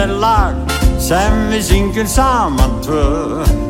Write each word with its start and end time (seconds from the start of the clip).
er 0.00 0.12
lag 0.22 0.54
sem 1.00 1.34
við 1.50 1.64
syngjum 1.66 2.08
saman 2.08 2.78
tvö 2.84 3.69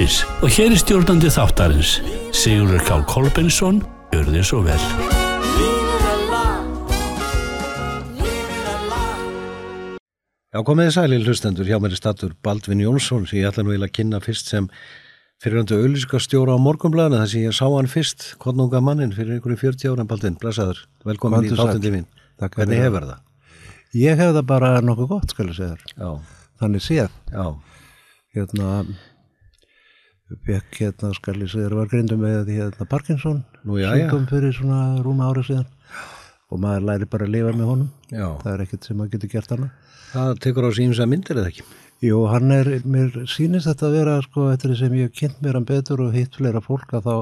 hótelbókunu.is 0.00 0.24
og 0.40 0.48
hér 0.48 0.72
er 0.72 0.80
stjórnandi 0.80 1.30
þáttarins 1.32 2.00
Sigurður 2.32 2.82
K. 2.84 3.00
Kolbensson 3.08 3.80
Gjör 4.10 4.26
þið 4.26 4.44
svo 4.46 4.60
vel. 4.64 4.80
Já, 10.50 10.58
komiði 10.66 10.90
sæli 10.96 11.20
hlustendur, 11.22 11.68
hjá 11.68 11.78
mér 11.78 11.94
er 11.94 12.00
statur 12.00 12.32
Baldvin 12.42 12.80
Jónsson 12.82 13.28
sem 13.28 13.38
ég 13.38 13.50
ætla 13.52 13.62
nú 13.62 13.70
eiginlega 13.70 13.92
að 13.92 13.96
kynna 14.00 14.20
fyrst 14.24 14.50
sem 14.50 14.66
fyrirhandi 15.40 15.76
auðlíska 15.78 16.18
stjóra 16.18 16.56
á 16.58 16.64
morgunblæðina 16.64 17.20
þess 17.22 17.36
að 17.36 17.44
ég 17.44 17.54
sá 17.54 17.66
hann 17.70 17.90
fyrst, 17.92 18.26
konunga 18.42 18.80
mannin 18.82 19.14
fyrir 19.14 19.36
einhverju 19.36 19.60
40 19.62 19.94
ára, 19.94 20.08
Baldvin, 20.10 20.40
blessaður. 20.42 20.82
Velkomin 21.06 21.46
í 21.46 21.54
þáttindi 21.54 21.94
mín 21.94 22.08
Takk 22.40 22.58
Hvernig 22.58 22.82
hefur 22.82 23.06
það? 23.12 23.22
Ég 24.00 24.18
hef 24.18 24.34
það 24.34 24.44
bara 24.50 24.72
nokkuð 24.82 25.12
gott, 25.14 25.30
skal 25.36 25.52
ég 25.52 25.60
segja 25.60 25.76
þér. 25.76 25.94
Já, 25.94 26.42
Þannig 26.60 26.84
séð, 26.84 27.14
já, 27.30 27.46
hérna, 28.34 28.74
fekk 30.46 30.80
hérna, 30.80 31.12
skal 31.16 31.36
ég 31.40 31.50
segja 31.50 31.66
þér, 31.68 31.76
var 31.80 31.90
grindum 31.90 32.24
með 32.24 32.50
hérna 32.54 32.86
Parkinson, 32.90 33.44
sjúkdóm 33.66 34.26
fyrir 34.30 34.56
svona 34.56 34.80
rúma 35.04 35.30
ára 35.30 35.44
síðan. 35.46 35.68
Og 36.50 36.58
maður 36.62 36.86
læri 36.88 37.06
bara 37.10 37.26
að 37.28 37.34
lifa 37.36 37.52
með 37.54 37.70
honum. 37.70 37.90
já. 38.10 38.26
Það 38.42 38.52
er 38.52 38.64
ekkert 38.64 38.86
sem 38.88 38.98
maður 38.98 39.12
getur 39.14 39.32
gert 39.34 39.52
hana. 39.54 39.70
Það 40.10 40.32
tekur 40.42 40.66
á 40.66 40.70
símsa 40.74 41.06
myndir 41.06 41.38
eða 41.38 41.52
ekki? 41.52 41.66
Jú, 42.02 42.22
hann 42.32 42.50
er, 42.54 42.70
mér 42.88 43.10
sýnist 43.28 43.68
þetta 43.68 43.86
að 43.86 43.96
vera, 43.98 44.16
sko, 44.24 44.48
eftir 44.54 44.72
því 44.72 44.78
sem 44.80 44.96
ég 44.98 45.12
kynnt 45.14 45.42
mér 45.44 45.58
hann 45.58 45.68
betur 45.68 46.00
og 46.06 46.14
hitt 46.16 46.38
fleira 46.38 46.62
fólk 46.64 46.94
að 46.96 47.06
þá 47.06 47.14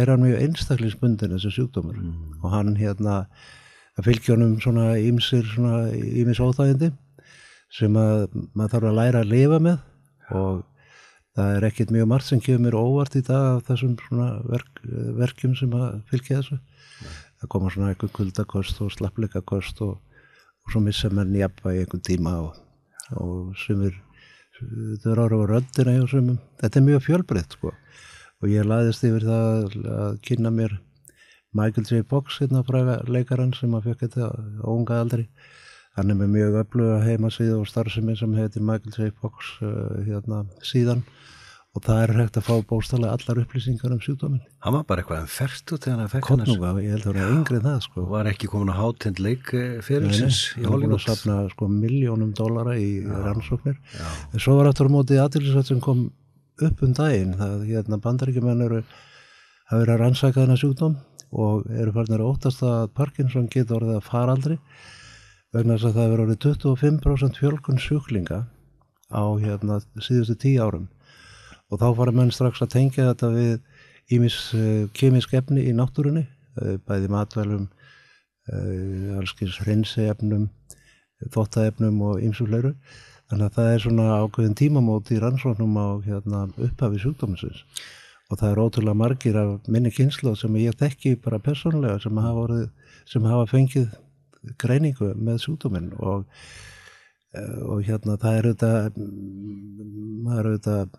er 0.00 0.10
hann 0.10 0.24
mjög 0.24 0.40
einstaklingsbundin 0.46 1.34
þessi 1.36 1.52
sjúkdómur. 1.58 2.00
Og 2.40 2.48
hann 2.54 2.74
hérna, 2.80 3.20
að 3.98 4.08
fylgja 4.08 4.34
honum 4.34 4.56
svona 4.62 4.94
ímsir, 4.98 5.44
svona 5.50 5.90
ímis 5.94 6.40
óþægindi 6.40 6.90
sem 7.70 7.94
að 8.00 8.26
maður 8.56 8.72
þarf 8.74 8.90
að 8.90 8.98
læra 8.98 9.22
að 9.22 9.32
lifa 9.34 9.60
með. 9.62 9.78
Og 10.40 10.62
það 11.40 11.56
er 11.58 11.66
ekkert 11.70 11.92
mjög 11.94 12.08
margt 12.12 12.28
sem 12.30 12.40
kemur 12.44 12.76
óvart 12.78 13.16
í 13.18 13.22
dag 13.26 13.46
af 13.56 13.64
þessum 13.70 13.96
verk, 14.50 14.80
verkjum 15.18 15.56
sem 15.58 15.72
fylgja 16.10 16.40
þessu. 16.40 16.58
Það 17.40 17.50
koma 17.54 17.70
svona 17.72 17.90
eitthvað 17.94 18.12
kuldakost 18.18 18.80
og 18.84 18.92
slappleikakost 18.92 19.80
og, 19.86 19.96
og 19.96 20.74
svo 20.74 20.82
missa 20.84 21.08
menn 21.10 21.32
jafnvægi 21.38 21.84
einhvern 21.86 22.04
tíma 22.04 22.34
og, 22.44 22.58
og 23.16 23.54
sumir, 23.56 23.96
þetta 24.60 25.14
er 25.14 25.22
ára 25.24 25.38
á 25.40 25.44
röndina 25.54 25.94
hjá 25.96 26.04
sumum. 26.12 26.36
Þetta 26.60 26.80
er 26.82 26.86
mjög 26.90 27.06
fjölbreytt 27.08 27.56
sko 27.56 27.72
og 28.40 28.48
ég 28.48 28.64
laðist 28.64 29.02
yfir 29.04 29.24
það 29.28 29.48
að- 29.64 29.88
að 30.00 30.14
kynna 30.24 30.50
mér 30.52 30.78
Michael 31.52 31.84
J. 31.90 32.04
Fox 32.08 32.38
hérna 32.40 32.62
fræga 32.64 33.00
leikarann 33.08 33.50
sem 33.56 33.72
að 33.76 33.88
fekk 33.90 34.04
þetta 34.06 34.28
á 34.64 34.68
unga 34.70 35.00
aldri 35.02 35.26
hann 35.98 36.12
er 36.12 36.18
með 36.20 36.34
mjög 36.36 36.60
öfluga 36.64 37.00
heimasíðu 37.04 37.60
og 37.62 37.68
starfsemi 37.70 38.14
sem 38.18 38.34
heitir 38.38 38.62
Michael 38.62 38.94
J. 38.94 39.10
Fox 39.20 39.56
uh, 39.62 40.00
hérna 40.06 40.44
síðan. 40.64 41.02
Og 41.70 41.84
það 41.86 42.00
er 42.02 42.10
hægt 42.18 42.36
að 42.40 42.46
fá 42.48 42.54
bóstalega 42.66 43.14
allar 43.14 43.38
upplýsingar 43.44 43.92
um 43.94 44.00
sjúkdóminn. 44.02 44.40
Hann 44.64 44.74
var 44.74 44.86
bara 44.88 45.04
eitthvað 45.04 45.20
en 45.22 45.28
fertu 45.30 45.76
þegar 45.78 46.00
hann 46.00 46.08
fekk 46.10 46.30
hann 46.32 46.40
Kottnúga, 46.42 46.70
ég 46.82 46.96
held 46.96 47.04
að 47.04 47.12
það 47.14 47.20
var 47.28 47.34
yngri 47.36 47.58
en 47.60 47.66
það 47.68 47.76
sko. 47.84 48.06
Var 48.10 48.30
ekki 48.32 48.48
komin 48.50 48.72
að 48.72 48.80
hátind 48.80 49.20
leik 49.22 49.52
fyrir 49.86 50.08
Nei, 50.08 50.10
nei, 50.10 50.16
sinns 50.18 50.40
í 50.48 50.54
hann 50.56 50.64
er 50.64 50.72
búin 50.72 50.74
Hollywood? 50.74 50.96
að 50.96 51.04
safna 51.04 51.36
sko 51.52 51.68
miljónum 51.76 52.32
dólara 52.34 52.74
í 52.74 52.88
rannsóknir. 53.06 53.78
En 54.34 54.42
svo 54.42 54.56
var 54.58 54.72
aftur 54.72 54.90
á 54.90 54.94
móti 54.96 55.20
aðtilsvætt 55.22 55.70
sem 55.70 55.84
kom 55.84 56.02
upp 56.66 56.82
um 56.88 56.96
daginn 56.98 57.36
það 57.38 57.62
hérna 57.70 58.00
bandaríkjumenn 58.02 58.66
eru 58.66 58.82
að 59.70 59.94
rannsaka 59.94 60.42
þennan 60.42 60.58
sjúkdóm 60.58 60.98
og 61.30 61.70
eru 61.70 61.94
farin 61.94 62.18
að 62.18 62.26
óttast 62.26 62.66
að 62.66 62.88
Parkinson 62.98 63.46
getur 63.46 63.78
orðið 63.78 64.00
að 64.00 64.08
faraldri 64.10 64.58
vegna 65.54 65.76
þess 65.76 65.88
að 65.88 65.96
það 65.96 66.06
hefur 66.06 66.22
orðið 66.24 66.40
25% 66.46 67.40
fjölkun 67.40 67.82
sjúklinga 67.82 68.40
á 69.10 69.22
hérna 69.42 69.80
síðustu 69.98 70.36
tíu 70.38 70.62
árum. 70.62 70.88
Og 71.70 71.80
þá 71.82 71.88
fara 71.98 72.14
menn 72.14 72.32
strax 72.34 72.62
að 72.62 72.72
tengja 72.74 73.08
þetta 73.10 73.30
við 73.34 73.56
ímis 74.14 74.38
uh, 74.54 74.86
kemisk 74.94 75.34
efni 75.38 75.66
í 75.70 75.74
náttúrunni 75.74 76.24
uh, 76.26 76.76
bæði 76.86 77.10
matvælum 77.10 77.66
uh, 77.66 79.18
allskins 79.18 79.58
hreinsiefnum 79.62 80.48
þóttaefnum 81.34 82.02
og 82.06 82.20
ymsum 82.24 82.48
fleiru. 82.50 82.74
Þannig 83.30 83.46
að 83.46 83.56
það 83.56 83.72
er 83.72 83.82
svona 83.84 84.06
ákveðin 84.24 84.58
tímamót 84.58 85.10
í 85.14 85.18
rannsóknum 85.22 85.76
á 85.78 85.88
hérna, 86.02 86.44
upphafi 86.58 87.02
sjúkdómsins. 87.02 87.64
Og 88.30 88.38
það 88.38 88.50
er 88.50 88.62
ótrúlega 88.62 88.98
margir 88.98 89.38
af 89.38 89.68
minni 89.70 89.90
kynslu 89.94 90.32
sem 90.38 90.56
ég 90.62 90.78
þekki 90.78 91.16
bara 91.22 91.42
persónulega 91.42 91.98
sem 92.02 92.18
hafa, 92.18 92.46
orðið, 92.46 92.96
sem 93.10 93.26
hafa 93.26 93.46
fengið 93.50 93.90
greiningu 94.60 95.12
með 95.16 95.42
sjúkdóminn 95.44 95.92
og, 95.98 96.26
eh, 97.34 97.60
og 97.66 97.84
hérna 97.86 98.18
það 98.20 98.38
er 98.38 98.50
auðvitað 98.50 99.00
maður 100.24 100.40
er 100.40 100.50
auðvitað 100.50 100.98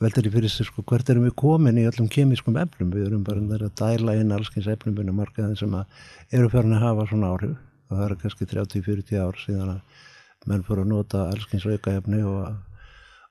veldur 0.00 0.28
í 0.28 0.32
fyrir 0.32 0.52
sér 0.52 0.68
sko 0.68 0.84
hvert 0.88 1.10
erum 1.12 1.26
við 1.26 1.34
komin 1.42 1.80
í 1.80 1.86
öllum 1.88 2.08
kemískum 2.12 2.56
efnum? 2.60 2.92
Við 2.94 3.10
erum 3.10 3.24
bara 3.26 3.42
að 3.58 3.74
dæla 3.76 4.16
inn 4.16 4.32
allskyns 4.32 4.68
á 4.70 4.76
markaðin 5.12 5.58
sem 5.60 5.74
eru 6.32 6.48
farin 6.48 6.76
að 6.76 6.86
hafa 6.86 7.06
svona 7.10 7.34
áhrif. 7.34 7.58
Og 7.90 7.98
það 7.98 8.04
eru 8.06 8.16
kannski 8.22 8.46
30-40 8.46 9.20
ár 9.20 9.36
síðan 9.42 9.72
að 9.74 10.48
menn 10.48 10.64
fóru 10.64 10.86
að 10.86 10.92
nota 10.94 11.26
allskyns 11.28 11.66
auka 11.66 11.98
efni 11.98 12.22
og, 12.24 12.54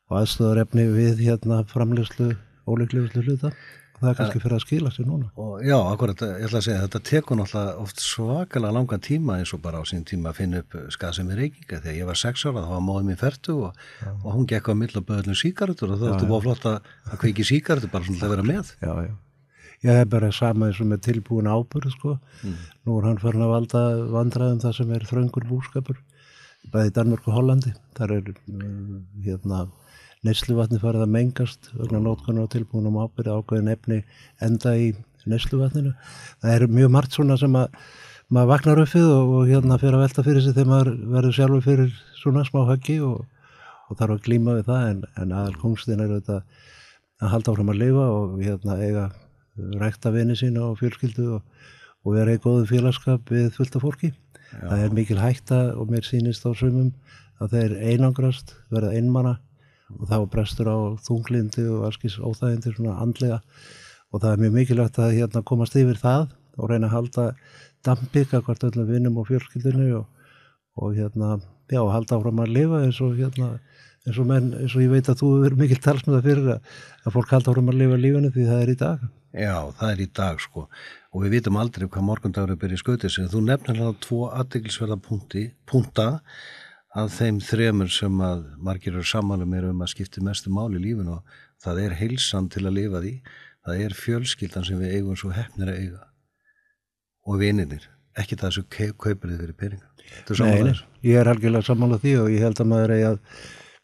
og 0.10 0.18
aðstöðar 0.20 0.62
efni 0.66 0.86
við 0.94 1.24
hérna 1.26 1.64
framlegslu 1.72 2.36
ólíklegustu 2.70 3.24
hluta 3.26 3.54
það 4.00 4.10
er 4.10 4.18
kannski 4.20 4.42
fyrir 4.44 4.56
að 4.58 4.64
skila 4.66 4.92
sér 4.96 5.08
núna. 5.10 5.30
Og 5.40 5.64
já, 5.66 5.76
akkurat, 5.78 6.24
ég 6.26 6.48
ætla 6.48 6.62
að 6.62 6.66
segja 6.68 6.82
þetta 6.86 7.02
tekur 7.10 7.40
náttúrulega 7.40 7.86
oft 7.86 8.04
svakalega 8.04 8.76
langan 8.76 9.06
tíma 9.06 9.38
eins 9.40 9.54
og 9.56 9.64
bara 9.64 9.80
á 9.80 9.84
sín 9.90 10.04
tíma 10.08 10.34
að 10.34 10.42
finna 10.42 10.64
upp 10.64 10.78
skaðsemi 10.96 11.40
reykinga 11.40 11.80
þegar 11.80 11.98
ég 12.00 12.10
var 12.10 12.20
sex 12.20 12.46
ára 12.48 12.66
þá 12.66 12.74
var 12.76 12.86
móðið 12.90 13.10
mér 13.10 13.22
ferdu 13.24 13.58
og, 13.70 13.88
og 14.10 14.30
hún 14.36 14.50
gekk 14.50 14.70
á 14.72 14.74
mill 14.82 14.92
og 15.00 15.08
böðlum 15.10 15.40
síkaretur 15.40 15.96
og 15.96 16.04
það 16.04 16.14
ætti 16.16 16.30
búið 16.30 16.46
flott 16.48 16.70
að, 16.70 16.94
að 17.10 17.24
kveiki 17.24 17.48
síkaretur 17.52 17.94
bara 17.94 18.10
svona 18.10 18.28
að 18.28 18.36
vera 18.36 18.48
með. 18.52 18.76
Já, 18.84 18.94
já. 19.08 19.18
Ég 19.80 19.96
hef 19.96 20.10
bara 20.12 20.30
sama 20.36 20.68
eins 20.68 20.80
og 20.84 20.90
með 20.92 21.06
tilbúin 21.08 21.48
ábyrð 21.48 21.94
sko. 21.94 22.18
Nú 22.44 22.98
er 23.00 23.06
hann 23.08 23.22
farin 23.22 23.46
að 23.46 23.54
valda 23.54 23.84
vandræðum 24.12 24.64
það 24.66 24.74
sem 24.76 24.90
er 24.98 25.06
þröngur 25.08 25.48
búskapur 25.48 26.02
bæði 26.74 26.92
í 26.92 26.96
Danmörk 26.98 27.30
og 27.30 27.38
Hollandi. 27.38 27.74
Þar 27.98 28.16
er 28.18 28.32
uh, 28.34 28.98
hérna 29.26 29.62
neysluvatni 30.28 30.80
farið 30.82 31.06
að 31.06 31.14
mengast 31.14 31.70
vegna 31.78 32.02
nótkunar 32.04 32.48
og 32.48 32.52
tilbúinum 32.54 33.00
ábyrði 33.00 33.36
ákveðin 33.38 33.72
efni 33.74 34.00
enda 34.44 34.76
í 34.76 34.92
neysluvatninu. 35.30 35.94
Það 36.42 36.56
er 36.56 36.66
mjög 36.74 36.94
margt 36.96 37.16
svona 37.16 37.38
sem 37.40 37.56
að 37.56 37.76
maður 38.30 38.52
vaknar 38.52 38.82
upp 38.84 38.94
við 38.94 39.08
og, 39.10 39.32
og 39.38 39.50
hérna 39.50 39.80
fyrir 39.82 39.98
að 39.98 40.04
velta 40.06 40.26
fyrir 40.26 40.46
sig 40.46 40.56
þegar 40.58 40.72
maður 40.74 40.92
verður 41.16 41.38
sjálfur 41.38 41.66
fyrir 41.66 41.96
svona 42.20 42.46
smá 42.46 42.62
höggi 42.68 43.00
og, 43.06 43.24
og 43.90 44.00
þarf 44.00 44.18
að 44.18 44.24
glíma 44.28 44.58
við 44.60 44.70
það 44.70 44.86
en, 44.92 45.02
en 45.24 45.36
aðal 45.40 45.58
kongstinn 45.64 46.04
er 46.04 46.14
auðvitað 46.14 46.44
að 47.20 47.34
halda 47.34 47.54
áfram 47.54 47.74
að 47.74 47.82
lifa 47.82 48.06
og 48.20 48.38
hérna 48.44 48.78
eiga 48.80 49.10
rækta 49.80 50.14
vini 50.16 50.38
sína 50.40 50.70
og 50.70 50.78
fjölskyldu 50.80 51.26
og, 51.40 51.66
og 52.06 52.16
vera 52.16 52.36
í 52.36 52.42
góðu 52.44 52.68
félagskap 52.70 53.34
við 53.34 53.50
fullta 53.56 53.82
fólki. 53.82 54.14
Það 54.50 54.84
er 54.86 54.96
mikil 54.96 55.20
hætta 55.20 55.60
og 55.78 55.92
mér 55.92 56.06
sýnist 56.08 56.46
á 56.48 56.52
sumum 56.58 56.94
að 57.40 57.56
þeir 57.56 57.76
einangrast, 57.92 58.56
verða 58.72 58.96
einmana 58.98 59.38
og 59.98 60.10
þá 60.10 60.18
brestur 60.32 60.70
á 60.70 60.78
þunglindi 61.06 61.66
og 61.70 61.88
alskis 61.90 62.20
óþægindi 62.20 62.76
svona 62.76 63.00
andlega 63.04 63.40
og 64.10 64.22
það 64.22 64.32
er 64.32 64.44
mjög 64.44 64.56
mikilvægt 64.58 65.02
að 65.02 65.16
hérna 65.18 65.44
komast 65.46 65.78
yfir 65.80 66.00
það 66.00 66.30
og 66.60 66.72
reyna 66.72 66.90
að 66.90 66.96
halda 66.96 67.26
dampika 67.86 68.42
hvort 68.44 68.66
öllum 68.68 68.90
vinnum 68.90 69.20
og 69.22 69.30
fjölskyldinu 69.30 69.90
og, 70.02 70.08
og 70.80 70.96
hérna, 70.98 71.38
já, 71.72 71.82
halda 71.82 72.18
áfram 72.18 72.42
að 72.44 72.56
lifa 72.58 72.82
eins 72.86 73.00
og 73.06 73.16
hérna 73.20 73.54
eins 74.08 74.18
og, 74.18 74.28
menn, 74.30 74.52
eins 74.58 74.76
og 74.76 74.84
ég 74.84 74.92
veit 74.94 75.10
að 75.12 75.22
þú 75.22 75.30
hefur 75.38 75.58
mikil 75.60 75.80
talsmöða 75.84 76.26
fyrir 76.26 76.52
að, 76.56 76.76
að 77.06 77.16
fólk 77.16 77.34
halda 77.36 77.54
áfram 77.54 77.72
að 77.72 77.82
lifa 77.84 78.00
lífinu 78.00 78.34
því 78.34 78.48
það 78.50 78.64
er 78.64 78.72
í 78.72 78.78
dag. 78.80 79.06
Já, 79.30 79.56
það 79.78 79.92
er 79.92 80.00
í 80.02 80.08
dag 80.20 80.40
sko 80.42 80.66
og 81.10 81.24
við 81.24 81.36
vitum 81.38 81.58
aldrei 81.62 81.86
hvað 81.90 82.06
morgundagur 82.06 82.54
er 82.54 82.62
byrjið 82.62 82.82
skautið 82.84 83.14
sig. 83.14 83.30
Þú 83.30 83.44
nefnir 83.46 83.78
hérna 83.78 84.02
tvo 84.02 84.30
aðdeglisverða 84.30 84.98
punkti, 85.06 85.46
punta 85.70 86.08
að 87.00 87.14
þeim 87.16 87.38
þremur 87.44 87.92
sem 87.94 88.22
að 88.24 88.44
margir 88.64 88.96
eru 88.96 89.06
samanum 89.08 89.54
er 89.58 89.70
um 89.70 89.84
að 89.84 89.94
skipti 89.94 90.24
mestu 90.26 90.52
máli 90.54 90.80
í 90.80 90.84
lífinu 90.84 91.18
og 91.18 91.38
það 91.64 91.82
er 91.86 91.96
heilsan 92.00 92.50
til 92.52 92.66
að 92.66 92.76
lifa 92.78 93.02
því, 93.04 93.14
það 93.66 93.84
er 93.86 93.96
fjölskyldan 94.00 94.68
sem 94.68 94.82
við 94.82 94.98
eigum 94.98 95.20
svo 95.20 95.32
hefnir 95.36 95.72
að 95.74 95.80
eiga 95.84 96.04
og 97.30 97.40
vininir, 97.42 97.86
ekki 98.18 98.38
það 98.40 98.56
sem 98.58 98.68
kaupir 98.74 99.32
þið 99.32 99.42
fyrir 99.44 99.58
peninga. 99.60 99.88
Er 100.10 100.40
Nei, 100.42 100.62
nei, 100.66 100.78
ég 101.06 101.20
er 101.22 101.30
algjörlega 101.30 101.68
sammála 101.68 102.00
því 102.02 102.14
og 102.24 102.30
ég 102.34 102.42
held 102.42 102.62
að 102.64 102.70
maður 102.72 102.94
eigi 102.96 103.10
að 103.12 103.20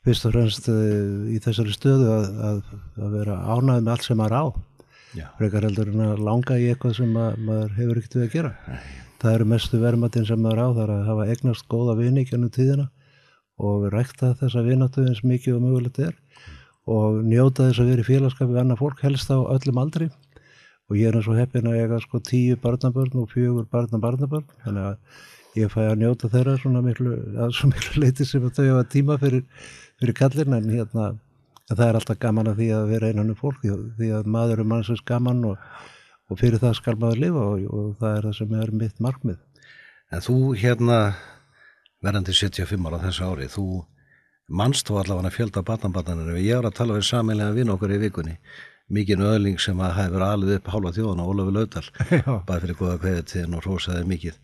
fyrst 0.06 0.26
og 0.26 0.34
fremst 0.34 0.70
uh, 0.72 1.28
í 1.30 1.42
þessari 1.44 1.76
stöðu 1.76 2.08
að, 2.14 2.26
að, 2.50 2.62
að 3.02 3.18
vera 3.20 3.36
ánægð 3.46 3.84
með 3.86 3.92
allt 3.94 4.08
sem 4.08 4.20
maður 4.22 4.38
á. 4.42 4.46
Frekar 5.38 5.68
heldur 5.68 5.92
en 5.94 6.04
að 6.04 6.24
langa 6.26 6.58
í 6.60 6.66
eitthvað 6.72 6.98
sem 6.98 7.14
að, 7.20 7.38
maður 7.48 7.76
hefur 7.78 8.00
ekkert 8.02 8.18
við 8.18 8.26
að 8.26 8.34
gera. 8.34 8.80
Það 9.22 9.38
eru 9.38 9.48
mestu 9.54 9.80
vermatin 9.80 10.28
sem 10.28 10.42
maður 10.42 10.64
á 10.66 10.68
þar 10.80 10.94
að 10.96 11.06
hafa 11.12 11.28
eignast 11.32 11.68
góða 11.72 11.96
vini 12.00 12.26
gennum 12.28 12.52
tíðina 12.54 12.90
og 13.62 13.88
rækta 13.94 14.34
þessa 14.42 14.64
vinatu 14.66 15.06
eins 15.06 15.24
mikið 15.24 15.58
og 15.58 15.66
mögulegt 15.66 16.00
er 16.04 16.16
og 16.86 17.22
njóta 17.26 17.70
þess 17.70 17.82
að 17.82 17.92
vera 17.92 18.04
í 18.04 18.10
félagskap 18.10 18.52
við 18.52 18.62
annað 18.62 18.82
fólk 18.84 19.04
helst 19.06 19.32
á 19.32 19.38
öllum 19.38 19.82
aldri 19.82 20.10
og 20.90 21.00
ég 21.00 21.10
er 21.10 21.18
eins 21.18 21.30
og 21.32 21.40
heppin 21.40 21.70
að 21.72 21.80
eiga 21.82 22.02
sko 22.04 22.22
tíu 22.22 22.60
barnabörn 22.62 23.24
og 23.24 23.32
fjögur 23.32 23.66
barnabarnabörn 23.72 24.46
þannig 24.66 24.90
að 24.92 25.62
ég 25.62 25.72
fæ 25.72 25.82
að 25.88 26.02
njóta 26.04 26.30
þeirra 26.30 26.58
svona 26.60 26.84
miklu, 26.84 27.16
svo 27.56 27.72
miklu 27.72 28.00
leiti 28.04 28.28
sem 28.28 28.44
að 28.44 28.60
þau 28.60 28.66
hafa 28.74 28.90
tíma 28.92 29.20
fyrir, 29.22 29.46
fyrir 30.02 30.20
kallin 30.20 30.58
en 30.60 30.70
hérna 30.74 31.14
en 31.70 31.78
það 31.78 31.88
er 31.88 32.00
alltaf 32.00 32.20
gaman 32.22 32.52
að 32.52 32.60
því 32.62 32.70
að 32.78 32.90
vera 32.94 33.10
einan 33.10 33.32
um 33.34 33.40
fólk 33.40 33.64
því 33.64 34.10
að 34.20 34.28
maður 34.30 34.62
er 34.62 34.70
mannsins 34.70 35.04
gaman 35.08 35.44
og, 35.50 35.70
og 36.30 36.42
fyrir 36.42 36.62
það 36.62 36.76
skal 36.80 36.98
maður 37.02 37.24
lifa 37.24 37.46
og, 37.46 37.64
og 37.66 37.88
það 38.02 38.18
er 38.18 38.28
það 38.28 38.36
sem 38.40 38.60
er 38.62 38.74
mitt 38.84 39.02
markmið. 39.02 39.40
En 40.14 40.22
þú 40.22 40.38
hérna 40.62 41.00
verðandi 42.06 42.36
75 42.38 42.88
ára 42.90 43.02
þessu 43.02 43.28
ári, 43.30 43.50
þú 43.52 43.66
mannst 44.48 44.88
þú 44.88 45.00
allavega 45.02 45.34
fjölda 45.34 45.66
batnabatanar 45.66 46.38
ég 46.38 46.60
er 46.60 46.68
að 46.70 46.78
tala 46.80 46.98
við 47.00 47.08
saminlega 47.10 47.56
vinn 47.58 47.74
okkur 47.74 47.96
í 47.96 48.02
vikunni. 48.06 48.38
Mikið 48.94 49.24
öðling 49.26 49.58
sem 49.58 49.80
að 49.82 49.96
hefur 49.98 50.22
alveg 50.22 50.60
upp 50.60 50.68
hálfa 50.70 50.92
þjóðan 50.94 51.24
og 51.24 51.30
Ólafur 51.34 51.56
Laudal. 51.56 51.86
Bara 52.48 52.62
fyrir 52.62 52.78
góða 52.78 53.00
kveðið 53.02 53.56
og 53.58 53.66
rósaði 53.66 54.04
mikið. 54.12 54.38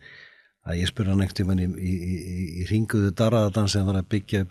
Að 0.66 0.78
ég 0.80 0.90
spurði 0.90 1.14
hann 1.14 1.22
ekkert 1.22 1.42
um 1.42 1.52
hann 1.52 1.62
í, 1.62 1.68
í, 1.70 1.92
í, 1.92 2.46
í 2.62 2.66
ringuðu 2.70 3.12
darraðan 3.18 3.70
sem 3.70 3.86
var 3.86 4.00
að 4.00 4.10
byggja 4.14 4.42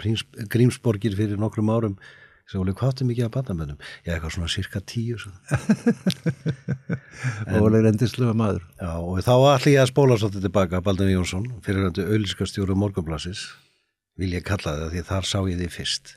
grímsborgir 0.52 1.16
fyrir 1.20 1.40
nokkrum 1.40 1.72
árum 1.72 2.00
Óli, 2.60 2.74
hvað 2.76 2.92
áttu 2.92 3.08
mikið 3.08 3.28
að 3.28 3.34
batnaböndum? 3.36 3.80
Já, 4.06 4.14
eitthvað 4.16 4.34
svona 4.36 4.52
cirka 4.52 4.82
tíu 4.84 5.18
Óli 7.62 7.80
er 7.80 7.90
endislega 7.92 8.34
maður. 8.38 8.66
Já, 8.82 8.92
og 8.98 9.22
þá 9.24 9.34
ætla 9.54 9.76
ég 9.76 9.84
að 9.84 9.92
spóla 9.94 10.18
svolítið 10.20 10.48
tilbaka 10.48 10.82
Baldur 10.84 11.12
Jónsson, 11.12 11.48
fyrir 11.66 11.88
hann 11.88 11.96
til 11.96 12.08
auðlískastjóru 12.10 12.76
morgunblassis 12.80 13.46
vil 14.20 14.34
ég 14.36 14.46
kalla 14.48 14.76
það 14.82 14.92
því 14.96 15.06
þar 15.12 15.30
sá 15.30 15.38
ég 15.48 15.62
þið 15.62 15.78
fyrst. 15.78 16.16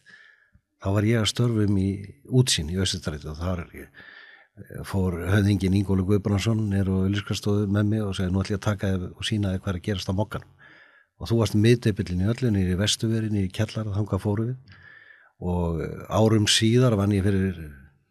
Þá 0.83 0.89
var 0.97 1.07
ég 1.09 1.23
að 1.23 1.31
störfum 1.31 1.79
í 1.81 1.91
útsýn 2.29 2.73
í 2.75 2.81
Östustræti 2.83 3.31
og 3.31 3.39
þar 3.41 3.65
fór 4.87 5.17
höfðingin 5.33 5.75
Ingóli 5.75 6.05
Guðbrandsson 6.07 6.69
er 6.79 6.91
og 6.91 7.07
auðlískastóðu 7.07 7.67
með 7.75 7.89
mig 7.91 8.05
og 8.05 8.15
segi 8.15 8.31
nú 8.31 8.43
ætlum 8.43 8.55
ég 8.55 8.61
að 8.61 8.67
taka 8.69 8.91
þið 8.93 9.07
og 9.11 9.27
sína 9.27 9.55
þið 9.55 9.63
hvað 9.65 9.73
er 9.73 9.79
að 9.81 9.87
gerast 9.89 10.11
á 10.11 10.15
mokkan 10.15 10.45
og 11.19 11.31
þú 11.31 11.39
varst 11.41 11.57
miðdeipillin 11.59 12.23
í 12.23 12.29
öllu 12.31 12.53
nýri 12.55 12.75
í 12.75 12.79
Vestuveri, 12.79 13.33
nýri 13.33 13.49
í 13.49 13.55
Kjallar 13.55 13.91
þanga 13.97 14.21
fóru 14.23 14.47
við 14.53 14.77
og 15.43 15.81
árum 16.09 16.47
síðar 16.51 16.97
vann 16.99 17.15
ég 17.15 17.25
fyrir 17.27 17.59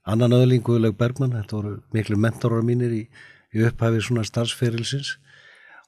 annan 0.04 0.36
öðling 0.36 0.64
Guðlaug 0.66 0.98
Bergmann, 1.00 1.36
þetta 1.38 1.58
voru 1.60 1.74
miklu 1.96 2.18
mentorar 2.20 2.66
mínir 2.66 2.92
í, 2.94 3.04
í 3.56 3.64
upphæfi 3.68 4.04
svona 4.04 4.26
starfsferilsins. 4.28 5.18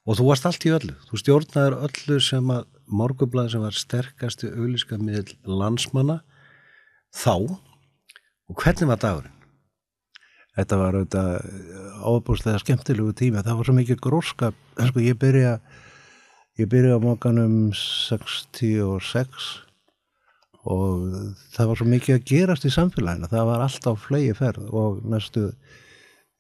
Og 0.05 0.19
þú 0.19 0.27
varst 0.29 0.45
allt 0.45 0.65
í 0.67 0.71
öllu, 0.73 0.93
þú 1.09 1.19
stjórnaður 1.19 1.77
öllu 1.87 2.19
sem 2.21 2.51
að 2.53 2.67
morgublaði 2.85 3.55
sem 3.55 3.63
var 3.65 3.75
sterkasti 3.75 4.51
auðlíska 4.53 4.99
miðl 5.01 5.33
landsmanna 5.49 6.19
þá. 7.15 7.57
Og 8.45 8.61
hvernig 8.61 8.91
var 8.91 9.01
dagurinn? 9.01 9.33
Þetta 10.55 10.77
var 10.79 10.95
auðvitað 10.95 11.31
ábúrslega 12.05 12.61
skemmtilegu 12.61 13.15
tíma, 13.17 13.43
það 13.43 13.57
var 13.57 13.67
svo 13.67 13.75
mikið 13.75 13.99
gróskap, 14.05 14.61
sko 14.77 15.03
ég 15.03 15.17
byrja 15.19 15.57
ég 16.61 16.69
byrja 16.71 16.95
á 16.95 16.99
mókanum 17.03 17.73
66 17.75 19.64
og 20.65 21.35
það 21.53 21.69
var 21.69 21.79
svo 21.79 21.87
mikið 21.89 22.15
að 22.15 22.29
gerast 22.31 22.65
í 22.65 22.73
samfélaginu, 22.73 23.29
það 23.29 23.49
var 23.51 23.65
alltaf 23.65 24.05
flegi 24.07 24.33
ferð 24.37 24.69
og 24.73 25.03
næstu 25.05 25.49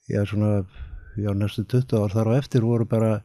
já 0.09 0.21
svona, 0.29 0.63
já 1.17 1.31
næstu 1.33 1.65
20 1.69 1.99
ár 2.01 2.15
þar 2.15 2.31
á 2.33 2.39
eftir 2.39 2.65
voru 2.65 2.85
bara 2.89 3.19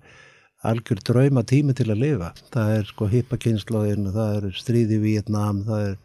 algjör 0.60 1.00
drauma 1.04 1.42
tími 1.42 1.74
til 1.76 1.88
að 1.88 2.02
lifa. 2.02 2.32
Það 2.52 2.74
er 2.74 2.90
sko 2.90 3.08
hippakynnslóðin 3.08 4.10
það 4.12 4.34
er 4.36 4.58
stríði 4.58 4.98
í 4.98 5.04
Vietnam 5.04 5.62
það 5.68 5.86
er, 5.86 5.96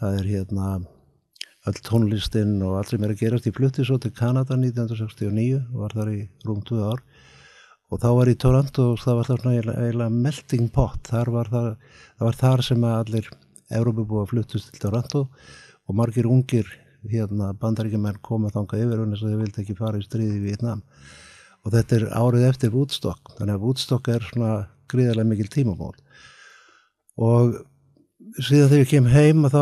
það 0.00 0.18
er 0.18 0.30
hérna 0.32 0.70
öll 1.64 1.80
tónlistinn 1.86 2.58
og 2.64 2.78
allt 2.78 2.92
sem 2.92 3.04
er 3.06 3.14
að 3.14 3.22
gerast. 3.22 3.46
Ég 3.48 3.56
flutti 3.56 3.86
svo 3.86 4.00
til 4.02 4.12
Kanada 4.16 4.58
1969 4.58 5.62
var 5.78 5.94
þar 5.96 6.12
í 6.12 6.20
rúm 6.44 6.60
2 6.66 6.82
ár. 6.82 7.04
Og 7.92 8.00
þá 8.02 8.08
var 8.16 8.30
í 8.32 8.36
Toronto 8.40 8.90
og 8.94 9.00
það 9.04 9.18
var 9.20 9.28
það 9.28 9.40
svona 9.42 9.78
eiginlega 9.78 10.22
melting 10.26 10.70
pot. 10.74 11.00
Þar 11.06 11.30
var 11.30 11.50
það, 11.52 11.70
það 12.18 12.28
var 12.28 12.38
þar 12.42 12.64
sem 12.66 12.86
að 12.88 12.96
allir 12.98 13.30
Að 13.72 14.28
fluttast 14.30 14.72
til 14.72 14.82
Toronto 14.82 15.28
og 15.84 15.96
margir 15.96 16.28
ungir 16.28 16.68
hérna 17.08 17.52
bandaríkjumenn 17.60 18.22
koma 18.24 18.52
þangað 18.52 18.86
yfir 18.86 19.02
og 19.02 19.12
þess 19.12 19.24
að 19.24 19.34
þau 19.34 19.42
vildi 19.42 19.62
ekki 19.62 19.78
fara 19.78 20.00
í 20.00 20.04
stríði 20.04 20.38
í 20.38 20.44
Vietnam 20.44 20.82
og 21.64 21.72
þetta 21.72 21.96
er 21.96 22.06
árið 22.16 22.48
eftir 22.48 22.72
Woodstock 22.72 23.34
þannig 23.38 23.54
að 23.58 23.66
Woodstock 23.66 24.08
er 24.12 24.24
svona 24.24 24.54
gríðarlega 24.92 25.30
mikil 25.30 25.50
tímamól 25.52 25.94
og 27.20 27.58
síðan 28.42 28.70
þegar 28.70 28.82
ég 28.82 28.90
kem 28.90 29.08
heim 29.12 29.44
þá 29.52 29.60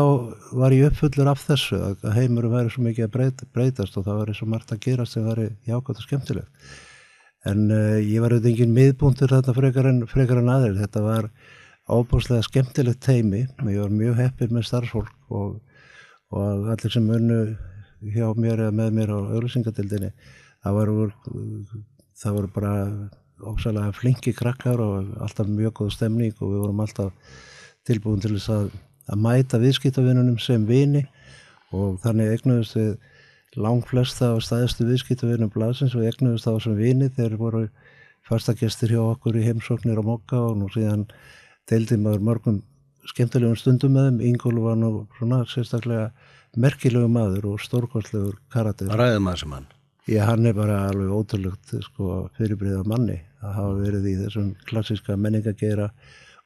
var 0.57 0.73
ég 0.73 0.89
uppfullur 0.89 1.29
af 1.33 1.43
þessu 1.45 1.79
að 1.83 2.07
heimurum 2.17 2.53
væri 2.55 2.71
svo 2.73 2.85
mikið 2.85 3.05
að 3.05 3.13
breyta, 3.15 3.49
breytast 3.53 3.97
og 3.99 4.07
það 4.07 4.21
væri 4.21 4.37
svo 4.37 4.47
margt 4.49 4.73
að 4.73 4.81
gerast 4.85 5.17
sem 5.17 5.27
væri 5.27 5.49
jákvæmt 5.69 5.99
og 5.99 6.07
skemmtilegt. 6.07 6.71
En 7.43 7.65
uh, 7.69 7.99
ég 7.99 8.23
var 8.23 8.33
auðvitað 8.33 8.53
engin 8.53 8.75
miðbúntur 8.77 9.33
þetta 9.33 9.55
frekar 9.57 9.89
en, 9.91 10.01
en 10.07 10.53
aðeins 10.53 10.79
þetta 10.79 11.03
var 11.03 11.29
ábúrslega 11.89 12.45
skemmtilegt 12.47 13.01
teimi 13.03 13.43
og 13.59 13.71
ég 13.71 13.81
var 13.81 13.93
mjög 13.93 14.19
heppir 14.21 14.53
með 14.53 14.67
starfsfólk 14.69 15.33
og, 15.35 15.57
og 16.31 16.69
allir 16.73 16.93
sem 16.93 17.09
unnu 17.17 17.39
hjá 18.13 18.27
mér 18.35 18.65
eða 18.67 18.77
með 18.79 18.95
mér 18.99 19.13
á 19.15 19.19
auðvisingadildinni 19.19 20.13
það 20.63 20.79
voru 20.79 21.09
það 22.19 22.37
voru 22.37 22.51
bara 22.55 22.73
ósalega 23.43 23.91
flinki 23.95 24.33
krakkar 24.37 24.79
og 24.79 25.11
alltaf 25.23 25.49
mjög 25.49 25.73
góð 25.81 25.95
stemning 25.97 26.35
og 26.39 26.53
við 26.53 26.61
vorum 26.63 26.83
alltaf 26.83 27.39
tilbúin 27.87 28.21
til 28.23 28.35
þess 28.37 28.51
að, 28.53 28.69
að 29.11 29.23
mæta 29.25 29.59
viðskiptavinnunum 29.59 30.39
sem 30.39 30.63
vini 30.67 31.03
og 31.73 31.99
þannig 32.03 32.37
egnuðust 32.37 32.77
við 32.77 32.93
lang 33.59 33.83
flesta 33.85 34.31
og 34.33 34.43
staðistu 34.45 34.85
viðskiptavinnum 34.87 35.51
blasins 35.53 35.95
og 35.97 36.05
egnuðust 36.07 36.47
þá 36.47 36.53
sem 36.63 36.77
vini. 36.77 37.09
Þegar 37.13 37.37
voru 37.41 37.63
fastagestir 38.27 38.93
hjá 38.95 39.01
okkur 39.03 39.37
í 39.37 39.45
heimsóknir 39.45 39.99
á 39.99 40.03
mokka 40.05 40.39
og 40.39 40.57
nú 40.61 40.69
síðan 40.73 41.05
deildi 41.69 41.97
maður 41.99 42.25
mörgum 42.29 42.61
skemmtilegum 43.09 43.57
stundum 43.59 43.95
með 43.95 44.09
þeim. 44.09 44.19
Ingólu 44.31 44.65
var 44.65 44.79
nú 44.79 44.91
svona 45.17 45.43
sérstaklega 45.49 46.09
merkilegu 46.59 47.09
maður 47.11 47.53
og 47.53 47.63
stórkostlegur 47.63 48.37
karakter. 48.53 48.91
Ræðum 48.93 49.27
maður 49.27 49.43
sem 49.43 49.55
hann? 49.57 49.71
Já, 50.03 50.25
hann 50.27 50.45
er 50.45 50.55
bara 50.57 50.81
alveg 50.89 51.11
ótrúlegt 51.15 51.73
sko, 51.85 52.27
fyrirbriða 52.37 52.83
manni 52.91 53.21
að 53.39 53.53
hafa 53.57 53.75
verið 53.79 54.07
í 54.11 54.15
þessum 54.19 54.49
klassiska 54.67 55.15
menningageira 55.15 55.89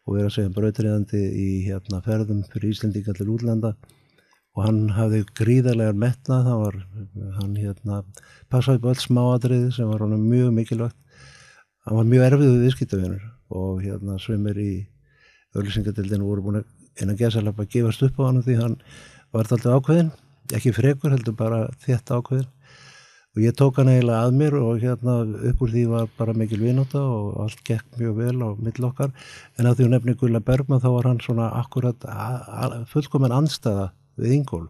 og 0.06 0.14
verið 0.14 0.28
að 0.28 0.36
segja 0.36 0.52
brautriðandi 0.54 1.22
í 1.42 1.48
hérna, 1.66 2.02
ferðum 2.06 2.44
fyrir 2.52 2.76
Íslendinga 2.76 3.16
til 3.18 3.32
útlanda. 3.34 3.74
Og 4.58 4.64
hann 4.66 4.84
hafði 4.94 5.24
gríðarlegar 5.38 5.98
metna, 5.98 6.40
það 6.46 6.62
var 6.64 6.78
hann 7.40 7.58
hérna, 7.58 8.04
passaði 8.50 8.82
på 8.84 8.94
öll 8.94 9.02
smáadriði 9.02 9.74
sem 9.76 9.90
var 9.90 10.06
hann 10.06 10.16
mjög 10.22 10.54
mikilvægt. 10.56 11.26
Hann 11.86 12.00
var 12.00 12.08
mjög 12.10 12.28
erfiðuð 12.30 12.64
viðskiptavinur 12.66 13.28
og 13.58 13.84
hérna 13.84 14.18
svimir 14.22 14.58
í 14.62 14.72
öllisingatildinu 15.56 16.28
voru 16.28 16.46
búin 16.48 16.60
að 16.62 16.68
eina 17.02 17.16
gesalapa 17.18 17.68
gefast 17.70 18.04
upp 18.04 18.20
á 18.20 18.28
hann 18.28 18.44
því 18.44 18.60
hann 18.62 18.78
var 19.32 19.48
alltaf 19.48 19.80
ákveðin, 19.80 20.12
ekki 20.54 20.74
frekur 20.76 21.14
heldur 21.14 21.36
bara 21.38 21.68
þétt 21.86 22.12
ákveðin 22.12 22.48
og 23.38 23.44
ég 23.44 23.54
tók 23.54 23.78
hann 23.78 23.92
eiginlega 23.92 24.26
að 24.26 24.38
mér 24.40 24.56
og 24.58 24.80
hérna 24.82 25.20
upp 25.52 25.60
úr 25.62 25.74
því 25.74 25.84
var 25.92 26.08
bara 26.18 26.34
mikil 26.34 26.64
vinóta 26.64 27.04
og 27.04 27.36
allt 27.44 27.60
gekk 27.68 28.00
mjög 28.00 28.16
vel 28.18 28.38
á 28.42 28.50
mill 28.58 28.88
okkar. 28.88 29.12
En 29.60 29.70
að 29.70 29.78
því 29.78 29.86
hún 29.86 29.94
nefni 29.94 30.16
Gulla 30.18 30.42
Bergman 30.42 30.82
þá 30.82 30.90
var 30.96 31.10
hann 31.12 31.22
svona 31.22 31.52
akkurat 31.60 32.08
fullkominn 32.90 33.36
anstæða 33.38 33.92
við 34.18 34.34
Ingól 34.40 34.66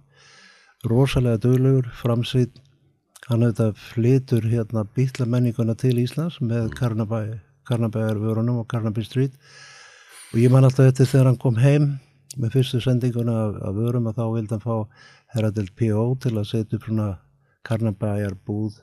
rosalega 0.85 1.39
döglegur, 1.41 1.87
framsýtt 1.95 2.59
hann 3.27 3.43
auðvitað 3.43 3.79
flytur 3.81 4.45
hérna 4.47 4.83
bílamenninguna 4.95 5.75
til 5.79 5.97
Íslands 6.03 6.37
með 6.41 6.69
Karnabæjarvörunum 6.77 8.61
og 8.61 8.67
Karnabæ 8.71 9.03
Street 9.03 9.33
og 10.33 10.39
ég 10.41 10.51
man 10.51 10.67
alltaf 10.67 10.89
þetta 10.89 11.07
þegar 11.07 11.29
hann 11.29 11.39
kom 11.39 11.57
heim 11.61 11.87
með 12.37 12.57
fyrstu 12.57 12.81
sendinguna 12.83 13.35
af, 13.45 13.59
af 13.69 13.77
vörum 13.77 14.09
að 14.09 14.17
þá 14.19 14.25
vildi 14.33 14.53
hann 14.55 14.65
fá 14.65 15.05
Herradel 15.33 15.69
P.O. 15.75 16.05
til 16.23 16.33
að 16.35 16.49
setja 16.51 16.77
upp 16.77 16.87
svona 16.87 17.07
Karnabæjar 17.67 18.35
búð 18.47 18.77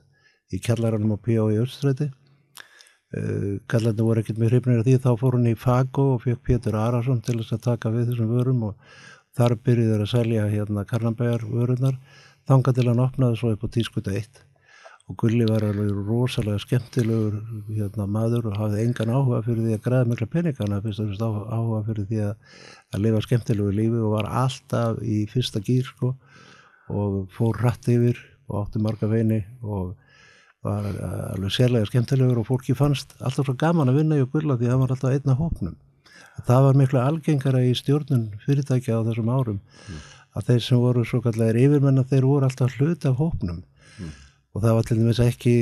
í 0.52 0.60
kjallaranum 0.64 1.14
á 1.16 1.18
P.O. 1.20 1.48
í 1.52 1.60
Östræti 1.62 2.08
uh, 2.08 3.60
kallarni 3.70 4.06
voru 4.08 4.24
ekkert 4.24 4.40
með 4.40 4.54
hrifnir 4.54 4.80
af 4.80 4.88
því 4.88 4.96
þá 5.04 5.10
fór 5.20 5.38
hún 5.38 5.50
í 5.52 5.56
Fago 5.58 6.06
og 6.14 6.24
fekk 6.24 6.42
Pétur 6.48 6.80
Arason 6.80 7.20
til 7.24 7.38
þess 7.42 7.58
að 7.58 7.66
taka 7.68 7.92
við 7.92 8.10
þessum 8.12 8.32
vörum 8.32 8.64
og 8.70 8.98
þar 9.36 9.58
byrjuður 9.66 10.06
að 10.06 10.12
selja 10.14 10.48
hérna 10.48 10.88
Karnabæjar 10.88 11.44
vörunar 11.50 12.00
þanga 12.48 12.76
til 12.76 12.88
hann 12.88 13.04
opnaði 13.04 13.40
svo 13.40 13.52
upp 13.52 13.68
á 13.68 13.74
tískuta 13.76 14.16
1 14.16 14.44
og 15.04 15.16
Gulli 15.20 15.44
var 15.44 15.64
alveg 15.66 15.90
rosalega 16.06 16.60
skemmtilegur 16.62 17.34
hérna, 17.68 18.06
maður 18.08 18.48
og 18.48 18.54
hafði 18.56 18.86
engan 18.86 19.12
áhuga 19.12 19.42
fyrir 19.44 19.66
því 19.66 19.74
að 19.76 19.82
græða 19.84 20.08
mikla 20.08 20.28
peningana 20.32 20.78
fyrst 20.84 21.02
og 21.02 21.10
fyrst 21.10 21.24
áhuga 21.24 21.80
fyrir 21.88 22.06
því 22.08 22.20
að, 22.24 22.62
að 22.94 23.04
lifa 23.04 23.20
skemmtilegu 23.26 23.74
lífi 23.76 24.00
og 24.00 24.14
var 24.14 24.30
alltaf 24.44 25.02
í 25.04 25.18
fyrsta 25.28 25.60
gýr 25.64 25.90
sko 25.90 26.14
og 26.94 27.18
fór 27.36 27.60
rætt 27.60 27.90
yfir 27.92 28.16
og 28.48 28.62
átti 28.62 28.80
marga 28.80 29.10
veini 29.10 29.42
og 29.60 29.92
var 30.64 30.88
alveg 31.34 31.52
sérlega 31.52 31.90
skemmtilegur 31.90 32.40
og 32.40 32.48
fólki 32.48 32.76
fannst 32.76 33.12
alltaf 33.20 33.44
svo 33.44 33.56
gaman 33.60 33.92
að 33.92 34.00
vinna 34.00 34.20
í 34.22 34.24
Gulla 34.32 34.56
því 34.56 34.70
að 34.70 34.72
það 34.72 34.82
var 34.82 34.94
alltaf 34.94 35.18
einna 35.18 35.36
hópnum. 35.36 35.76
Það 36.48 36.64
var 36.64 36.78
miklu 36.80 37.00
algengara 37.02 37.60
í 37.62 37.74
stjórnun 37.76 38.24
fyrirtækja 38.46 38.96
á 38.96 39.06
þessum 39.06 39.28
árum 39.28 39.60
mm. 39.60 40.00
að 40.40 40.48
þeir 40.48 40.64
sem 40.64 40.80
voru 40.80 41.04
svo 41.04 41.20
kallar 41.22 41.60
yfirmenn 41.60 42.00
að 42.00 42.14
þeir 42.14 42.28
voru 42.30 42.48
alltaf 42.48 42.80
hlut 42.80 43.04
af 43.04 43.20
hópnum 43.20 43.60
og 44.54 44.62
það 44.62 44.76
var 44.76 44.86
til 44.86 44.96
dæmis 45.00 45.20
ekki 45.24 45.54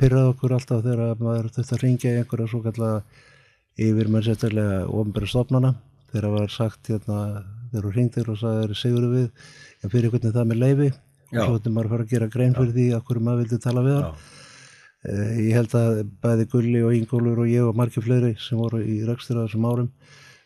pyrrað 0.00 0.32
okkur 0.32 0.54
alltaf 0.56 0.82
þegar 0.86 1.20
maður 1.22 1.50
þurfti 1.54 1.76
að 1.76 1.82
ringja 1.84 2.14
í 2.14 2.20
einhverja 2.20 2.50
svo 2.50 2.62
kallega 2.64 3.02
yfir 3.80 4.10
með 4.10 4.26
sérstaklega 4.26 4.80
ofnbæra 4.90 5.30
stofnana. 5.30 5.70
Þegar 6.10 6.26
það 6.26 6.34
var 6.36 6.52
sagt 6.56 6.90
hérna 6.90 7.20
þegar 7.70 7.86
þú 7.86 7.92
ringdir 7.94 8.32
og 8.32 8.40
sagði 8.40 8.78
sigur 8.80 9.06
við? 9.12 9.28
En 9.80 9.92
fyrir 9.92 10.12
hvernig 10.12 10.34
það 10.34 10.50
með 10.50 10.62
leifi 10.64 10.88
Já. 10.90 11.40
og 11.40 11.44
svo 11.44 11.58
þetta 11.58 11.74
maður 11.76 11.92
fara 11.94 12.06
að 12.06 12.14
gera 12.14 12.30
grein 12.34 12.56
fyrir 12.58 12.72
Já. 12.72 12.76
því 12.78 12.86
að 12.96 13.04
hverju 13.08 13.26
maður 13.28 13.44
vildi 13.44 13.60
tala 13.66 13.84
við 13.86 14.00
hann. 14.00 14.24
Eh, 15.00 15.36
ég 15.46 15.54
held 15.56 15.76
að 15.78 16.02
bæði 16.20 16.48
Gulli 16.52 16.82
og 16.84 16.96
Ingólfur 16.98 17.44
og 17.44 17.48
ég 17.48 17.68
og 17.68 17.78
margir 17.78 18.04
fleiri 18.04 18.34
sem 18.42 18.58
voru 18.60 18.82
í 18.84 18.98
rekstur 19.08 19.38
á 19.40 19.46
þessum 19.46 19.70
árum 19.70 19.92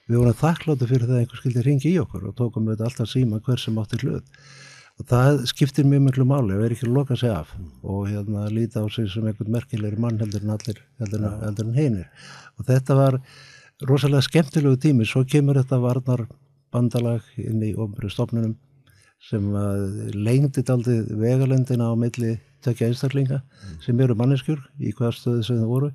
við 0.04 0.20
vorum 0.20 0.36
þakkláttu 0.36 0.88
fyrir 0.88 1.08
það 1.08 1.16
að 1.16 1.22
einhver 1.22 1.40
skildi 1.40 1.64
ringi 1.64 1.90
í 1.90 1.98
okkur 2.02 2.28
og 2.28 2.36
tókum 2.38 2.68
við 2.68 2.76
þetta 2.76 2.88
alltaf 2.90 3.10
síma 3.10 3.40
hver 3.44 3.62
sem 3.62 3.80
átti 3.80 4.00
hlut 4.02 4.28
og 5.00 5.08
það 5.10 5.40
skiptir 5.50 5.86
mjög 5.88 6.04
miklu 6.06 6.26
máli 6.28 6.54
að 6.54 6.62
vera 6.62 6.76
ekki 6.76 6.86
að 6.86 6.94
loka 6.94 7.16
sig 7.18 7.32
af 7.34 7.50
og 7.82 8.06
hérna 8.10 8.46
líta 8.52 8.84
á 8.84 8.86
sig 8.92 9.08
sem 9.10 9.26
einhvern 9.26 9.54
merkilegri 9.56 9.98
mann 10.00 10.20
heldur 10.20 10.44
en 10.44 10.54
allir 10.54 10.78
heldur, 11.02 11.24
ja. 11.26 11.32
heldur 11.42 11.66
en 11.66 11.78
heinir 11.78 12.30
og 12.58 12.68
þetta 12.68 12.98
var 12.98 13.18
rosalega 13.88 14.22
skemmtilegu 14.28 14.78
tími 14.84 15.08
svo 15.08 15.24
kemur 15.26 15.58
þetta 15.58 15.80
varnar 15.82 16.26
bandalag 16.74 17.26
inn 17.42 17.62
í 17.62 17.74
ofnbjörðu 17.74 18.14
stofnunum 18.14 18.54
sem 19.24 19.50
lengdit 20.14 20.70
aldrei 20.70 21.02
vegalendina 21.08 21.90
á 21.90 21.94
milli 21.98 22.36
tökja 22.64 22.90
einstaklinga 22.90 23.40
mm. 23.40 23.78
sem 23.84 24.00
eru 24.00 24.16
manneskjur 24.18 24.60
í 24.78 24.92
hvaða 24.94 25.16
stöðu 25.18 25.46
sem 25.46 25.62
það 25.62 25.72
voru 25.72 25.90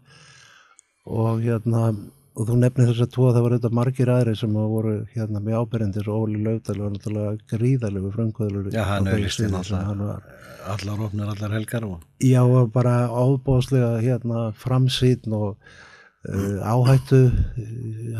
og 1.09 1.43
hérna 1.45 1.91
og 2.39 2.47
þú 2.47 2.55
nefnir 2.55 2.87
þess 2.87 3.03
að 3.03 3.11
tvo 3.15 3.29
það 3.33 3.43
var 3.43 3.53
auðvitað 3.53 3.73
margir 3.75 4.09
aðri 4.13 4.33
sem 4.39 4.53
voru 4.55 4.93
hérna 5.11 5.41
með 5.43 5.57
ábyrjendir 5.59 6.07
og 6.07 6.23
Óli 6.23 6.39
Laudal 6.45 6.77
var 6.79 6.93
náttúrulega 6.93 7.33
gríðalegu 7.51 8.11
frumkvöðlur 8.13 8.69
Já, 8.71 8.83
hann 8.87 9.09
auðvitað 9.11 9.55
náttúrulega 9.55 10.19
allar 10.69 11.01
ofnir, 11.05 11.31
allar 11.33 11.55
helgar 11.57 11.87
og... 11.87 12.05
Já, 12.23 12.41
bara 12.71 12.93
ábóðslega 13.11 13.89
hérna 14.03 14.43
framsýtn 14.59 15.35
og 15.35 15.57
uh, 16.29 16.59
áhættu 16.63 17.25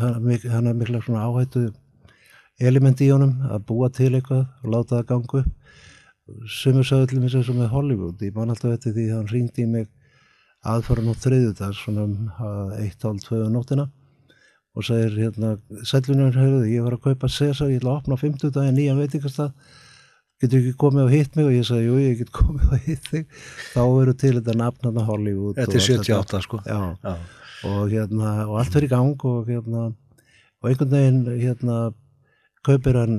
hann 0.00 0.68
er 0.68 0.76
mikla 0.76 1.00
svona 1.04 1.24
áhættu 1.24 1.70
element 2.60 3.00
í 3.00 3.08
honum 3.08 3.38
að 3.48 3.64
búa 3.70 3.88
til 3.88 4.12
eitthvað 4.12 4.44
og 4.60 4.74
láta 4.74 4.98
það 4.98 5.06
gangu 5.14 5.44
sem 6.60 6.76
er 6.76 6.86
sögðlega 6.86 7.22
með 7.24 7.38
þessum 7.38 7.62
með 7.62 7.72
Hollywood 7.72 8.26
ég 8.26 8.36
man 8.36 8.52
alltaf 8.52 8.76
þetta 8.76 8.92
því 8.98 9.06
að 9.08 9.16
hann 9.16 9.32
ringdi 9.32 9.64
í 9.64 9.70
mig 9.70 9.88
aðfara 10.68 11.06
nú 11.06 11.16
þriðu 11.16 11.54
það 11.56 11.72
svona 11.78 12.04
um 12.04 12.28
1.12 12.76 13.48
nóttina 13.54 13.88
og 14.76 14.86
segir 14.86 15.16
hérna, 15.18 15.56
sælunum 15.86 16.32
höfðu, 16.34 16.64
ég 16.70 16.84
var 16.86 16.96
að 16.96 17.04
kaupa 17.08 17.30
Cæsar, 17.30 17.70
ég 17.72 17.80
ætla 17.80 17.96
að 17.96 18.02
opna 18.02 18.18
á 18.18 18.22
50 18.22 18.52
dagi 18.54 18.74
nýjan 18.76 19.00
veitingastað, 19.00 19.50
getur 20.40 20.60
ekki 20.60 20.76
komið 20.80 21.06
og 21.06 21.14
hitt 21.14 21.36
mig 21.36 21.48
og 21.48 21.56
ég 21.56 21.66
sagði, 21.66 21.88
jú, 21.88 21.96
ég 22.04 22.20
get 22.20 22.30
komið 22.36 22.76
og 22.76 22.86
hitt 22.86 23.08
þig, 23.10 23.40
þá 23.74 23.82
eru 23.88 24.14
til 24.22 24.32
þetta 24.38 24.56
nafnana 24.60 25.06
Hollywood. 25.08 25.58
Þetta 25.58 25.80
er 25.80 25.86
78 25.98 26.42
sko. 26.46 26.62
Já, 26.66 26.80
Já. 27.02 27.16
Og, 27.68 27.90
hérna, 27.92 28.36
og 28.46 28.54
allt 28.62 28.76
verið 28.78 28.88
í 28.88 28.92
gang 28.94 29.26
og 29.28 29.50
hérna, 29.50 29.88
og 30.62 30.70
einhvern 30.70 30.94
veginn, 30.94 31.20
hérna, 31.42 31.80
kaupir 32.66 32.96
hann 33.00 33.14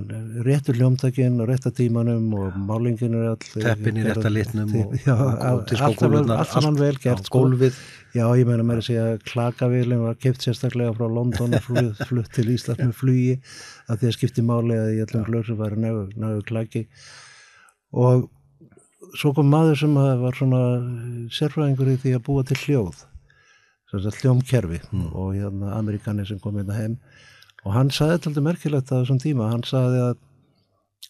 réttur 0.45 0.77
hljómtakinn 0.77 1.39
og 1.41 1.49
réttar 1.49 1.73
tímanum 1.73 2.27
og 2.37 2.57
málingin 2.61 3.15
er 3.17 3.31
all 3.31 3.39
teppin 3.41 3.97
í 3.97 4.03
réttar 4.05 4.33
litnum 4.33 4.73
og, 4.83 4.93
já, 5.01 5.15
og 5.17 5.71
allt 5.81 6.51
saman 6.53 6.77
vel 6.77 6.99
gert 7.01 7.25
sko. 7.25 7.41
gólfið. 7.41 7.79
Já 8.13 8.25
ég 8.37 8.45
meina 8.45 8.65
mér 8.67 8.81
að 8.81 8.89
segja 8.89 9.05
klakavílinn 9.23 10.03
var 10.03 10.19
keipt 10.21 10.45
sérstaklega 10.45 10.93
frá 10.97 11.07
London 11.07 11.55
og 11.57 11.65
flutt, 11.65 12.03
flutt 12.09 12.29
til 12.35 12.51
Ísland 12.53 12.83
með 12.83 12.93
flugi 12.99 13.33
að 13.87 14.03
því 14.03 14.11
að 14.11 14.17
skipti 14.17 14.45
máli 14.45 14.77
að 14.77 14.93
í 14.97 15.01
allum 15.05 15.25
glöðsum 15.29 15.61
var 15.61 15.77
nægu 15.79 16.43
klaki. 16.45 16.85
Og 17.97 18.27
svo 19.17 19.33
kom 19.35 19.49
maður 19.49 19.81
sem 19.81 19.95
var 19.95 20.37
svona 20.37 20.61
sérfræðingur 21.33 21.95
í 21.95 21.97
því 22.03 22.13
að 22.19 22.27
búa 22.29 22.45
til 22.45 22.59
hljóð 22.65 23.07
hljómkerfi 23.91 24.79
mm. 24.91 25.07
og 25.11 25.33
hérna 25.35 25.73
amerikani 25.75 26.23
sem 26.25 26.39
kom 26.39 26.55
hérna 26.55 26.77
heim 26.77 26.93
og 27.65 27.73
hann 27.75 27.91
saði 27.93 28.17
þetta 28.17 28.31
alltaf 28.31 28.45
merkilegt 28.47 28.91
að 28.91 29.01
þessum 29.03 29.21
tíma, 29.21 29.49
hann 29.53 29.65
saði 29.67 30.03
að 30.09 30.19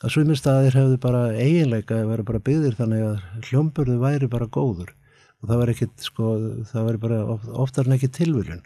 að 0.02 0.16
svimistæðir 0.16 0.74
hefðu 0.80 0.98
bara 1.04 1.20
eiginleika 1.38 2.00
að 2.00 2.08
vera 2.10 2.24
bara 2.26 2.40
byggðir 2.42 2.78
þannig 2.80 3.04
að 3.06 3.50
hljómburðu 3.50 3.98
væri 4.02 4.30
bara 4.32 4.48
góður. 4.50 4.96
Og 5.42 5.50
það 5.50 5.60
var 5.60 5.72
ekkit 5.74 6.06
sko, 6.06 6.32
það 6.72 6.88
væri 6.88 7.02
bara 7.04 7.20
oftar 7.62 7.86
en 7.86 7.98
ekki 7.98 8.10
tilvöljun 8.16 8.64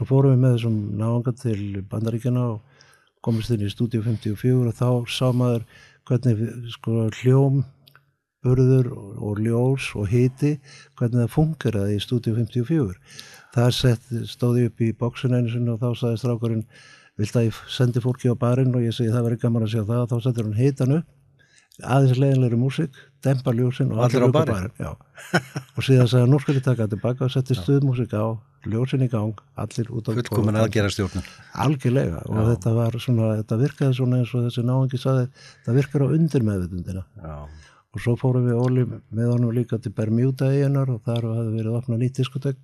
svo 0.00 0.06
fórum 0.08 0.32
við 0.32 0.40
með 0.40 0.54
þessum 0.54 0.76
náðanga 0.96 1.32
til 1.36 1.82
bandaríkjana 1.90 2.44
og 2.54 2.86
komist 3.24 3.52
inn 3.52 3.66
í 3.66 3.72
stúdíu 3.72 4.00
54 4.06 4.70
og 4.70 4.78
þá 4.78 4.88
sá 5.12 5.26
maður 5.36 5.66
hvernig 6.08 6.70
sko 6.72 7.08
hljómburður 7.18 8.88
og 8.94 9.42
ljós 9.44 9.90
og 10.00 10.08
hiti 10.08 10.54
hvernig 10.96 11.26
það 11.26 11.34
fungeraði 11.34 11.98
í 11.98 12.04
stúdíu 12.06 12.38
54 12.38 12.96
það 13.52 13.70
sett, 13.76 14.08
stóði 14.30 14.70
upp 14.70 14.80
í 14.80 14.94
bóksun 14.96 15.36
einu 15.36 15.52
sinni 15.52 15.74
og 15.74 15.82
þá 15.82 15.90
saði 16.00 16.22
strákurinn 16.22 16.64
vilt 17.18 17.36
að 17.36 17.48
ég 17.48 17.62
sendi 17.68 18.02
fólki 18.04 18.30
á 18.30 18.34
barinn 18.38 18.74
og 18.74 18.84
ég 18.84 18.94
segi 18.94 19.10
það 19.10 19.26
verður 19.26 19.42
gaman 19.46 19.66
að 19.66 19.74
sjá 19.74 19.82
það 19.88 20.06
þá 20.12 20.16
setur 20.26 20.46
hann 20.46 20.60
hitan 20.60 20.96
upp 21.00 21.16
aðeins 21.80 22.18
leiðinleiri 22.20 22.58
músík, 22.60 22.96
dempa 23.24 23.52
ljósin 23.56 23.92
og 23.94 24.02
allir 24.04 24.26
upp 24.26 24.36
á 24.36 24.42
barinn. 24.42 24.72
og 25.76 25.84
síðan 25.86 26.10
sagði 26.10 26.30
nú 26.30 26.40
skal 26.42 26.56
ég 26.58 26.64
taka 26.66 26.88
tilbaka 26.90 27.26
og 27.26 27.32
setja 27.32 27.56
stuðmúsík 27.56 28.12
á, 28.16 28.36
ljósin 28.68 29.04
í 29.06 29.08
gang 29.08 29.40
allir 29.60 29.88
út 29.88 30.10
á 30.10 30.16
fullkomin 30.18 30.60
aðgera 30.60 30.92
stjórnum 30.92 31.24
algjörlega 31.64 32.22
og 32.26 32.36
Já. 32.36 32.46
þetta 32.50 32.72
var 32.76 32.98
svona 33.00 33.28
þetta 33.40 33.60
virkaði 33.62 33.96
svona 33.96 34.20
eins 34.20 34.34
og 34.36 34.46
þessi 34.48 34.64
náengi 34.68 35.00
saði 35.00 35.26
það 35.64 35.78
virkar 35.80 36.04
á 36.04 36.08
undir 36.18 36.44
meðvitundina 36.44 37.04
og 37.90 38.02
svo 38.04 38.16
fórum 38.20 38.44
við 38.50 38.60
Óli 38.60 38.84
með 38.90 39.30
honum 39.32 39.54
líka 39.56 39.80
til 39.80 39.94
Bermuda 39.96 40.50
eiginar 40.52 40.92
og 40.92 41.00
þar 41.06 41.30
hafði 41.30 41.54
verið 41.56 41.78
opnað 41.80 42.02
nýtt 42.04 42.20
diskotek 42.20 42.60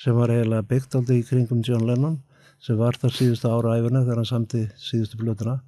sem 0.00 0.16
var 0.16 0.32
eiginlega 0.34 0.68
byggt 0.68 0.98
aldrei 1.00 1.22
í 1.22 1.24
kringum 1.26 1.64
John 1.64 1.88
Lennon 1.88 2.20
sem 2.60 2.78
var 2.78 2.98
þar 3.00 3.14
síðustu 3.16 3.48
ára 3.48 3.78
æfina 3.78 4.04
þegar 4.04 4.20
hann 4.20 4.28
samti 4.28 4.64
síðustu 4.80 5.20
blötuna 5.20 5.58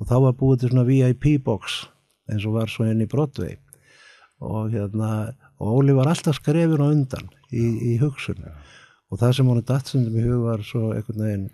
og 0.00 0.08
þá 0.10 0.16
var 0.26 0.38
búið 0.38 0.62
til 0.62 0.72
svona 0.72 0.86
VIP 0.88 1.28
box 1.44 1.84
eins 2.30 2.46
og 2.48 2.56
var 2.58 2.70
svo 2.70 2.86
inn 2.88 3.02
í 3.04 3.08
Broadway. 3.10 3.56
Og 4.42 4.72
hérna 4.74 5.32
og 5.62 5.78
Óli 5.78 5.94
var 5.94 6.10
alltaf 6.10 6.40
skrefin 6.40 6.82
á 6.82 6.88
undan 6.90 7.28
í, 7.54 7.94
í 7.94 7.98
hugsun. 8.00 8.42
Og 9.12 9.20
það 9.20 9.36
sem 9.36 9.50
hann 9.50 9.66
datsundum 9.68 10.16
í 10.18 10.24
hug 10.26 10.46
var 10.48 10.64
svo 10.66 10.90
einhvern 10.96 11.26
veginn 11.26 11.50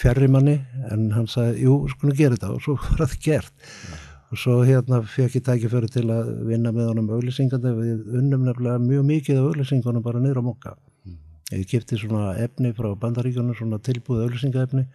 fjarrimanni 0.00 0.56
en 0.88 1.10
hann 1.12 1.28
sagði, 1.28 1.66
jú, 1.66 1.74
skulum 1.92 2.16
gera 2.16 2.38
þetta. 2.38 2.54
Og 2.56 2.64
svo 2.64 2.78
var 2.86 3.04
það 3.04 3.18
gert. 3.26 3.52
Ja. 3.90 4.06
og 4.30 4.38
svo 4.38 4.60
hérna 4.62 5.00
fekk 5.02 5.40
ég 5.40 5.42
tækiföru 5.42 5.88
til 5.90 6.04
að 6.14 6.28
vinna 6.46 6.70
með 6.70 6.92
honum 6.92 7.08
auglýsingandi. 7.16 7.72
Við 7.74 8.20
unnum 8.20 8.44
nefnilega 8.46 8.78
mjög 8.84 9.08
mikið 9.08 9.40
af 9.40 9.48
auglýsingunum 9.50 10.04
bara 10.06 10.22
niður 10.22 10.38
á 10.38 10.44
mokka 10.46 10.76
ég 11.58 11.66
kipti 11.70 11.98
svona 11.98 12.34
efni 12.38 12.72
frá 12.76 12.92
bandaríkjónu 13.00 13.56
svona 13.58 13.80
tilbúið 13.82 14.26
auðlýsingaefni 14.26 14.86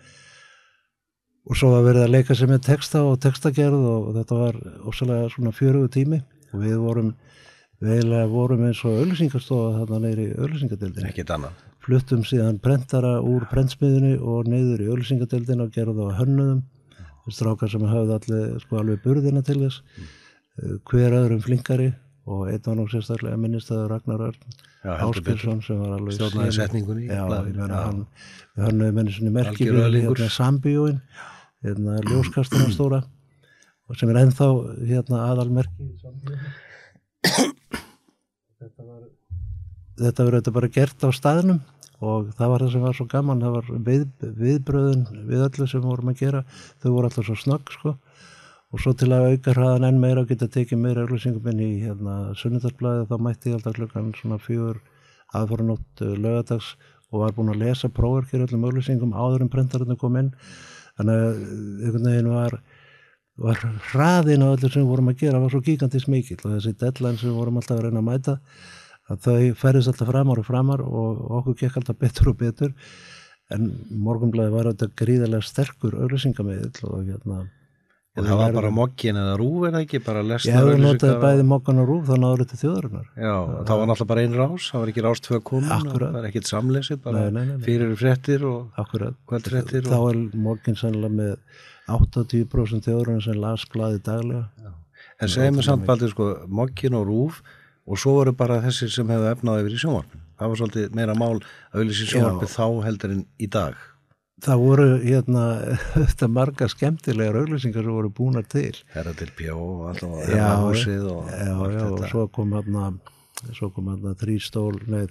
og 1.45 1.59
svo 1.59 1.71
var 1.75 1.85
verið 1.85 2.07
að 2.07 2.13
leika 2.15 2.37
sem 2.37 2.53
er 2.55 2.63
texta 2.63 3.03
og 3.05 3.19
textagerð 3.21 3.83
og 3.91 4.07
þetta 4.15 4.39
var 4.39 4.59
ósalega 4.87 5.29
svona 5.33 5.53
fjörugu 5.53 5.91
tími. 5.93 6.21
Og 6.55 6.63
við 6.63 6.77
vorum 6.81 7.11
vegilega 7.83 8.31
vorum 8.31 8.63
eins 8.65 8.81
og 8.87 8.97
auðlýsingarstofa 9.01 9.81
þarna 9.81 9.99
neyri 10.07 10.29
auðlýsingadildin 10.33 11.49
fluttum 11.85 12.23
síðan 12.25 12.57
prentara 12.63 13.19
úr 13.21 13.45
prentsmiðinu 13.51 14.15
og 14.25 14.47
neyður 14.49 14.81
í 14.81 14.87
auðlýsingadildin 14.89 15.61
og 15.61 15.73
gerði 15.75 16.07
á 16.09 16.17
hönnuðum. 16.21 16.63
Strákar 17.29 17.69
sem 17.69 17.85
hafði 17.89 18.15
allir 18.15 18.57
sko 18.61 18.79
alveg 18.79 19.01
burðina 19.03 19.41
til 19.45 19.59
þess. 19.63 19.81
Mm. 19.97 20.13
hver 20.87 21.11
öðrum 21.17 21.41
flinkari 21.43 21.89
og 22.25 22.47
einn 22.49 22.63
var 22.65 22.77
nú 22.79 22.85
sérstaklega 22.89 23.37
minnistæður 23.37 23.91
Ragnar 23.93 24.23
Örn 24.29 24.55
Áskilsson 24.85 25.61
sem 25.65 25.81
var 25.81 25.97
alveg 25.97 26.17
stjórnaði 26.17 26.55
setningunni 26.57 27.05
já, 27.09 27.21
ég 27.21 27.57
meina 27.57 27.81
hann 27.85 28.05
hann 28.57 29.11
svona 29.13 29.33
merki 29.35 29.69
við 29.69 29.99
hérna 29.99 30.29
sambíóin 30.33 30.99
hérna 31.65 31.99
ljóskasturna 32.09 32.71
stóra 32.73 33.03
sem 33.93 34.09
er 34.09 34.21
ennþá 34.23 34.49
hérna 34.89 35.21
aðalmerki 35.29 35.91
þetta 38.59 38.87
var 38.89 39.05
þetta 40.01 40.25
verður 40.25 40.39
þetta 40.39 40.55
bara 40.57 40.73
gert 40.79 41.05
á 41.05 41.09
staðnum 41.13 41.61
og 42.03 42.31
það 42.35 42.51
var 42.51 42.65
það 42.65 42.73
sem 42.73 42.85
var 42.85 42.97
svo 42.97 43.07
gaman 43.11 43.43
það 43.43 43.55
var 43.55 43.69
við, 43.87 44.07
viðbröðun 44.41 45.05
við 45.29 45.45
öllu 45.45 45.67
sem 45.69 45.85
vorum 45.85 46.11
að 46.11 46.21
gera 46.25 46.41
þau 46.81 46.89
voru 46.89 47.09
alltaf 47.09 47.29
svo 47.29 47.37
snögg 47.39 47.75
sko 47.77 47.95
og 48.75 48.81
svo 48.83 48.91
til 48.91 49.07
að 49.15 49.29
auka 49.31 49.53
hraðan 49.55 49.85
enn 49.87 50.01
meira 50.03 50.25
og 50.25 50.27
geta 50.27 50.49
tekið 50.51 50.81
meira 50.81 51.05
auglýsingum 51.05 51.45
inn 51.47 51.61
í 51.63 51.69
hérna, 51.85 52.33
sunnudagsblæði 52.35 53.05
þá 53.07 53.13
mætti 53.23 53.53
ég 53.53 53.55
alltaf 53.55 53.77
klukkan 53.77 54.09
svona 54.17 54.39
fjögur 54.43 54.81
aðfóra 55.31 55.67
nótt 55.69 56.03
lögadags 56.03 56.73
og 57.07 57.21
var 57.21 57.37
búin 57.37 57.53
að 57.53 57.61
lesa 57.61 57.87
próverkir 57.87 58.43
öllum 58.43 58.67
auglýsingum 58.67 59.15
áður 59.15 59.45
en 59.45 59.51
prentarinn 59.53 60.01
kom 60.01 60.19
inn. 60.19 60.33
Þannig 60.99 61.23
að 61.23 61.39
einhvern 61.85 62.11
veginn 62.11 62.31
var 62.33 62.59
var 63.45 63.65
hraðin 63.93 64.43
á 64.43 64.51
öllu 64.51 64.67
sem 64.67 64.83
við 64.83 64.91
vorum 64.91 65.11
að 65.11 65.19
gera 65.23 65.39
var 65.43 65.55
svo 65.55 65.63
gigantískt 65.63 66.11
mikill 66.11 66.39
og 66.43 66.57
þessi 66.57 66.75
deadline 66.79 67.19
sem 67.19 67.31
við 67.31 67.39
vorum 67.39 67.59
alltaf 67.59 67.79
að 67.79 67.87
reyna 67.87 68.03
að 68.03 68.07
mæta 68.11 68.37
að 69.11 69.25
þau 69.25 69.59
færðist 69.63 69.91
alltaf 69.91 70.11
framar 70.11 70.39
og 70.39 70.47
framar 70.47 70.83
og 70.83 71.25
okkur 71.39 71.61
gekk 71.63 71.79
alltaf 71.79 71.99
betur 72.03 72.31
og 72.31 72.41
betur. 72.43 72.75
En 73.55 73.69
morgunblæði 74.03 74.51
var 74.51 74.67
auðvitað 74.67 74.95
gríðarlega 74.99 75.47
sterkur 75.47 75.99
auðlýsingamiðl 75.99 76.89
og 76.89 77.03
hérna 77.05 77.45
og 78.15 78.27
það 78.27 78.39
var 78.39 78.53
bara 78.55 78.71
mokkin 78.71 79.19
eða 79.19 79.33
rúf 79.39 79.65
en 79.67 79.77
ekki? 79.81 79.99
Bara 80.05 80.23
lesna 80.23 80.53
Já, 80.53 80.61
við 80.69 80.81
notaði 80.83 81.15
bæði 81.23 81.45
mokkan 81.49 81.81
og 81.83 81.89
rúf 81.89 82.05
þá 82.07 82.15
náður 82.21 82.43
þetta 82.43 82.59
þjóðarinnar. 82.61 83.09
Já, 83.19 83.33
það 83.67 83.81
var 83.81 83.89
náttúrulega 83.91 84.09
bara 84.11 84.23
einn 84.25 84.37
rás, 84.39 84.69
það 84.71 84.83
var 84.83 84.91
ekki 84.93 85.05
rás 85.05 85.23
tvö 85.25 85.41
komin 85.49 85.75
Akkurat. 85.75 86.07
það 86.07 86.17
var 86.19 86.29
ekkit 86.29 86.51
samlesið, 86.51 87.01
bara 87.03 87.25
Nei, 87.25 87.35
nei, 87.35 87.45
nei, 87.51 87.61
fyrir 87.67 87.93
fréttir 87.99 88.47
og 88.47 88.81
Akkurat, 88.85 89.19
kvöldfréttir 89.27 89.89
þá 89.89 89.97
og... 89.99 90.07
er 90.13 90.41
mokkin 90.47 90.79
sannlega 90.79 91.19
með 91.19 91.35
80% 91.91 92.87
þjóðarinnar 92.87 93.27
sem 93.27 93.39
las 93.43 93.67
blaði 93.73 94.01
daglega. 94.07 94.73
En 95.21 95.31
segjum 95.31 95.59
við 95.59 95.67
samt 95.69 95.85
baldur 95.87 96.11
sko 96.11 96.31
mokkin 96.47 96.95
og 96.97 97.09
rúf 97.11 97.43
og 97.85 97.99
svo 98.01 98.17
voru 98.19 98.33
bara 98.35 98.61
þessir 98.63 98.91
sem 98.95 99.11
hefðu 99.11 99.33
efnaði 99.35 99.65
yfir 99.65 99.75
í 99.75 99.81
sjónvarpin 99.83 100.23
það 100.39 100.51
var 100.51 100.59
svolítið 100.61 100.95
meira 100.97 101.15
mál 101.17 101.35
að 101.37 101.81
auðlýsa 101.81 102.05
í 102.05 102.09
sjónvarpin 102.11 102.51
þá 102.51 102.65
heldur 102.87 103.13
en 103.15 103.21
í 103.39 103.49
dag 103.51 103.77
Það 104.43 104.59
voru 104.59 104.85
hérna 104.99 105.43
þetta 105.95 106.27
marga 106.27 106.67
skemmtilegar 106.71 107.37
auglýsingar 107.39 107.85
sem 107.85 107.95
voru 107.95 108.11
búnar 108.11 108.43
til 108.51 108.73
herra 108.95 109.13
til 109.15 109.31
pjó 109.37 109.55
og 109.55 109.85
alltaf 109.93 110.15
Já, 110.27 110.33
herra 110.33 110.55
húsið 110.65 111.05
og 111.13 111.29
já, 111.31 111.51
allt 111.55 111.77
já, 111.77 111.85
og 111.85 111.97
þetta. 111.99 112.09
svo 112.11 112.25
kom 112.35 112.55
hérna 112.57 112.89
svo 113.55 113.69
kom 113.71 113.91
hérna 113.93 114.15
þrý 114.19 114.35
stól 114.43 114.75
nei, 114.91 115.05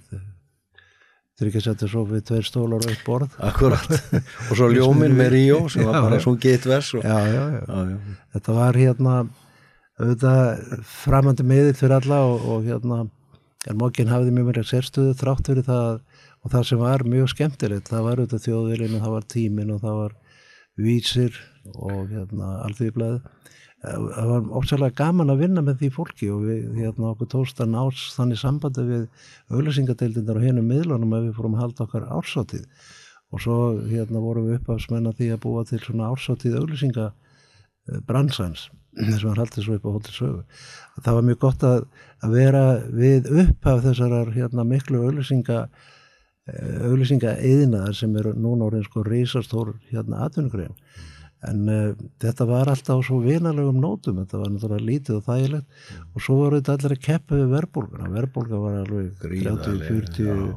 þryggjasettur 1.41 1.91
svo 1.91 2.05
við 2.07 2.21
tveir 2.29 2.45
stólar 2.47 2.85
og 2.85 2.93
eitt 2.93 3.01
borð 3.07 3.33
Akkurat, 3.43 3.89
og 4.49 4.53
svo 4.53 4.69
ljóminn 4.71 5.17
með 5.17 5.33
Ríó 5.33 5.57
sem 5.73 5.83
var 5.87 5.97
Já, 5.97 6.03
bara 6.05 6.21
já. 6.21 6.25
sungið 6.27 6.53
eitt 6.55 6.69
vers 6.69 6.93
og... 6.95 7.03
já, 7.03 7.17
já, 7.33 7.43
já. 7.57 7.65
Já, 7.65 7.81
já. 7.91 8.15
þetta 8.37 8.55
var 8.61 8.79
hérna 8.83 9.17
auðvitað 9.95 10.79
framandi 10.91 11.45
miðill 11.47 11.77
fyrir 11.79 11.97
alla 11.97 12.21
og, 12.29 12.45
og 12.51 12.65
hérna 12.69 13.01
en 13.65 13.79
mokkin 13.81 14.11
hafði 14.11 14.33
mjög 14.35 14.51
mjög 14.51 14.69
sérstöðu 14.69 15.17
þrátt 15.17 15.49
fyrir 15.49 15.65
það 15.65 15.99
og 16.45 16.53
það 16.53 16.67
sem 16.69 16.81
var 16.81 17.03
mjög 17.09 17.31
skemmtilegt 17.33 17.89
það 17.89 18.05
var 18.05 18.21
auðvitað 18.21 18.45
þjóðvilin 18.45 18.97
og 18.97 19.03
það 19.05 19.15
var 19.15 19.27
tímin 19.33 19.73
og 19.73 19.81
það 19.81 19.97
var 20.01 20.15
vísir 20.85 21.39
og 21.73 22.11
hérna 22.11 22.51
alþjóðiblaði 22.67 23.19
það 23.85 24.29
var 24.31 24.47
ósæðlega 24.59 24.97
gaman 24.97 25.33
að 25.33 25.41
vinna 25.43 25.63
með 25.65 25.81
því 25.81 25.89
fólki 25.93 26.29
og 26.33 26.45
við 26.45 26.79
hérna 26.79 27.11
okkur 27.11 27.31
tókst 27.33 27.59
að 27.61 27.73
nást 27.73 28.15
þannig 28.17 28.41
sambandi 28.41 28.85
við 28.85 29.03
auðlýsingadeildindar 29.53 30.39
og 30.39 30.47
hennu 30.47 30.63
miðlunum 30.65 31.17
að 31.17 31.27
við 31.27 31.35
fórum 31.39 31.57
að 31.57 31.65
halda 31.65 31.85
okkar 31.85 32.07
ársáttíð 32.17 32.65
og 33.33 33.43
svo 33.43 33.59
hérna 33.89 34.23
vorum 34.23 34.47
við 34.49 34.61
uppafsmenn 34.61 35.09
að 35.09 35.19
því 35.19 35.29
að 35.35 35.43
búa 35.45 35.65
til 35.69 35.81
svona 35.83 36.09
ársáttíð 36.13 36.57
auðlýsinga 36.61 37.11
bransans 38.07 38.69
þess 38.95 39.23
að 39.23 39.29
hann 39.29 39.41
haldið 39.41 39.65
svo 39.65 39.75
upp 39.75 39.85
á 39.85 39.95
hóttil 39.95 40.15
sögu. 40.15 40.41
Það 41.03 41.17
var 41.17 41.25
mjög 41.27 41.39
gott 41.43 41.65
að, 41.67 41.81
að 42.23 42.35
vera 42.37 42.63
við 42.95 43.29
upp 43.43 43.69
af 43.71 43.81
þessarar 43.83 44.31
hérna, 44.35 44.65
miklu 44.67 45.01
auðlýsinga 45.03 45.65
auðlýsinga 46.45 47.35
eðinaðar 47.41 47.97
sem 47.97 48.15
eru 48.21 48.35
núna 48.37 48.67
orðin 48.67 48.85
sko 48.85 49.03
reysastór 49.05 49.75
hérna 49.89 50.25
atvinnugrein 50.27 50.75
en 51.45 51.69
uh, 51.69 51.93
þetta 52.21 52.47
var 52.49 52.69
alltaf 52.71 53.03
svo 53.05 53.19
vinalegum 53.23 53.79
nótum, 53.81 54.21
þetta 54.21 54.41
var 54.41 54.51
náttúrulega 54.53 54.89
lítið 54.89 55.19
og 55.19 55.25
þægilegt 55.27 55.79
og 56.05 56.25
svo 56.25 56.37
voru 56.39 56.59
þetta 56.59 56.75
allir 56.77 56.95
að 56.95 57.05
keppa 57.07 57.39
við 57.39 57.55
verðbólguna, 57.55 58.11
verðbólga 58.13 58.61
var 58.61 58.77
alveg 58.83 59.09
30, 59.21 59.25
Gríðarleg, 59.25 59.87
40 59.89 60.29
já. 60.29 60.53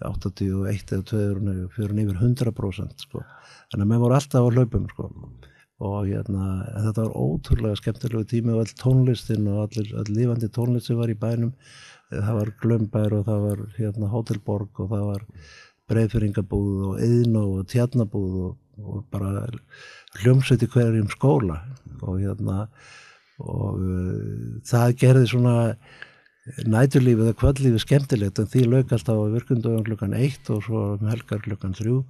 81 0.00 0.94
eða 0.96 1.06
2 1.10 1.54
fyrir 1.74 2.02
yfir 2.04 2.20
100% 2.24 3.06
sko. 3.06 3.24
þannig 3.70 3.84
að 3.84 3.90
menn 3.92 4.02
voru 4.02 4.16
alltaf 4.16 4.46
á 4.46 4.50
hlaupum 4.50 4.86
sko. 4.92 5.10
Og 5.80 6.10
hérna, 6.10 6.46
þetta 6.76 7.06
var 7.06 7.14
ótrúlega 7.16 7.78
skemmtilegu 7.78 8.26
tími 8.28 8.52
og 8.52 8.64
all 8.64 8.74
tónlistin 8.76 9.46
og 9.48 9.62
allir, 9.64 9.92
all 9.96 10.12
lífandi 10.12 10.50
tónlist 10.52 10.90
sem 10.90 10.98
var 11.00 11.12
í 11.12 11.16
bænum. 11.16 11.54
Það 12.10 12.36
var 12.36 12.50
Glömbær 12.60 13.14
og 13.16 13.24
það 13.28 13.44
var 13.46 13.62
hérna 13.78 14.10
Hótelborg 14.12 14.82
og 14.82 14.90
það 14.90 15.04
var 15.06 15.24
breyðfyringabúð 15.90 16.82
og 16.90 17.00
Eðn 17.06 17.38
og 17.40 17.62
Tjarnabúð 17.70 18.36
og, 18.44 18.58
og 18.82 19.06
bara 19.14 19.46
hljómsveit 20.20 20.66
í 20.66 20.70
hverjum 20.74 21.08
skóla. 21.14 21.62
Og 22.02 22.20
hérna 22.20 22.66
og 23.40 23.80
uh, 23.80 24.60
það 24.68 24.98
gerði 25.00 25.32
svona 25.32 25.56
næturlífið 26.68 27.30
eða 27.30 27.38
kvöldlífið 27.40 27.84
skemmtilegt 27.86 28.40
en 28.42 28.52
því 28.52 28.66
alltaf 28.82 29.16
á 29.16 29.32
virkundöfum 29.32 29.86
klukkan 29.86 30.16
eitt 30.18 30.50
og 30.52 30.64
svo 30.66 30.84
um 30.98 31.08
helgar 31.08 31.40
klukkan 31.44 31.76
þrjú. 31.78 32.02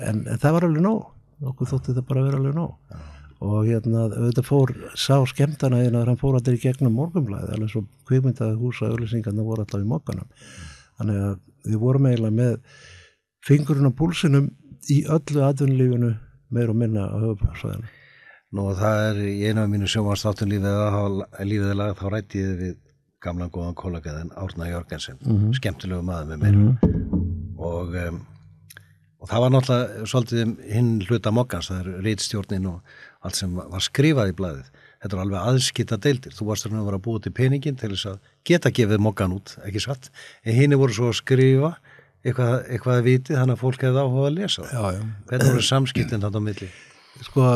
En, 0.00 0.24
en 0.26 0.38
það 0.42 0.56
var 0.56 0.66
alveg 0.66 0.86
nóg 0.86 1.08
okkur 1.40 1.70
þótti 1.72 1.96
það 1.96 2.06
bara 2.08 2.22
að 2.22 2.28
vera 2.28 2.40
alveg 2.40 2.56
nóg. 2.58 2.96
Og 3.40 3.58
hérna 3.64 4.06
auðvitað 4.10 4.48
fór 4.50 4.72
sá 5.00 5.14
skemmtana 5.28 5.80
þegar 5.80 6.10
hann 6.10 6.20
fór 6.20 6.36
allir 6.36 6.58
í 6.58 6.60
gegnum 6.60 6.98
morgunblæði 6.98 7.54
alveg 7.56 7.72
svo 7.72 7.86
kvikmyndaði 8.08 8.58
húsa 8.60 8.90
auðlýsingarna 8.90 9.46
voru 9.46 9.64
alltaf 9.64 9.80
í 9.80 9.88
mokkanum 9.88 10.28
þannig 11.00 11.22
að 11.24 11.38
við 11.70 11.78
vorum 11.80 12.10
eiginlega 12.10 12.36
með 12.36 12.82
fingurinn 13.48 13.88
á 13.88 13.92
púlsinum 13.96 14.50
í 14.92 14.98
öllu 15.08 15.46
atvinnulífinu 15.46 16.12
meir 16.52 16.74
og 16.74 16.78
minna 16.82 17.08
á 17.08 17.16
höfubróksvæðinu 17.16 17.96
Nú 18.50 18.64
það 18.74 19.00
er 19.06 19.18
í 19.30 19.34
einu 19.46 19.62
af 19.62 19.68
mínu 19.70 19.88
sjómanstáttum 19.88 20.50
lífið 20.50 21.74
lag 21.78 21.92
þá 21.94 22.06
rætti 22.10 22.40
ég 22.42 22.56
við 22.58 22.72
gamlan 23.22 23.52
góðan 23.54 23.76
kollegaðin 23.78 24.32
Árna 24.34 24.66
Jörgensen, 24.66 25.20
skemmtilegu 25.54 26.02
maður 26.02 26.32
með 26.32 26.40
mér. 26.42 26.56
Og, 27.60 27.94
um, 28.00 28.18
og 29.20 29.30
það 29.30 29.44
var 29.44 29.54
náttúrulega 29.54 30.08
svolítið 30.10 30.52
hinn 30.72 30.90
hluta 31.06 31.32
mokkans, 31.34 31.70
það 31.70 31.80
er 31.80 32.04
reitstjórnin 32.08 32.68
og 32.70 32.94
allt 33.20 33.40
sem 33.40 33.56
var 33.60 33.84
skrifað 33.84 34.32
í 34.32 34.36
blæðið. 34.40 34.68
Þetta 35.00 35.16
er 35.16 35.22
alveg 35.22 35.48
aðskita 35.48 35.96
deildir. 35.96 36.34
Þú 36.36 36.46
varst 36.50 36.66
að 36.68 36.76
vera 36.84 37.00
búið 37.00 37.22
til 37.24 37.32
peningin 37.36 37.78
til 37.80 37.94
þess 37.94 38.10
að 38.10 38.18
geta 38.48 38.72
gefið 38.76 39.00
mokkan 39.00 39.32
út, 39.32 39.54
ekki 39.64 39.80
satt. 39.80 40.10
En 40.44 40.56
hinn 40.56 40.76
voru 40.76 40.96
svo 40.96 41.08
að 41.08 41.20
skrifa 41.22 41.70
eitthvað, 42.20 42.54
eitthvað 42.68 43.00
að 43.00 43.08
vitið, 43.08 43.38
þannig 43.40 43.56
að 43.56 43.62
fólk 43.64 43.84
hefði 43.86 44.04
áhuga 44.04 44.28
að 44.28 44.36
lesa 44.36 44.64
það. 44.66 44.72
Já, 44.76 44.98
já. 44.98 45.10
Hvernig 45.30 45.54
voru 45.54 45.66
samskiptin 45.70 46.24
þetta 46.26 46.40
á 46.40 46.48
milli? 46.48 46.70
sko 47.24 47.46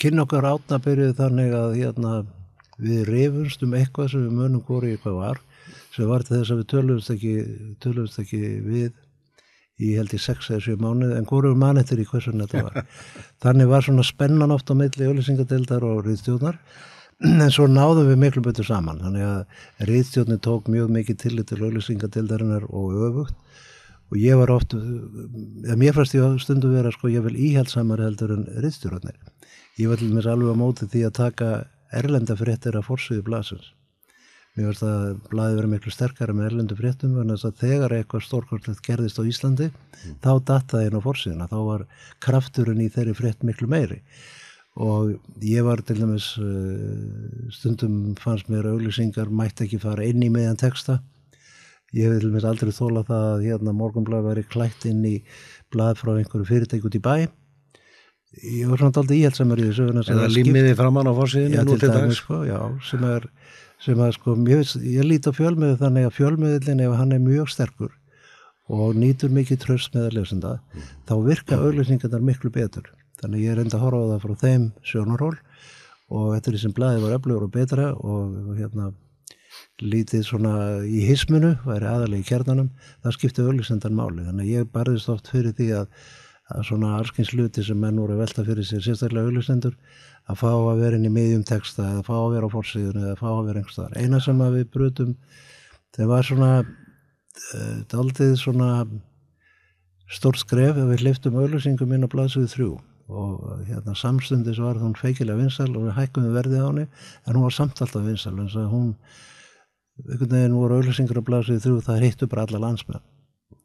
kynna 0.00 0.24
okkar 0.26 0.48
átna 0.48 0.78
byrjuði 0.82 1.16
þannig 1.18 1.56
að 1.56 1.74
hérna, 1.80 2.12
við 2.76 3.08
reyfumst 3.08 3.64
um 3.64 3.74
eitthvað 3.76 4.12
sem 4.12 4.24
við 4.26 4.36
munum 4.36 4.64
hvori 4.66 4.94
eitthvað 4.94 5.20
var 5.20 5.42
sem 5.94 6.08
var 6.10 6.24
til 6.26 6.36
þess 6.36 6.52
að 6.52 6.58
við 6.60 6.66
tölumst 6.72 7.12
ekki, 7.14 7.34
tölumst 7.80 8.20
ekki 8.20 8.40
við 8.64 8.90
í 9.76 9.94
held 9.98 10.14
í 10.16 10.20
6 10.20 10.50
eða 10.54 10.64
7 10.66 10.82
mánuð 10.82 11.14
en 11.18 11.28
við 11.28 11.56
mann 11.60 11.80
eftir 11.80 12.00
í 12.00 12.08
hversun 12.08 12.44
þetta 12.44 12.66
var 12.68 12.84
þannig 13.44 13.72
var 13.72 13.86
svona 13.86 14.04
spennan 14.06 14.54
oft 14.54 14.70
á 14.72 14.74
milli 14.74 15.08
auðlýsingadeildar 15.08 15.84
og 15.84 16.04
riðstjóðnar 16.06 16.60
en 17.26 17.50
svo 17.52 17.66
náðum 17.68 18.10
við 18.10 18.22
miklu 18.24 18.42
betur 18.44 18.68
saman 18.68 19.00
þannig 19.04 19.24
að 19.24 19.90
riðstjóðni 19.90 20.38
tók 20.44 20.70
mjög 20.72 20.92
mikið 20.96 21.20
tillit 21.24 21.50
til 21.52 21.62
auðlýsingadeildarinnar 21.62 22.68
og 22.68 22.96
öfugt 23.08 23.36
og 24.10 24.18
ég 24.20 24.38
var 24.38 24.52
oft, 24.54 24.74
eða 24.76 25.78
mér 25.80 25.96
fannst 25.96 26.14
ég 26.14 26.36
stundu 26.42 26.70
vera 26.70 26.92
sko, 26.94 27.10
ég 27.10 27.24
vil 27.26 27.34
íhaldsamar 27.48 28.02
heldur 28.04 28.36
en 28.36 28.44
riðstjórnir. 28.62 29.16
Ég 29.80 29.90
var 29.90 30.00
til 30.00 30.12
mér 30.14 30.30
alveg 30.30 30.54
á 30.54 30.62
móti 30.62 30.86
því 30.90 31.02
að 31.08 31.16
taka 31.18 31.48
erlenda 31.94 32.36
fréttir 32.38 32.78
af 32.78 32.86
fórsviði 32.86 33.24
blasins. 33.26 33.72
Mér 34.56 34.70
finnst 34.70 34.84
að 34.88 35.18
blaði 35.28 35.56
verið 35.58 35.72
miklu 35.74 35.92
sterkara 35.92 36.32
með 36.32 36.46
erlendu 36.48 36.76
fréttum 36.78 37.16
en 37.20 37.32
þess 37.34 37.44
að 37.44 37.58
þegar 37.60 37.94
eitthvað 37.98 38.22
stórkortlegt 38.24 38.86
gerðist 38.86 39.20
á 39.20 39.28
Íslandi, 39.28 39.66
þá 40.24 40.30
dattaði 40.48 40.88
inn 40.88 40.96
á 40.96 41.04
fórsviðina, 41.04 41.48
þá 41.50 41.58
var 41.66 41.84
krafturinn 42.24 42.80
í 42.80 42.88
þeirri 42.94 43.16
frétt 43.18 43.44
miklu 43.44 43.68
meiri. 43.68 44.00
Og 44.80 45.12
ég 45.44 45.64
var 45.64 45.80
til 45.84 45.98
dæmis, 46.00 46.30
uh, 46.40 47.50
stundum 47.52 48.14
fannst 48.20 48.48
mér 48.52 48.70
auglýsingar 48.72 49.28
mætti 49.28 49.66
ekki 49.66 49.80
fara 49.82 50.08
inn 50.08 50.24
í 50.24 50.32
meðan 50.32 50.56
texta, 50.60 51.02
ég 51.96 52.16
vil 52.16 52.32
mér 52.32 52.48
aldrei 52.48 52.72
þóla 52.72 53.04
það 53.06 53.26
að 53.34 53.44
hérna 53.50 53.76
morgunblæð 53.76 54.30
væri 54.30 54.46
klætt 54.52 54.88
inn 54.88 55.04
í 55.04 55.18
blað 55.72 56.00
frá 56.00 56.14
einhverju 56.16 56.48
fyrirtæk 56.48 56.88
út 56.88 56.96
í 56.96 57.04
bæ 57.04 57.16
ég 58.42 58.68
var 58.68 58.80
svona 58.80 59.00
aldrei 59.00 59.20
íhaldsamur 59.20 59.60
í 59.60 59.68
þessu 59.70 59.86
Eða 59.92 60.24
það 60.24 60.34
límiði 60.34 60.74
framann 60.76 61.08
á 61.08 61.14
fórsíðinu 61.16 61.62
nú 61.62 61.76
til 61.76 61.84
til 61.84 61.92
dæmis 61.92 62.16
dags? 62.16 62.20
sko, 62.20 62.40
já, 62.44 62.58
sem 62.84 63.04
er 63.08 63.28
sem 63.82 64.00
að 64.00 64.12
sko, 64.16 64.34
veist, 64.46 64.78
ég 64.80 65.06
líti 65.06 65.30
á 65.30 65.36
fjölmiðu 65.36 65.78
þannig 65.82 66.08
að 66.08 66.16
fjölmiðlinn 66.16 66.84
ef 66.86 66.98
hann 66.98 67.14
er 67.16 67.22
mjög 67.22 67.50
sterkur 67.52 67.94
og 68.72 68.96
nýtur 68.98 69.30
mikið 69.30 69.62
tröst 69.62 69.94
með 69.94 70.08
að 70.08 70.16
lesenda, 70.18 70.52
þá 71.06 71.14
virka 71.22 71.58
auglýsingarnar 71.62 72.24
miklu 72.24 72.50
betur. 72.50 72.88
Þannig 73.20 73.44
ég 73.46 73.54
er 73.54 73.62
enda 73.62 73.78
að 73.78 73.84
horfa 73.86 74.00
á 74.02 74.10
það 74.10 74.24
frá 74.24 74.34
þeim 74.42 74.64
sjónarhól 74.84 75.34
og 76.16 76.32
eftir 76.36 76.56
því 76.56 76.62
sem 76.62 76.74
blaðið 76.76 77.04
var 77.06 77.16
öflugur 77.16 77.46
og 77.46 77.52
betra 77.54 77.92
og, 77.94 78.34
hérna 78.58 78.90
lítið 79.80 80.22
svona 80.24 80.52
í 80.88 81.02
hisminu, 81.04 81.54
væri 81.66 81.88
aðalega 81.88 82.24
í 82.24 82.28
kjarnanum, 82.28 82.70
það 83.04 83.16
skipti 83.16 83.44
auglýsendan 83.44 83.96
máli. 83.96 84.24
Þannig 84.24 84.52
ég 84.52 84.70
barðist 84.72 85.10
oft 85.12 85.28
fyrir 85.32 85.54
því 85.56 85.68
að, 85.82 85.90
er 86.54 86.66
svona 86.66 86.92
allskins 87.00 87.32
hluti 87.34 87.64
sem 87.66 87.78
menn 87.80 87.98
voru 87.98 88.14
að 88.14 88.22
velta 88.22 88.44
fyrir 88.46 88.66
sér 88.66 88.84
sérstaklega 88.84 89.26
auðlustendur 89.26 89.74
að 90.30 90.40
fá 90.42 90.50
að 90.52 90.80
vera 90.82 90.98
inn 90.98 91.08
í 91.08 91.12
miðjum 91.12 91.44
texta 91.46 91.88
eða 91.90 92.04
fá 92.06 92.14
að 92.20 92.32
vera 92.36 92.50
á 92.50 92.54
fórsíðun 92.54 93.02
eða 93.02 93.18
fá 93.18 93.28
að 93.32 93.46
vera 93.48 93.62
einhverstaðar. 93.62 93.96
Eina 93.98 94.20
sem 94.22 94.42
að 94.42 94.58
við 94.60 94.68
brutum 94.76 95.14
það 95.96 96.10
var 96.12 96.28
svona 96.28 96.50
uh, 96.62 97.76
daldið 97.90 98.34
svona 98.40 98.70
stórt 100.12 100.42
skref 100.42 100.78
ef 100.78 100.90
við 100.92 101.02
hliftum 101.02 101.38
auðlusingum 101.40 101.96
inn 101.96 102.06
á 102.06 102.12
blaðsöðu 102.14 102.52
þrjú 102.52 102.70
og 103.06 103.66
hérna 103.66 103.94
samstundis 103.98 104.58
var 104.62 104.78
hún 104.82 104.94
feikilega 104.98 105.38
vinsal 105.38 105.70
og 105.72 105.86
við 105.86 105.96
hækkum 105.98 106.26
við 106.26 106.38
verðið 106.40 106.62
á 106.62 106.68
henni 106.68 106.86
en 106.86 107.34
hún 107.34 107.46
var 107.46 107.54
samt 107.54 107.82
alltaf 107.82 108.06
vinsal 108.06 108.34
en 108.34 108.48
að 108.50 108.70
hún 108.70 108.88
einhvern 110.06 110.32
veginn 110.34 110.56
voru 110.58 110.78
auðlusingur 110.78 111.22
á 111.22 111.28
blaðsöðu 111.28 111.62
þrjú 111.64 111.84
það 111.86 112.02
hittu 112.06 112.30
bara 112.30 112.46
alla 112.46 112.62
landsmenn 112.66 113.04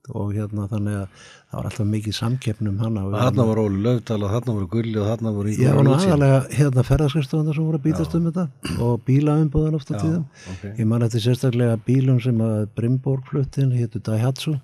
og 0.10 0.32
hérna 0.34 0.66
þannig 0.72 0.96
að 0.98 1.28
það 1.52 1.58
var 1.58 1.68
alltaf 1.70 1.88
mikið 1.92 2.16
samkeppnum 2.18 2.80
hana. 2.82 3.04
Þarna 3.14 3.46
voru 3.52 3.66
Óli 3.68 3.84
Löfdal 3.86 4.18
og 4.26 4.34
þarna 4.34 4.56
voru 4.56 4.70
Gulli 4.72 4.98
og 4.98 5.08
þarna 5.12 5.34
voru 5.36 5.54
Já, 5.54 5.70
og 5.76 5.92
aðalega 5.94 6.40
hérna 6.58 6.86
ferðarskristöðunar 6.88 7.58
sem 7.58 7.68
voru 7.68 7.80
að 7.80 7.86
bítast 7.86 8.18
um 8.18 8.26
þetta 8.30 8.48
og 8.88 9.06
bílaumbúðan 9.08 9.78
ofta 9.78 10.00
tíðum. 10.00 10.26
okay. 10.56 10.74
Ég 10.80 10.90
man 10.90 11.06
eftir 11.06 11.26
sérstaklega 11.28 11.78
bílum 11.86 12.20
sem 12.24 12.42
að 12.42 12.66
Brimborg 12.76 13.30
fluttin 13.30 13.72
héttu 13.76 14.02
Daihatsu. 14.02 14.58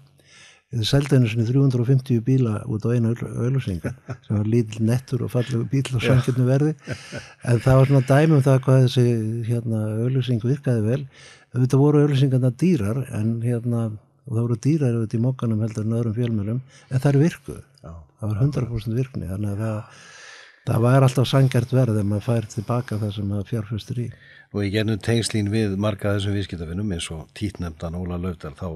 Þið 0.68 0.84
seldi 0.84 1.16
henni 1.16 1.30
svona 1.32 1.48
350 1.48 2.24
bíla 2.28 2.58
út 2.68 2.84
á 2.84 2.92
einu 2.92 3.14
auðlusinga 3.16 3.94
sem 4.26 4.34
var 4.34 4.50
lítill 4.52 4.84
nettur 4.84 5.22
og 5.24 5.32
fallegu 5.32 5.64
bíl 5.72 5.86
og 5.96 6.04
sangirnu 6.04 6.44
verði. 6.44 6.74
En 7.48 7.62
það 7.64 7.78
var 7.80 7.88
svona 7.88 8.02
dæmum 8.10 8.44
það 8.44 8.60
hvað 8.66 8.82
þessi 8.84 9.06
hérna, 9.48 9.86
auðlusing 10.02 10.44
virkaði 10.44 10.84
vel. 10.84 11.00
Þetta 11.56 11.80
voru 11.80 12.02
auðlusingarna 12.04 12.52
dýrar 12.60 13.00
en 13.16 13.32
hérna 13.46 13.86
og 14.28 14.36
það 14.36 14.44
voru 14.44 14.60
dýrar 14.68 14.96
auðvitað 14.98 15.18
í 15.18 15.24
mokkanum 15.24 15.64
heldur 15.64 15.88
en 15.88 15.98
öðrum 15.98 16.16
fjölmjölum 16.18 16.62
en 16.62 17.02
það 17.02 17.10
er 17.14 17.20
virkuð 17.24 17.64
það 18.18 18.32
var 18.32 18.42
100% 18.44 18.98
virkni 18.98 19.30
þannig 19.30 19.54
að 19.54 19.64
það, 19.64 20.04
það 20.68 20.84
var 20.86 21.06
alltaf 21.08 21.30
sangjart 21.30 21.74
verð 21.76 22.02
ef 22.02 22.10
maður 22.10 22.28
fær 22.28 22.50
tilbaka 22.52 23.00
það 23.02 23.16
sem 23.18 23.32
maður 23.32 23.50
fjárfustur 23.52 24.04
í. 24.04 24.08
Og 24.56 24.62
ég 24.64 24.76
gernum 24.78 25.02
tengslín 25.04 25.52
við 25.54 25.76
marga 25.82 26.16
þessum 26.16 26.38
viðskiptafinnum 26.38 26.94
eins 26.96 27.10
og 27.14 27.26
títnefndan 27.38 27.98
Óla 28.00 28.20
Löfdal 28.22 28.56
þá 28.58 28.70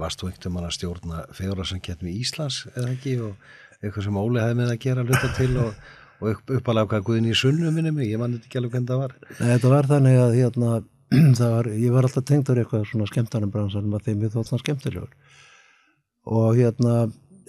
varst 0.00 0.22
þú 0.22 0.30
einhvern 0.30 0.54
veginn 0.54 0.68
að 0.68 0.76
stjórna 0.76 1.24
fegurarsankettum 1.34 2.10
í 2.10 2.18
Íslands 2.22 2.62
eða 2.76 2.92
ekki 2.94 3.16
og 3.26 3.50
eitthvað 3.80 4.06
sem 4.06 4.20
Óli 4.20 4.44
hefði 4.44 4.58
með 4.60 4.72
að 4.74 4.82
gera 4.84 5.04
hluta 5.06 5.32
til 5.34 5.50
og, 5.58 5.80
og 6.20 6.30
upp, 6.30 6.52
uppalega 6.60 6.92
hvað 6.92 7.06
Guðin 7.08 7.30
í 7.32 7.36
sunnu 7.36 7.72
minni 7.74 7.92
mig, 7.96 8.12
ég 8.12 8.20
mann 8.20 8.36
þetta 8.36 8.46
ekki 8.46 8.60
alveg 8.60 8.76
hvernig 8.76 8.92
það 8.92 9.02
var. 9.02 9.16
Nei, 9.32 9.48
þetta 9.50 9.72
var 9.74 9.90
þannig 9.90 10.20
að 10.20 10.36
hérna, 10.38 10.74
var, 11.40 11.70
ég 11.74 11.94
var 11.94 12.06
alltaf 12.06 12.26
tengdur 12.28 12.60
eitthvað 12.62 12.86
svona 12.90 13.08
skemmtarnum 13.10 13.52
bransanum 13.54 13.96
að 13.98 14.08
þeim 14.08 14.24
við 14.24 14.36
þóttan 14.36 14.62
skemmtilegur. 14.62 15.14
Og 16.30 16.58
hérna 16.58 16.96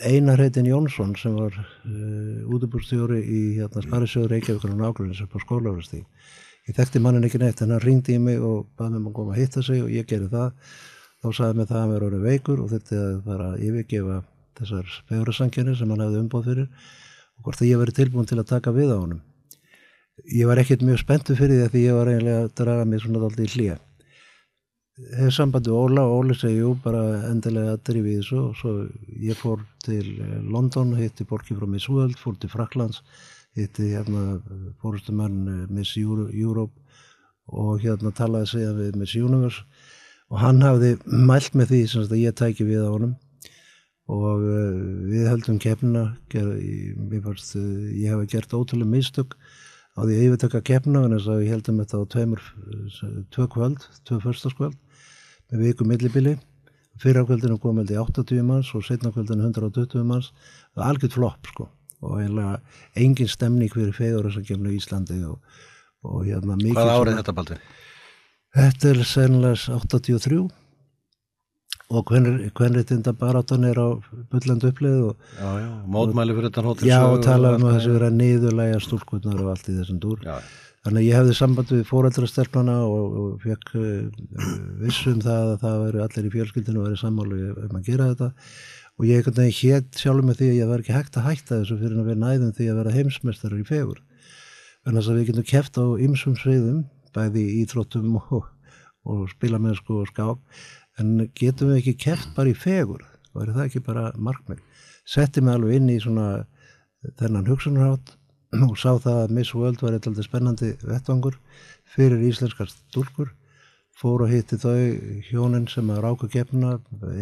Einar 0.01 0.41
heitin 0.41 0.65
Jónsson 0.65 1.11
sem 1.19 1.35
var 1.37 1.53
uh, 1.53 2.53
útubúrstjóri 2.55 3.19
í 3.21 3.41
hérna, 3.59 3.83
Sparisjóður 3.85 4.31
Reykjavíkur 4.33 4.73
og 4.73 4.79
nágrunins 4.79 5.21
upp 5.21 5.35
á 5.37 5.39
skólafrastík 5.43 6.07
ég 6.69 6.77
þekkti 6.77 7.01
mannin 7.01 7.25
ekki 7.25 7.41
neitt 7.41 7.61
en 7.63 7.73
hann 7.73 7.83
ringdi 7.83 8.15
í 8.15 8.21
mig 8.21 8.41
og 8.45 8.67
baði 8.77 8.99
mig 8.99 9.11
að 9.11 9.17
koma 9.17 9.33
að 9.35 9.41
hitta 9.41 9.63
sig 9.65 9.81
og 9.83 9.89
ég 9.91 10.07
gerði 10.09 10.29
það. 10.31 10.75
Þá 11.21 11.27
sagði 11.37 11.57
mig 11.57 11.69
það 11.69 11.77
að 11.77 11.81
hann 11.81 11.93
verið 11.93 12.07
orðið 12.07 12.27
veikur 12.27 12.61
og 12.61 12.69
þetta 12.71 13.01
að 13.01 13.17
bara 13.25 13.49
yfirgefa 13.57 14.19
þessar 14.59 14.95
fegurasankjörnir 15.09 15.77
sem 15.79 15.91
hann 15.93 16.05
hefði 16.05 16.21
umbóð 16.21 16.47
fyrir 16.49 16.69
og 16.69 17.45
hvort 17.45 17.61
að 17.61 17.71
ég 17.71 17.81
verið 17.81 17.99
tilbúin 17.99 18.29
til 18.29 18.39
að 18.41 18.49
taka 18.53 18.73
við 18.75 18.93
á 18.93 18.97
honum. 18.97 19.21
Ég 20.29 20.45
var 20.45 20.59
ekkert 20.61 20.83
mjög 20.85 20.99
spenntu 21.01 21.35
fyrir 21.37 21.63
því 21.63 21.69
að 21.71 21.79
ég 21.81 21.95
var 21.97 22.09
eiginlega 22.11 22.43
að 22.43 22.51
draga 22.59 22.85
mig 22.85 23.01
svona 23.01 23.23
alltaf 23.25 23.45
í 23.45 23.53
hlýja. 23.55 23.77
Hefur 25.17 25.33
sambandi 25.33 25.71
Óla 25.73 26.03
og 26.05 26.17
Óli 26.19 26.35
segi 26.37 26.59
jú 26.59 26.75
bara 26.83 27.01
endilega 27.31 27.73
að 27.73 27.83
drifi 27.89 28.17
þessu 28.19 28.41
og 28.41 28.57
svo 28.59 28.73
ég 29.23 29.39
fór 29.39 29.63
til 29.81 30.11
London, 30.45 30.93
hitti 30.99 31.25
Borki 31.25 31.57
frá 31.57 31.65
Miss 31.65 31.89
World, 31.89 32.19
fór 32.21 32.35
til 32.37 32.51
Fraklands, 32.51 33.01
hitti 33.57 33.89
hérna 33.95 34.41
fórustumann 34.83 35.65
Miss 35.73 35.95
Europe 35.97 36.75
og 37.47 37.81
hérna 37.81 38.13
talaði 38.13 38.51
segja 38.53 38.75
við 38.77 39.01
Miss 39.01 39.17
Universe 39.17 39.65
og 40.29 40.39
hann 40.43 40.61
hafði 40.63 40.93
mælt 41.07 41.57
með 41.57 41.73
því 41.73 41.81
sem 41.91 42.15
ég 42.21 42.37
tæki 42.37 42.67
við 42.67 42.85
á 42.85 42.93
honum 42.93 43.17
og 44.11 44.45
við 45.09 45.27
heldum 45.31 45.59
keppnina 45.61 46.05
ég, 46.35 46.53
ég 47.97 48.13
hef 48.13 48.31
gert 48.31 48.53
ótrúlega 48.53 48.91
mistök 48.91 49.35
á 49.97 49.99
því 50.01 50.15
að 50.15 50.23
yfirtöka 50.27 50.61
keppnina 50.67 51.03
en 51.05 51.15
þess 51.17 51.31
að 51.31 51.41
við 51.41 51.51
heldum 51.51 51.81
þetta 51.81 51.99
á 51.99 52.03
tveimur 52.13 52.45
tvö 53.35 53.47
kvöld, 53.51 53.83
tvö 54.07 54.21
förstaskvöld 54.23 54.77
með 55.51 55.65
viku 55.65 55.87
millibili. 55.87 56.37
Fyrir 57.01 57.23
ákvöldinu 57.23 57.57
kom 57.59 57.79
held 57.81 57.91
í 57.91 57.99
80 57.99 58.45
manns 58.45 58.71
og 58.77 58.85
setna 58.85 59.11
ákvöldinu 59.11 59.47
120 59.49 60.07
manns 60.07 60.31
það 60.71 60.81
var 60.81 60.89
algjört 60.91 61.17
flopp 61.17 61.51
sko. 61.51 61.67
Og 62.01 62.17
eiginlega 62.21 62.57
engin 62.97 63.29
stemning 63.29 63.71
fyrir 63.73 63.93
fegur 63.95 64.27
þess 64.27 64.41
að 64.41 64.47
kemna 64.49 64.71
í 64.71 64.79
Íslandi 64.79 65.19
og, 65.27 65.37
og 66.07 66.25
hérna 66.25 66.57
mikið 66.59 66.79
Hvað 66.79 66.95
árið 66.95 67.19
þetta 67.19 67.37
baldi? 67.37 67.59
Þetta 68.51 68.89
er 68.91 69.03
sennilega 69.07 69.77
83 69.79 70.41
og 71.91 72.11
þetta 72.11 73.13
baráttan 73.19 73.67
er 73.67 73.77
á 73.77 73.87
bullandu 74.31 74.71
upplið 74.71 74.97
og, 75.09 75.29
Já, 75.37 75.49
já, 75.59 75.69
mótmæli 75.95 76.35
fyrir 76.37 76.49
þetta 76.49 76.65
hóttir 76.65 76.89
Já, 76.89 76.99
og 77.05 77.23
tala 77.25 77.55
um 77.57 77.67
að 77.67 77.77
þessu 77.77 77.95
vera 77.97 78.11
niðurlæga 78.15 78.81
stúlkutnar 78.85 79.41
og 79.43 79.53
allt 79.53 79.71
í 79.71 79.77
þessum 79.77 80.01
dúr. 80.03 80.21
Já. 80.25 80.37
Þannig 80.81 81.01
að 81.03 81.07
ég 81.07 81.17
hefði 81.19 81.33
samband 81.37 81.71
við 81.75 81.81
fóreldrastelpana 81.91 82.77
og, 82.89 83.17
og 83.21 83.43
fekk 83.43 83.73
uh, 83.77 84.45
vissum 84.81 85.19
það 85.21 85.51
að 85.51 85.57
það 85.65 85.81
væri 85.85 86.05
allir 86.05 86.29
í 86.29 86.31
fjölskyldinu 86.35 86.85
væri 86.87 87.01
sammálu 87.01 87.41
um 87.67 87.75
að 87.77 87.89
gera 87.91 88.07
þetta. 88.13 88.31
Og 88.97 89.05
ég 89.09 89.21
ekkert 89.21 89.37
nefnir 89.37 89.59
hétt 89.59 89.99
sjálfur 90.01 90.25
með 90.25 90.39
því 90.39 90.47
að 90.49 90.57
ég 90.57 90.71
var 90.71 90.81
ekki 90.81 90.95
hægt 90.95 91.19
að 91.19 91.27
hætta 91.27 91.59
þessu 91.59 91.77
fyrir 91.83 92.01
að 92.01 92.09
vera 92.09 92.23
næðum 92.23 92.55
því 92.57 92.71
að 92.71 92.81
vera 92.81 92.95
heimsmeistarar 92.97 93.61
í 93.61 93.67
fegur 93.69 94.01
en 94.85 94.97
þess 94.97 95.11
að 95.11 95.19
við 95.19 95.29
getum 95.29 95.47
keft 95.51 95.77
á 95.77 95.85
ymsum 96.01 96.35
sviðum 96.39 96.81
bæði 97.15 97.43
íþróttum 97.61 98.15
og, 98.21 98.47
og 99.05 99.25
spilamennsku 99.33 99.99
og 100.01 100.09
skák 100.09 100.61
en 100.99 101.29
getum 101.37 101.71
við 101.71 101.81
ekki 101.81 101.97
keft 102.05 102.33
bara 102.35 102.51
í 102.51 102.57
fegur? 102.57 103.03
Væri 103.35 103.55
það 103.55 103.67
ekki 103.67 103.83
bara 103.85 104.09
markmið? 104.19 104.59
Setti 105.07 105.43
mig 105.43 105.55
alveg 105.55 105.77
inn 105.79 105.91
í 105.93 105.99
svona 106.03 106.45
þennan 107.19 107.47
hugsunarhátt 107.49 108.15
og 108.67 108.75
sá 108.79 108.97
það 108.99 109.19
að 109.23 109.35
Miss 109.37 109.55
World 109.55 109.83
var 109.83 109.95
eitthvað 109.95 110.25
spennandi 110.27 110.73
vettvangur 110.83 111.37
fyrir 111.95 112.23
íslenskar 112.27 112.71
stúlkur. 112.71 113.31
Fór 113.95 114.23
og 114.25 114.31
hitti 114.31 114.57
þau 114.57 114.75
hjónin 115.27 115.67
sem 115.69 115.89
að 115.93 116.03
ráka 116.05 116.29
keppna 116.31 116.77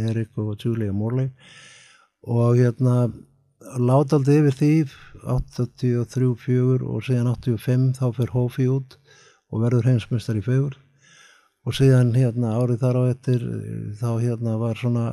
Erik 0.08 0.38
og 0.40 0.54
Julia 0.62 0.94
Morley. 0.96 1.32
Og 2.24 2.60
hérna 2.60 3.10
láta 3.80 4.20
aldrei 4.20 4.40
yfir 4.40 4.58
því 4.60 4.74
83-4 5.26 6.86
og 6.88 7.04
síðan 7.06 7.34
85 7.34 7.90
þá 8.00 8.06
fyrir 8.16 8.36
Hófi 8.36 8.70
út 8.72 8.96
og 9.50 9.66
verður 9.66 9.90
heimsmyndstar 9.90 10.40
í 10.40 10.46
fegur 10.46 10.78
og 11.68 11.76
síðan 11.76 12.14
hérna 12.16 12.56
árið 12.60 12.84
þar 12.84 13.00
á 13.00 13.04
ettir 13.12 13.44
þá 14.00 14.10
hérna 14.24 14.58
var 14.62 14.80
svona 14.80 15.08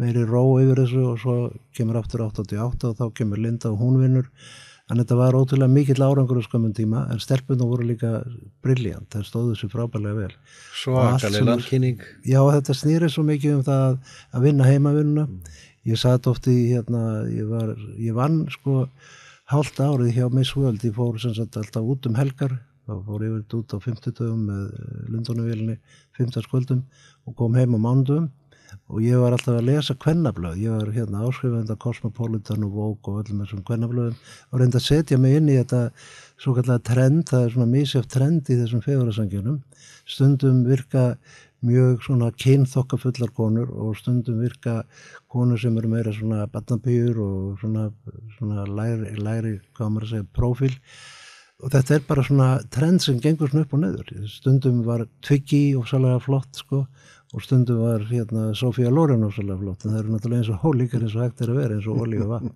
meiri 0.00 0.24
ró 0.26 0.42
yfir 0.60 0.82
þessu 0.82 1.06
og 1.10 1.20
svo 1.20 1.36
kemur 1.76 2.00
aftur 2.00 2.24
88 2.26 2.90
og 2.90 2.98
þá 2.98 3.06
kemur 3.18 3.40
Linda 3.40 3.72
og 3.72 3.82
hún 3.82 3.98
vinnur. 4.00 4.28
En 4.90 4.98
þetta 4.98 5.16
var 5.16 5.36
ótrúlega 5.38 5.70
mikill 5.72 6.02
árangur 6.04 6.40
á 6.42 6.44
skömmun 6.44 6.74
tíma 6.76 7.04
en 7.12 7.20
stelpunum 7.22 7.70
voru 7.70 7.86
líka 7.86 8.10
brilljant, 8.64 9.06
það 9.12 9.28
stóðu 9.28 9.54
sér 9.56 9.70
frábærlega 9.72 10.18
vel. 10.18 10.34
Svakaleg 10.76 11.46
landkynning. 11.46 12.02
Já, 12.28 12.40
þetta 12.56 12.76
snýrið 12.76 13.14
svo 13.14 13.24
mikið 13.28 13.54
um 13.60 13.62
það 13.68 13.94
að 14.34 14.48
vinna 14.48 14.68
heimavinnuna. 14.68 15.28
Ég 15.88 16.00
satt 16.02 16.28
oft 16.30 16.48
í 16.50 16.56
hérna 16.74 17.22
ég, 17.30 17.46
var, 17.48 17.72
ég 17.98 18.16
vann 18.18 18.42
sko 18.52 18.84
hálft 19.52 19.80
árið 19.80 20.18
hjá 20.18 20.26
Miss 20.34 20.56
World, 20.58 20.84
ég 20.84 20.94
fór 20.96 21.18
sem 21.22 21.34
sagt 21.36 21.56
alltaf 21.60 21.88
út 21.94 22.10
um 22.10 22.18
helgar 22.18 22.58
þá 22.92 23.08
fór 23.08 23.24
verið 23.24 23.56
út 23.58 23.74
á 23.74 23.78
50 23.88 24.16
dögum 24.20 24.44
með 24.50 24.62
Lundónuvílinni 25.12 25.76
15 26.20 26.46
skvöldum 26.46 26.84
og 27.26 27.36
kom 27.38 27.58
heim 27.58 27.76
á 27.76 27.80
mándum 27.80 28.30
og 28.88 29.02
ég 29.04 29.20
var 29.20 29.34
alltaf 29.34 29.58
að 29.58 29.68
lesa 29.68 29.94
kvennablöð, 30.00 30.58
ég 30.62 30.72
var 30.72 30.90
hérna 30.94 31.24
áskrifenda 31.26 31.76
Cosmopolitan 31.80 32.64
og 32.66 32.74
Vogue 32.76 33.12
og 33.12 33.22
öllum 33.22 33.42
þessum 33.44 33.62
kvennablöðum 33.68 34.16
og 34.52 34.60
reynda 34.60 34.80
að 34.80 34.86
setja 34.86 35.18
mig 35.20 35.36
inn 35.38 35.50
í 35.52 35.58
þetta 35.58 35.82
svo 36.40 36.54
kallega 36.56 36.84
trend, 36.88 37.24
það 37.28 37.46
er 37.46 37.54
svona 37.54 37.70
mísjöf 37.72 38.08
trend 38.12 38.48
í 38.48 38.58
þessum 38.60 38.84
fegurarsangjunum 38.84 39.58
stundum 40.08 40.62
virka 40.66 41.06
mjög 41.62 42.02
svona 42.02 42.30
kynþokkafullar 42.42 43.32
konur 43.36 43.70
og 43.70 43.96
stundum 44.00 44.40
virka 44.42 44.82
konur 45.30 45.60
sem 45.62 45.76
eru 45.78 45.90
meira 45.92 46.14
svona 46.14 46.46
batnabýr 46.50 47.20
og 47.22 47.60
svona, 47.60 47.90
svona 48.38 48.66
læri, 48.66 49.14
læri, 49.20 49.58
hvað 49.76 49.92
maður 49.92 50.08
að 50.08 50.14
segja, 50.16 50.30
profil 50.34 50.74
og 51.62 51.70
þetta 51.70 51.94
er 51.94 52.06
bara 52.08 52.24
svona 52.26 52.48
trend 52.74 53.02
sem 53.04 53.20
gengur 53.22 53.50
svona 53.50 53.66
upp 53.66 53.74
og 53.76 53.82
neður 53.84 54.08
stundum 54.30 54.80
var 54.86 55.04
Twiggy 55.24 55.76
ofsalega 55.78 56.18
flott 56.24 56.58
sko 56.58 56.82
og 57.32 57.44
stundum 57.44 57.84
var 57.84 58.02
hérna 58.10 58.50
Sofía 58.58 58.90
Loren 58.90 59.22
ofsalega 59.28 59.60
flott 59.60 59.86
en 59.86 59.94
það 59.94 60.00
eru 60.00 60.16
náttúrulega 60.16 60.42
eins 60.42 60.50
og 60.52 60.66
hólíkar 60.66 61.06
eins 61.06 61.14
og 61.16 61.24
hægt 61.24 61.44
er 61.44 61.52
að 61.52 61.60
vera 61.62 61.78
eins 61.78 61.88
og 61.88 62.02
olí 62.04 62.18
og 62.20 62.34
vatn. 62.34 62.50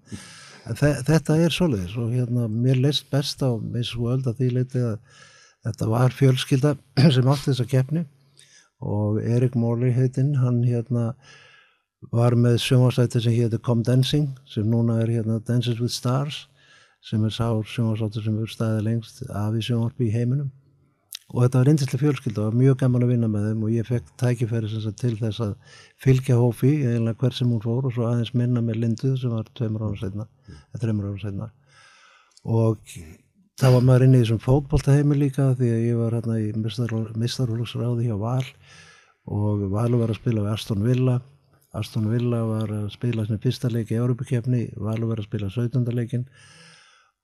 Þetta 1.06 1.38
er 1.38 1.54
soliðis 1.54 1.94
og 2.02 2.10
hérna 2.12 2.48
mér 2.50 2.82
leist 2.82 3.06
best 3.12 3.44
á 3.46 3.54
Miss 3.54 3.94
World 3.96 4.26
að 4.26 4.42
því 4.42 4.50
leiti 4.56 4.82
að 4.82 4.98
þetta 5.66 5.90
var 5.92 6.16
fjölskylda 6.18 6.74
sem 7.14 7.30
átti 7.30 7.52
þessa 7.52 7.68
keppni 7.70 8.04
og 8.82 9.22
Erik 9.22 9.54
Morley 9.56 9.94
heitinn 9.94 10.34
hann 10.42 10.64
hérna 10.66 11.12
var 12.12 12.36
með 12.36 12.58
sjónvarsætti 12.66 13.22
sem 13.22 13.38
hétti 13.38 13.62
Com 13.62 13.86
Dancing 13.86 14.34
sem 14.50 14.66
núna 14.68 14.98
er 15.04 15.14
hérna 15.14 15.38
Dances 15.46 15.80
with 15.80 15.94
Stars 15.94 16.44
sem 17.06 17.24
er 17.24 17.34
sá 17.34 17.48
sjónvarsætti 17.72 18.22
sem 18.24 18.38
er 18.42 18.52
staðið 18.52 18.86
lengst 18.88 19.20
af 19.30 19.56
í 19.56 19.64
sjónvarpi 19.64 20.08
í 20.08 20.14
heiminum. 20.14 20.48
Og 21.34 21.42
þetta 21.42 21.58
var 21.58 21.66
reyndislega 21.66 22.02
fjölskyld 22.02 22.38
og 22.38 22.54
mjög 22.54 22.76
gaman 22.84 23.02
að 23.02 23.12
vinna 23.14 23.28
með 23.30 23.48
þeim 23.48 23.62
og 23.66 23.70
ég 23.74 23.86
fekk 23.88 24.10
tækifæri 24.22 24.70
sagt 24.70 25.00
til 25.00 25.16
þess 25.18 25.42
að 25.42 25.54
fylgja 26.02 26.38
hófi, 26.38 26.70
eiginlega 26.86 27.18
hver 27.18 27.34
sem 27.34 27.50
hún 27.50 27.62
fór 27.64 27.88
og 27.88 27.94
svo 27.96 28.06
aðeins 28.06 28.34
minna 28.38 28.62
með 28.62 28.82
Lindu 28.84 29.14
sem 29.18 29.34
var 29.34 29.48
tveimur 29.58 29.88
ára 29.88 29.98
setna, 30.04 30.28
eða 30.70 30.82
þreimur 30.84 31.08
ára 31.10 31.22
setna 31.24 31.48
og 32.46 32.82
þá 33.58 33.66
var 33.74 33.86
maður 33.86 34.06
inn 34.06 34.16
í 34.16 34.20
þessum 34.22 34.42
fótboltaheimi 34.42 35.18
líka 35.18 35.48
því 35.58 35.70
að 35.72 35.86
ég 35.86 35.96
var 35.98 36.16
hérna 36.16 36.36
í 36.38 36.52
mistarhólusráði 36.62 38.06
hjá 38.06 38.18
Val 38.20 38.44
og 39.26 39.64
Valur 39.72 40.04
var 40.04 40.12
að 40.12 40.20
spila 40.20 40.44
við 40.44 40.52
Aston 40.52 40.84
Villa. 40.86 41.16
Aston 41.74 42.06
Villa 42.12 42.44
var 42.46 42.70
að 42.70 42.86
spila 42.94 43.24
sem 43.26 43.40
fyrsta 43.42 43.70
leik 43.72 43.90
í 43.90 43.98
Europakefni, 43.98 44.68
Valur 44.78 45.10
var 45.10 45.20
að 45.20 45.26
spila 45.26 45.50
17. 45.50 45.82
leikin 45.96 46.28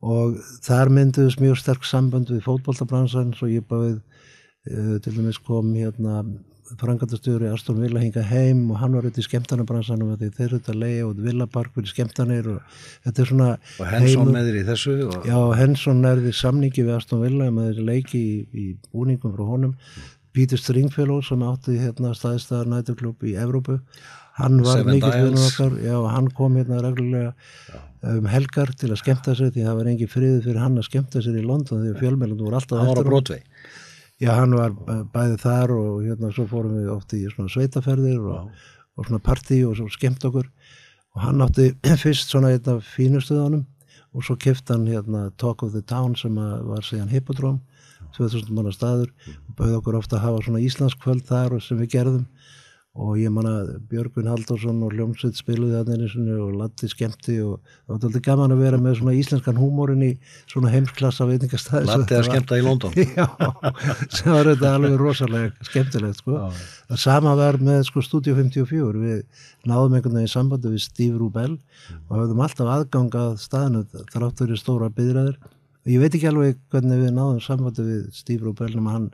og 0.03 0.39
þar 0.67 0.91
mynduðs 0.93 1.39
mjög 1.41 1.61
sterk 1.61 1.87
sambönd 1.87 2.33
við 2.33 2.43
fótballtabransan 2.47 3.35
svo 3.39 3.51
ég 3.51 3.67
báðið 3.71 4.01
uh, 4.01 4.97
til 5.03 5.15
dæmis 5.19 5.39
kom 5.43 5.75
hérna 5.77 6.23
frangatastjóri 6.81 7.51
Aston 7.53 7.81
Villa 7.83 8.01
hinga 8.01 8.23
heim 8.25 8.65
og 8.73 8.79
hann 8.81 8.95
var 8.97 9.05
auðvitað 9.05 9.23
í 9.23 9.27
skemmtarnabransanum 9.27 10.15
þegar 10.17 10.33
þeir 10.37 10.47
eru 10.47 10.57
auðvitað 10.57 10.75
að 10.75 10.81
leiða 10.83 11.09
út 11.09 11.21
Villapark 11.27 11.75
fyrir 11.77 11.93
skemmtarnir 11.93 12.49
og 12.55 12.79
þetta 13.05 13.23
er 13.23 13.31
svona 13.31 13.51
og 13.53 13.93
Hensson 13.93 14.33
með 14.33 14.49
þér 14.49 14.59
í 14.59 14.65
þessu 14.71 14.97
og... 15.09 15.29
já, 15.29 15.39
Hensson 15.61 16.03
er 16.09 16.25
því 16.25 16.35
samningi 16.39 16.87
við 16.87 16.97
Aston 16.97 17.23
Villa 17.27 17.51
með 17.55 17.83
leiki 17.85 18.23
í, 18.23 18.35
í 18.53 18.67
búningum 18.89 19.37
frá 19.37 19.45
honum. 19.53 19.77
Peter 20.33 20.61
Stringfellow 20.61 21.21
sem 21.27 21.45
átti 21.45 21.77
hérna 21.77 22.15
staðistæðar 22.17 22.71
nætuklub 22.73 23.27
í 23.29 23.37
Evrópu 23.37 23.79
hann 24.39 24.63
var 24.65 24.85
mikið 24.89 25.19
vinnur 25.27 25.49
okkar. 25.51 25.75
Já, 25.85 25.97
hann 26.15 26.31
kom 26.33 26.57
hérna 26.57 26.81
reglulega 26.81 27.35
um 28.03 28.27
helgar 28.27 28.73
til 28.79 28.91
að 28.91 28.99
skemmta 28.99 29.35
sér 29.39 29.53
því 29.55 29.65
það 29.67 29.79
var 29.79 29.89
engin 29.93 30.11
friði 30.11 30.43
fyrir 30.43 30.63
hann 30.63 30.79
að 30.81 30.89
skemmta 30.89 31.23
sér 31.23 31.39
í 31.39 31.45
London 31.47 31.85
því 31.85 31.93
fjölmjölunum 32.01 32.47
voru 32.49 32.59
alltaf 32.59 32.81
hann 32.81 32.91
var 32.91 33.03
á 33.03 33.07
Broadway. 33.07 33.43
Já, 34.23 34.31
hann 34.39 34.55
var 34.55 34.75
bæði 35.15 35.39
þar 35.43 35.75
og 35.77 36.03
hérna 36.05 36.31
svo 36.35 36.47
fórum 36.51 36.77
við 36.79 36.91
oft 36.93 37.15
í 37.15 37.23
svona 37.31 37.51
sveitaferðir 37.51 38.23
og, 38.23 38.49
og 38.99 39.07
svona 39.07 39.23
partí 39.23 39.63
og 39.67 39.77
svo 39.79 39.89
skemmt 39.91 40.27
okkur. 40.29 40.49
Og 41.15 41.25
hann 41.27 41.43
átti 41.45 41.73
fyrst 42.03 42.31
svona 42.31 42.53
af 42.57 42.89
fínustuðanum 42.97 43.65
og 44.13 44.27
svo 44.27 44.37
keft 44.39 44.71
hann 44.71 44.89
hérna 44.91 45.29
Talk 45.41 45.63
of 45.63 45.73
the 45.75 45.83
Town 45.83 46.17
sem 46.19 46.35
var 46.37 46.87
síðan 46.87 47.11
Hippodrome 47.13 47.63
2000 48.19 48.51
manna 48.51 48.75
staður. 48.75 49.11
Og 49.49 49.57
bauði 49.59 49.79
okkur 49.79 50.01
ofta 50.03 50.19
að 50.19 50.27
hafa 50.27 50.45
svona 50.47 50.65
Íslandskvöld 50.67 51.27
þar 51.31 51.59
sem 51.63 51.79
við 51.81 51.95
gerðum 51.97 52.27
og 52.93 53.15
ég 53.17 53.33
manna 53.33 53.79
Björgun 53.89 54.27
Halldórsson 54.29 54.83
og 54.85 54.93
Ljómsveit 54.93 55.39
spiluði 55.39 55.79
að 55.79 55.93
henni 55.95 56.35
og 56.37 56.51
Latti 56.59 56.91
skemmti 56.93 57.39
og 57.41 57.63
það 57.65 57.93
var 57.95 57.95
alltaf 57.97 58.25
gaman 58.27 58.53
að 58.53 58.65
vera 58.67 58.81
með 58.85 58.99
svona 58.99 59.15
íslenskan 59.17 59.61
húmórin 59.61 60.03
í 60.05 60.11
svona 60.51 60.73
heimsklassa 60.75 61.25
veitingastæði 61.31 61.89
Latti 61.89 62.19
að 62.19 62.27
skemmta 62.29 62.59
í 62.61 62.67
London. 62.67 62.93
Já, 63.17 63.25
sem 64.13 64.29
var 64.29 64.51
þetta 64.51 64.75
alveg 64.77 64.97
rosalega 65.01 65.69
skemmtilegt 65.71 66.21
sko. 66.21 66.43
það 66.91 67.01
sama 67.07 67.33
var 67.41 67.57
með 67.65 67.87
sko 67.89 68.05
Studio 68.05 68.37
54 68.37 69.01
við 69.07 69.23
náðum 69.65 69.97
einhvern 69.97 70.19
veginn 70.19 70.29
í 70.29 70.35
sambandi 70.35 70.75
við 70.75 70.85
Steve 70.85 71.17
Rubell 71.17 71.55
og 72.11 72.13
hafðum 72.19 72.45
alltaf 72.45 72.75
aðgang 72.75 73.17
að 73.23 73.39
staðinu 73.41 73.87
þráttur 74.13 74.53
í 74.53 74.61
stóra 74.61 74.91
byðræðir 74.93 75.41
og 75.41 75.95
ég 75.95 76.05
veit 76.05 76.13
ekki 76.13 76.29
alveg 76.29 76.61
hvernig 76.69 77.07
við 77.07 77.17
náðum 77.17 77.41
sambandi 77.41 77.89
við 77.89 78.05
Steve 78.21 78.51
Rubell 78.51 78.75
nema 78.77 78.99
hann 78.99 79.09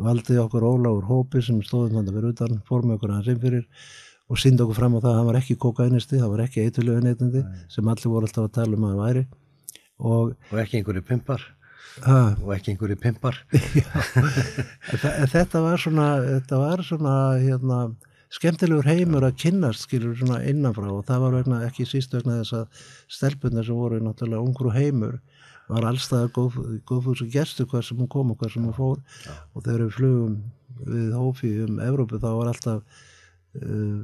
valdi 0.00 0.38
okkur 0.40 0.64
Óláfur 0.66 1.06
Hópi 1.08 1.42
sem 1.44 1.60
stóðum 1.62 2.00
hann 2.00 2.10
að 2.10 2.18
vera 2.18 2.32
utan, 2.34 2.60
fór 2.66 2.84
með 2.86 2.98
okkur 2.98 3.14
hans 3.14 3.30
innfyrir 3.30 3.66
og 4.30 4.40
síndi 4.40 4.64
okkur 4.64 4.78
fram 4.78 4.96
á 4.96 5.00
það 5.04 5.10
að 5.10 5.18
hann 5.18 5.28
var 5.28 5.40
ekki 5.40 5.56
kokainisti, 5.60 6.20
það 6.20 6.32
var 6.32 6.44
ekki 6.46 6.62
eitthulegu 6.64 7.04
neytandi 7.04 7.42
sem 7.72 7.90
allir 7.92 8.10
voru 8.12 8.28
alltaf 8.28 8.48
að 8.48 8.54
tala 8.56 8.78
um 8.78 8.86
að 8.86 8.94
það 8.94 9.04
væri. 9.04 9.26
Og, 10.04 10.32
og 10.50 10.62
ekki 10.62 10.80
einhverju 10.80 11.04
pimpar. 11.06 11.44
Ha, 12.02 12.16
og 12.42 12.50
ekki 12.56 12.72
einhverju 12.72 12.96
pimpar. 12.98 13.38
Þetta 15.34 15.62
var 15.62 15.78
svona 15.78 16.08
þetta 16.24 16.58
var 16.58 16.82
svona 16.82 17.14
hérna, 17.38 17.78
skemmtilegur 18.34 18.88
heimur 18.88 19.28
að 19.28 19.38
kynnast 19.44 19.86
skilur 19.86 20.16
svona 20.18 20.40
innanfrá. 20.48 20.88
Og 20.90 21.04
það 21.06 21.22
var 21.26 21.38
vegna, 21.38 21.60
ekki 21.68 21.86
síst 21.86 22.16
vegna 22.16 22.40
þess 22.40 22.56
að 22.58 22.88
stelpunar 23.18 23.68
sem 23.68 23.78
voru 23.78 24.00
náttúrulega 24.02 24.42
ungru 24.42 24.74
heimur 24.74 25.20
var 25.70 25.88
allstaðar 25.88 26.30
góð, 26.34 26.60
góðfús 26.88 27.24
og 27.24 27.32
gerstu 27.32 27.66
hvað 27.68 27.88
sem 27.88 28.02
hún 28.02 28.10
kom 28.12 28.32
og 28.34 28.38
hvað 28.40 28.54
sem 28.54 28.68
hún 28.68 28.76
fór 28.76 29.00
Já. 29.24 29.32
og 29.54 29.64
þegar 29.64 29.82
við 29.86 29.96
flugum 29.98 30.38
við 30.84 31.10
hófi 31.16 31.50
um 31.64 31.82
Evrópu 31.84 32.20
þá 32.20 32.30
var 32.34 32.50
alltaf 32.50 33.02
uh, 33.62 34.00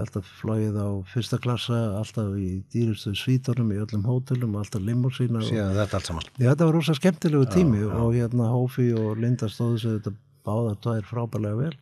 alltaf 0.00 0.28
flóið 0.40 0.78
á 0.78 0.88
fyrsta 1.12 1.40
klassa, 1.42 1.80
alltaf 2.00 2.36
í 2.40 2.50
dýrustu 2.72 3.14
svítunum 3.18 3.72
í 3.74 3.80
öllum 3.82 4.06
hótelum 4.08 4.56
alltaf 4.60 4.84
limúsína 4.84 5.42
þetta 5.44 6.00
allt 6.00 6.12
saman 6.12 6.30
Já, 6.36 6.50
þetta 6.52 6.68
var 6.68 6.78
rosa 6.78 6.96
skemmtilegu 6.98 7.50
tími 7.52 7.82
já, 7.82 7.88
já. 7.88 7.96
og 8.02 8.14
hérna 8.16 8.52
hófi 8.52 8.92
og 8.96 9.18
Linda 9.20 9.50
stóðu 9.52 9.82
sig 9.82 9.98
þetta 9.98 10.16
báðar 10.46 10.78
tvær 10.84 11.10
frábælega 11.10 11.58
vel 11.64 11.74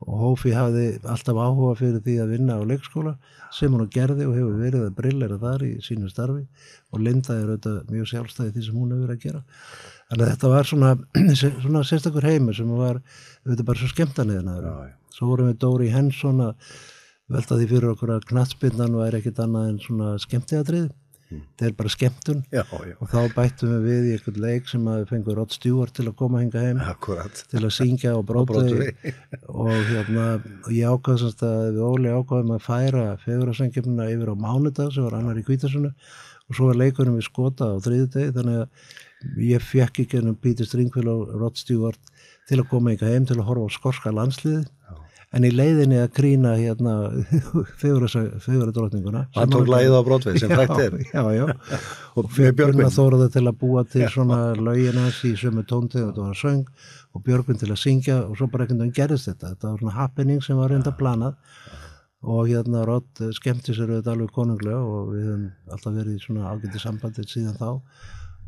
og 0.00 0.20
Hófi 0.22 0.54
hafði 0.56 0.84
alltaf 1.04 1.36
áhuga 1.36 1.74
fyrir 1.76 2.00
því 2.04 2.14
að 2.22 2.30
vinna 2.34 2.56
á 2.56 2.64
leikskóla 2.64 3.16
sem 3.52 3.74
hún 3.74 3.90
gerði 3.92 4.28
og 4.28 4.36
hefur 4.38 4.60
verið 4.62 4.86
að 4.86 4.94
brillera 4.96 5.36
þar 5.40 5.64
í 5.66 5.72
sínu 5.84 6.08
starfi. 6.08 6.46
Og 6.94 7.02
Linda 7.04 7.36
er 7.36 7.50
auðvitað 7.50 7.90
mjög 7.92 8.08
sjálfstæði 8.12 8.54
því 8.54 8.64
sem 8.66 8.78
hún 8.80 8.94
hefur 8.94 9.04
verið 9.04 9.18
að 9.18 9.26
gera. 9.26 9.42
Þannig 10.08 10.24
að 10.24 10.32
þetta 10.32 10.54
var 10.54 10.70
svona, 10.70 10.94
svona 11.66 11.84
sérstakur 11.90 12.28
heimur 12.30 12.56
sem 12.56 12.72
var 12.72 13.02
auðvitað 13.44 13.68
bara 13.68 13.82
svo 13.82 13.92
skemmtanlega 13.92 14.88
svo 15.20 15.28
vorum 15.28 15.50
við 15.50 15.60
Dóri 15.60 15.90
Hensson 15.92 16.40
að 16.44 16.72
velta 17.30 17.58
því 17.58 17.68
fyrir 17.70 17.92
okkur 17.92 18.14
að 18.14 18.26
knatsbyndan 18.30 18.96
var 18.98 19.16
ekkit 19.18 19.42
annað 19.44 19.68
en 19.68 19.80
svona 19.84 20.14
skemmtiðatrið 20.22 20.88
þetta 21.30 21.66
er 21.68 21.74
bara 21.78 21.92
skemmtun. 21.92 22.40
Já, 22.50 22.62
já. 22.66 22.94
og 22.98 23.10
þá 23.10 23.34
bættum 23.36 23.74
við 23.74 23.84
við 23.86 24.08
í 24.08 24.14
einhvern 24.16 24.40
leik 24.44 24.70
sem 24.70 24.88
að 24.90 25.02
við 25.02 25.12
fengum 25.12 25.36
Rod 25.38 25.54
Stewart 25.54 25.94
til 25.96 26.06
að 26.08 26.16
koma 26.18 26.42
hinga 26.42 26.64
heim. 26.64 26.80
Akkurat. 26.90 27.44
til 27.50 27.62
að 27.62 27.74
syngja 27.76 28.16
og 28.18 28.24
bróta 28.28 28.64
og 29.50 29.70
hérna 29.90 30.26
ég 30.74 30.90
ákvaðast 30.90 31.44
að 31.46 31.60
við 31.76 31.84
Óli 31.86 32.14
ákvaðum 32.14 32.56
að 32.56 32.66
færa 32.66 33.04
fegurarsengjumna 33.24 34.10
yfir 34.14 34.32
á 34.32 34.36
mánudag 34.36 34.92
sem 34.94 35.06
var 35.06 35.18
annar 35.20 35.38
í 35.38 35.46
kvítasunnu 35.46 35.92
og 35.92 36.58
svo 36.58 36.72
var 36.72 36.80
leikunum 36.80 37.18
við 37.18 37.28
skota 37.28 37.70
á 37.70 37.76
þriðdegi 37.84 38.34
þannig 38.34 38.64
að 38.64 39.46
ég 39.46 39.62
fekk 39.62 40.02
ekki 40.04 40.20
ennum 40.20 40.38
Pítur 40.40 40.66
Stringfield 40.66 41.12
og 41.12 41.34
Rod 41.38 41.58
Stewart 41.60 42.12
til 42.48 42.58
að 42.58 42.70
koma 42.72 42.94
hinga 42.94 43.10
heim 43.12 43.28
til 43.28 43.38
að 43.38 43.46
horfa 43.50 43.70
á 43.70 43.76
skorska 43.76 44.14
landsliði 44.14 44.64
en 45.36 45.46
í 45.46 45.50
leiðinni 45.54 46.00
að 46.02 46.12
krína 46.16 46.54
hérna 46.58 46.94
fegurardrótninguna 47.80 49.26
hann 49.36 49.52
tók 49.52 49.68
læðið 49.70 49.94
á 49.94 50.02
brotvið 50.06 50.38
sem 50.42 50.54
frækt 50.56 50.82
er. 50.86 50.96
já, 51.06 51.22
já, 51.36 51.44
og 52.18 52.30
Björgvin 52.34 52.94
þóraði 52.94 53.28
til 53.36 53.44
að 53.46 53.60
búa 53.60 53.84
til 53.86 54.06
svona 54.10 54.40
lauginans 54.58 55.20
í 55.28 55.36
sömu 55.38 55.66
tóntið 55.70 56.08
og 56.08 56.10
þetta 56.10 56.26
var 56.26 56.40
söng 56.42 56.64
og 57.14 57.26
Björgvin 57.26 57.60
til 57.62 57.70
að 57.70 57.82
syngja 57.84 58.18
og 58.24 58.38
svo 58.38 58.50
bara 58.50 58.66
einhvern 58.66 58.84
veginn 58.84 58.96
gerist 58.96 59.26
þetta. 59.30 59.54
Þetta 59.54 59.70
var 59.70 59.80
svona 59.82 59.96
happening 59.96 60.42
sem 60.46 60.58
var 60.58 60.70
reynda 60.70 60.92
planað 60.94 61.38
og 62.20 62.50
hérna 62.50 62.84
Rott 62.84 63.22
skemmti 63.34 63.72
sér 63.72 63.94
auðvitað 63.94 64.12
alveg 64.12 64.32
konunglega 64.34 64.80
og 64.84 65.12
við 65.14 65.28
höfum 65.30 65.46
alltaf 65.72 65.94
verið 65.96 66.18
í 66.18 66.24
svona 66.24 66.50
ágætti 66.52 66.82
sambandið 66.82 67.30
síðan 67.32 67.56
þá 67.56 67.70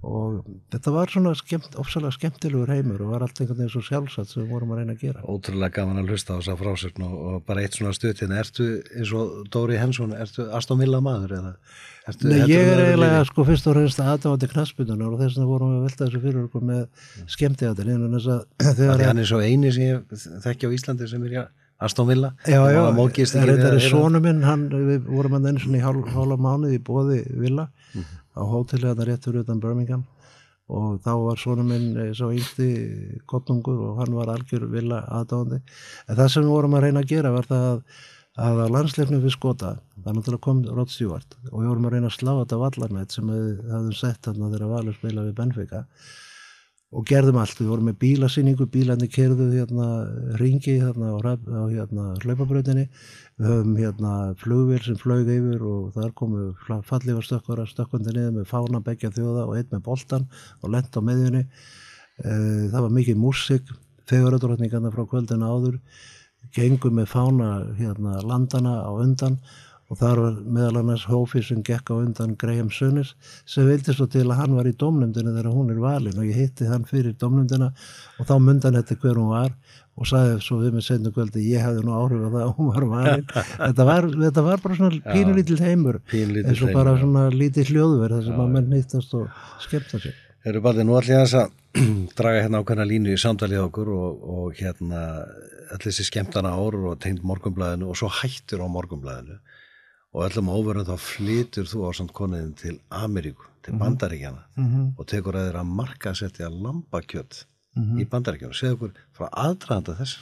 og 0.03 0.43
þetta 0.73 0.93
var 0.97 1.11
svona 1.13 1.33
skemmt, 1.39 1.77
ofsalega 1.79 2.17
skemmtilegur 2.17 2.71
heimur 2.75 3.05
og 3.05 3.13
var 3.13 3.23
allt 3.23 3.39
einhvern 3.39 3.61
veginn 3.61 3.71
svo 3.71 3.83
sjálfsagt 3.87 4.33
sem 4.33 4.43
við 4.43 4.51
vorum 4.51 4.73
að 4.75 4.81
reyna 4.81 4.97
að 4.97 5.05
gera. 5.05 5.23
Ótrúlega 5.31 5.77
gaman 5.77 6.01
að 6.03 6.11
hlusta 6.11 6.35
á 6.35 6.39
þessa 6.41 6.57
frásögn 6.59 7.05
og, 7.07 7.15
og 7.23 7.45
bara 7.47 7.63
eitt 7.63 7.79
svona 7.79 7.95
stuð 7.95 8.17
hérna, 8.19 8.41
ertu 8.43 8.67
eins 8.99 9.13
og 9.15 9.45
Dóri 9.55 9.79
Hensson, 9.79 10.15
ertu 10.19 10.49
Aston 10.59 10.83
Villa 10.83 10.99
maður 11.05 11.37
eða? 11.39 11.55
Ertu, 12.11 12.33
Nei, 12.33 12.41
ég 12.51 12.73
er 12.73 12.83
eiginlega 12.83 13.23
sko 13.29 13.47
fyrst 13.47 13.69
og 13.71 13.79
reynst 13.79 14.03
aðdáðandi 14.03 14.51
knaspununar 14.57 15.13
og 15.15 15.21
þess 15.23 15.39
vegna 15.39 15.51
vorum 15.53 15.71
við 15.71 15.79
að 15.79 15.85
velta 15.87 16.07
þessu 16.09 16.23
fyrir 16.25 16.45
okkur 16.49 16.65
með 16.73 17.11
skemmtiðatir 17.37 17.93
Þannig 17.93 18.89
að 18.91 19.05
hann 19.07 19.23
er 19.23 19.29
svo 19.31 19.39
eini 19.39 19.71
sem 19.71 19.87
ég 19.87 20.25
þekki 20.43 20.67
á 20.67 20.75
Íslandi 20.75 21.07
sem 21.07 21.29
er 21.29 21.37
Villa. 22.07 22.29
Já, 22.47 22.61
já, 22.71 22.83
þetta 23.27 23.71
er 23.73 23.81
sónu 23.83 24.21
minn 24.23 24.43
hann, 24.47 24.69
við 24.71 25.07
vorum 25.07 25.33
að 25.39 25.49
enn 25.51 25.63
svona 25.63 25.81
í 25.81 25.83
hálfa 25.83 26.37
mánuð 26.39 26.77
í 26.77 26.83
bóði 26.83 27.23
Villa. 27.35 27.69
Mm 27.95 28.03
-hmm 28.03 28.22
á 28.37 28.43
hóteli 28.43 28.89
að 28.89 29.03
það 29.03 29.09
réttur 29.11 29.39
utan 29.43 29.61
Birmingham. 29.63 30.07
Og 30.73 31.03
þá 31.05 31.13
var 31.19 31.41
svona 31.41 31.67
minn 31.67 31.97
eh, 32.01 32.13
svo 32.17 32.31
yngsti 32.33 32.69
kottnungur 33.29 33.81
og 33.91 34.01
hann 34.01 34.15
var 34.17 34.31
algjör 34.33 34.69
vilja 34.73 35.03
aðdáðandi 35.11 35.59
en 35.59 36.17
það 36.17 36.29
sem 36.33 36.47
við 36.47 36.55
vorum 36.55 36.77
að 36.79 36.85
reyna 36.87 37.03
að 37.03 37.11
gera 37.13 37.33
var 37.35 37.49
það 37.51 37.67
að 37.67 37.81
að 38.41 38.63
á 38.65 38.67
landsleifnum 38.73 39.21
við 39.21 39.35
skota 39.35 39.75
þannig 40.05 40.29
að 40.33 40.41
kom 40.41 40.63
Rod 40.65 40.91
Stewart 40.91 41.35
og 41.51 41.59
við 41.61 41.69
vorum 41.69 41.87
að 41.89 41.95
reyna 41.97 42.09
að 42.09 42.17
slá 42.17 42.31
þetta 42.33 42.61
vallarnætt 42.63 43.13
sem 43.13 43.29
við 43.29 43.49
hafðum 43.69 43.97
sett 43.99 44.25
þarna 44.25 44.49
þegar 44.55 44.71
Valur 44.71 44.97
spila 44.97 45.25
við 45.27 45.35
Benfica 45.37 45.83
og 46.93 47.07
gerðum 47.09 47.39
allt, 47.41 47.57
við 47.57 47.71
vorum 47.73 47.87
með 47.89 47.99
bílasýningu 48.03 48.67
bílandi 48.73 49.09
kerðu 49.13 49.47
hérna 49.55 49.87
ringi 50.41 50.75
hérna 50.83 51.15
á, 51.17 51.19
á 51.25 51.63
hérna 51.73 52.09
hlaupabröðinni 52.25 52.89
við 53.41 53.49
höfum 53.49 53.79
hérna 53.79 54.17
flugvél 54.43 54.83
sem 54.85 54.99
flög 55.01 55.31
yfir 55.33 55.65
og 55.65 55.95
þar 55.97 56.13
komu 56.19 56.51
fallífa 56.89 57.25
stökkvara 57.25 57.65
stökkvandi 57.71 58.13
niður 58.17 58.37
með 58.37 58.51
fána 58.53 58.83
begja 58.85 59.13
þjóða 59.15 59.47
og 59.47 59.57
einn 59.57 59.73
með 59.73 59.87
boltan 59.89 60.29
og 60.61 60.75
lent 60.75 60.93
á 60.93 61.01
meðjunni 61.01 61.47
eh, 61.47 62.69
það 62.69 62.79
var 62.83 62.95
mikið 63.01 63.25
músik 63.25 63.73
feguradrótningarna 64.11 64.93
frá 64.93 65.07
kvöldinu 65.09 65.49
áður. 65.49 65.79
Gengu 66.53 66.91
með 66.91 67.07
fána 67.13 67.51
hérna, 67.79 68.19
landana 68.27 68.81
á 68.83 68.91
undan 68.99 69.39
og 69.93 69.99
þar 70.01 70.21
var 70.23 70.37
meðal 70.57 70.79
annars 70.81 71.05
Hófi 71.05 71.43
sem 71.45 71.61
gekk 71.67 71.93
á 71.93 72.01
undan 72.01 72.33
Graham 72.41 72.71
Sunnis 72.73 73.13
sem 73.45 73.67
vildi 73.69 73.93
svo 73.93 74.07
til 74.09 74.25
að 74.25 74.39
hann 74.39 74.57
var 74.57 74.71
í 74.71 74.73
domnumdina 74.81 75.35
þegar 75.35 75.53
hún 75.53 75.73
er 75.75 75.83
valin. 75.83 76.17
Og 76.17 76.31
ég 76.31 76.39
hitti 76.39 76.69
hann 76.71 76.87
fyrir 76.89 77.13
domnumdina 77.21 77.69
og 78.17 78.29
þá 78.31 78.35
mundan 78.41 78.79
þetta 78.79 78.97
hver 79.03 79.21
hún 79.21 79.31
var 79.35 79.53
og 79.93 80.09
sagði 80.09 80.39
svo 80.41 80.59
við 80.63 80.79
með 80.79 80.87
sendu 80.87 81.13
kvöldi 81.13 81.45
ég 81.45 81.67
hefði 81.67 81.85
nú 81.85 81.93
áhrif 81.99 82.25
á 82.25 82.29
það 82.33 82.45
að 82.47 82.53
hún 82.57 82.71
var 82.73 82.87
valin. 82.95 83.27
Þetta 83.67 83.85
var, 83.91 84.07
þetta 84.23 84.45
var 84.47 84.63
bara 84.65 84.77
svona 84.79 85.13
pínulítil 85.13 85.59
heimur 85.61 85.99
eins 86.09 86.63
og 86.65 86.73
bara 86.73 86.95
svona 86.97 87.27
lítið 87.35 87.75
hljóðverð 87.75 88.23
sem 88.31 88.41
að 88.41 88.55
menn 88.57 88.71
nýttast 88.73 89.17
og 89.19 89.43
skemmta 89.61 90.01
sér. 90.01 90.17
Eru 90.49 90.63
baldi, 90.65 90.87
nú 90.89 90.97
ætlum 90.97 91.21
ég 91.21 91.27
þess 91.27 91.37
að 91.43 91.83
draga 92.19 92.41
hérna 92.47 92.63
ákveðna 92.63 92.89
línu 92.89 93.13
í 93.13 93.21
samtalið 93.21 93.67
okkur 93.67 93.93
og, 93.93 94.25
og 94.37 94.57
hérna 94.57 95.03
allir 95.73 95.89
þessi 95.89 96.09
skemmtana 96.09 96.57
ár 96.57 96.77
og 96.81 96.97
tengd 97.05 97.23
morgunblæðinu 97.29 97.93
og 97.93 98.01
svo 98.01 98.09
hættir 98.13 98.65
á 98.65 98.67
morgunblæðinu 98.73 99.39
og 100.13 100.27
öllum 100.29 100.51
óverðum 100.53 100.89
þá 100.91 100.97
flytur 101.01 101.65
þú 101.71 101.87
á 101.89 101.91
samt 101.97 102.13
konuðin 102.13 102.55
til 102.57 102.79
Ameríku, 102.91 103.47
til 103.65 103.75
Bandaríkjana 103.81 104.43
Mhm. 104.57 104.95
og 104.99 105.07
tekur 105.07 105.35
að 105.39 105.47
þeirra 105.51 105.65
markasetja 105.65 106.51
lambakjött 106.51 107.45
í 107.99 108.05
Bandaríkjana. 108.05 108.53
Segðu 108.53 108.75
okkur 108.77 108.93
frá 109.17 109.29
aðdraðanda 109.33 109.97
þess. 109.99 110.19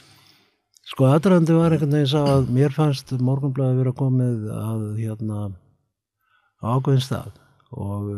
Sko 0.87 1.05
aðdraðandi 1.05 1.53
var 1.57 1.71
einhvern 1.75 1.91
veginn 1.91 2.07
sá 2.07 2.21
að 2.25 2.47
mér 2.49 2.71
fannst 2.73 3.11
morgunblæði 3.19 3.77
vera 3.83 3.91
komið 3.93 4.47
að 4.55 4.81
hérna 4.97 5.51
á 6.63 6.65
ákveðin 6.79 7.03
stað 7.05 7.31
og 7.71 8.11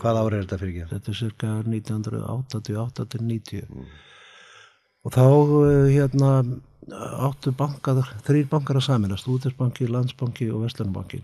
Hvað 0.00 0.16
ári 0.18 0.34
er 0.38 0.42
þetta 0.44 0.58
fyrir 0.58 0.72
ekki? 0.74 0.88
þetta 0.90 1.08
er 1.08 1.14
cirka 1.14 1.50
1988 1.62 3.04
til 3.12 3.20
90 3.20 3.86
og 5.04 5.12
þá 5.14 5.22
eh, 5.68 5.86
hérna 5.94 6.30
áttu 6.94 7.52
bankar, 7.56 8.04
þrýr 8.26 8.46
bankar 8.50 8.78
að 8.80 8.86
saminast 8.88 9.28
Útisbanki, 9.28 9.88
Landsbanki 9.90 10.48
og 10.52 10.64
Vestlunbanki 10.66 11.22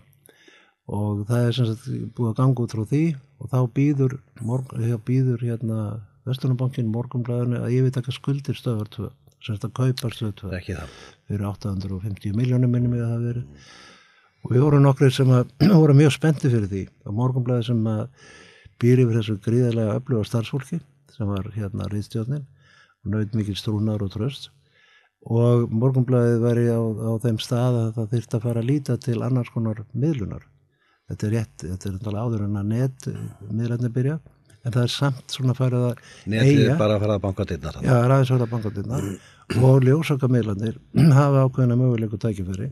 og 0.85 1.23
það 1.25 1.47
er 1.47 1.55
sem 1.57 1.69
sagt 1.71 1.87
búið 2.13 2.31
að 2.31 2.39
ganga 2.39 2.65
út 2.65 2.75
frá 2.75 2.83
því 2.91 3.03
og 3.41 3.49
þá 3.51 3.59
býður, 3.73 4.17
býður 5.07 5.45
hérna 5.45 5.79
Vestlunbankin 6.25 6.91
morgunblæðinu 6.93 7.61
að 7.61 7.73
ég 7.73 7.85
veit 7.85 7.97
ekki 8.01 8.13
skuldir 8.13 8.57
stöðar 8.57 8.89
2 8.93 9.09
sem 9.45 9.57
sagt 9.57 9.67
að 9.67 9.75
kaupa 9.77 10.11
stöðar 10.13 10.37
2 10.41 10.53
Ekki 10.59 10.77
það. 10.77 10.95
fyrir 11.29 11.49
850 11.49 12.37
miljónum 12.37 12.73
minnum 12.73 12.95
við 12.95 13.05
að 13.05 13.13
það 13.13 13.27
verið. 13.29 13.69
Og 14.45 14.53
við 14.53 14.65
vorum 14.65 14.83
nokkrið 14.85 15.13
sem 15.17 15.33
að 15.33 15.53
voru 15.81 15.97
mjög 15.97 16.15
spennti 16.17 16.51
fyrir 16.53 16.71
því 16.71 16.83
og 17.05 17.17
morgunblæði 17.19 17.67
sem 17.69 17.87
að 17.89 18.03
býr 18.81 19.05
yfir 19.05 19.19
þessu 19.19 19.37
gríðarlega 19.45 19.97
öfluga 19.99 20.29
starfsfólki 20.29 20.81
sem 21.15 21.29
var 21.29 21.49
hérna 21.55 21.89
rýðstjórnin 21.89 22.45
og 22.45 23.13
naut 23.13 23.37
mikil 23.37 23.57
strúnar 23.57 24.01
og 24.05 24.13
tröst 24.13 24.49
og 25.25 25.71
morgunblæðið 25.73 26.43
væri 26.43 26.65
á, 26.69 26.81
á 26.81 27.11
þeim 27.23 27.39
stað 27.41 27.79
að 27.79 27.89
það 27.95 28.11
þyrfti 28.13 28.37
að 28.37 28.45
fara 28.45 28.61
að 28.61 28.69
líta 28.69 28.97
til 29.01 29.17
annars 29.25 29.49
konar 29.53 29.81
miðlunar. 29.93 30.43
Þetta 31.09 31.27
er 31.27 31.33
rétt, 31.35 31.55
þetta 31.63 31.89
er 31.89 31.95
náttúrulega 31.95 32.25
áður 32.25 32.43
en 32.45 32.59
að 32.59 32.71
net 32.71 33.07
miðlarnir 33.49 33.93
byrja. 33.93 34.17
En 34.65 34.73
það 34.73 34.81
er 34.81 34.91
samt 34.95 35.33
svona 35.33 35.53
farið 35.53 35.87
að 35.91 36.03
Netið 36.33 36.61
er 36.65 36.77
bara 36.79 36.97
að 36.97 37.03
fara 37.05 37.17
að 37.17 37.23
banka 37.25 37.45
dittnar. 37.49 37.79
Já, 37.85 37.93
er 37.95 38.13
aðeins 38.15 38.31
verið 38.33 38.45
að 38.45 38.53
bankatinnar 38.55 39.09
og 39.69 39.85
ljósakamiðlanir 39.85 40.79
hafa 41.19 41.43
ákveðina 41.45 41.77
mögulegu 41.77 42.21
tækifæri. 42.21 42.71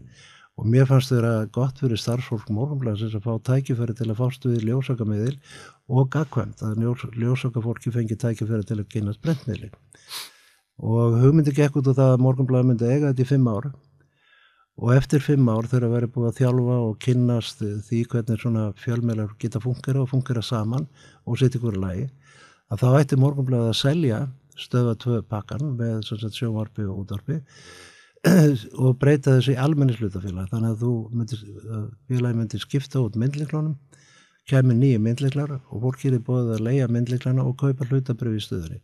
Og 0.58 0.70
mér 0.70 0.86
fannst 0.90 1.10
þeirra 1.10 1.48
gott 1.54 1.80
fyrir 1.82 2.02
starfsfólk 2.02 2.50
morgunblæðsins 2.54 3.14
að 3.18 3.26
fá 3.26 3.38
tækifæri 3.50 3.96
til 3.98 4.10
að 4.10 4.20
fást 4.22 4.46
við 4.46 4.68
ljósakamiðil 4.70 5.34
og 5.94 6.12
gagkvæmt 6.14 6.62
að 6.66 6.82
ljós, 6.82 7.06
ljósakafólki 7.18 7.94
fengi 7.94 8.18
tækifæri 8.22 8.66
til 8.70 8.82
að 8.82 8.90
kynast 8.94 9.22
brentmiðli 9.26 9.72
og 10.82 11.18
hugmyndi 11.22 11.54
gekk 11.54 11.78
út 11.82 11.90
á 11.92 11.94
það 11.94 12.14
að 12.14 12.24
morgunblæði 12.26 12.70
myndi 12.70 12.90
eiga 12.90 13.12
þetta 13.12 13.26
í 13.26 13.30
fimm 13.30 13.50
ár. 13.52 13.72
Og 14.82 14.94
eftir 14.96 15.22
fimm 15.22 15.50
ár 15.54 15.68
þegar 15.70 15.86
að 15.86 15.96
vera 15.98 16.12
búið 16.16 16.30
að 16.32 16.38
þjálfa 16.40 16.78
og 16.88 16.94
kynnast 17.04 17.60
því 17.62 18.00
hvernig 18.10 18.42
svona 18.42 18.64
fjölmjölar 18.82 19.36
geta 19.40 19.62
fungera 19.62 20.02
og 20.02 20.10
fungera 20.10 20.42
saman 20.42 20.88
og 21.30 21.38
setja 21.38 21.60
ykkur 21.60 21.78
í 21.78 21.84
lagi 21.84 22.08
að 22.74 22.82
þá 22.82 22.88
ætti 22.98 23.20
morgunblæðið 23.22 23.70
að 23.70 23.78
selja 23.78 24.20
stöða 24.58 24.96
tvö 25.02 25.22
pakkan 25.30 25.76
með 25.78 26.08
sjónvarpi 26.10 26.86
og 26.90 27.04
útvarpi 27.04 27.40
og 28.84 28.98
breyta 29.02 29.38
þessu 29.38 29.54
í 29.54 29.60
almennislutafélag 29.60 30.50
þannig 30.52 30.74
að 30.74 30.84
þú 30.84 30.94
myndir, 31.12 31.44
félagi 32.08 32.40
myndir 32.40 32.64
skipta 32.64 33.02
út 33.04 33.18
myndliklunum 33.20 33.76
kemur 34.50 34.78
nýju 34.78 35.02
myndliklar 35.04 35.58
og 35.58 35.86
fólk 35.86 36.06
er 36.10 36.20
búið 36.24 36.54
að 36.56 36.66
leia 36.68 36.90
myndliklana 36.92 37.46
og 37.46 37.58
kaupa 37.60 37.88
hlutabrif 37.90 38.40
í 38.40 38.46
stöðunni 38.46 38.82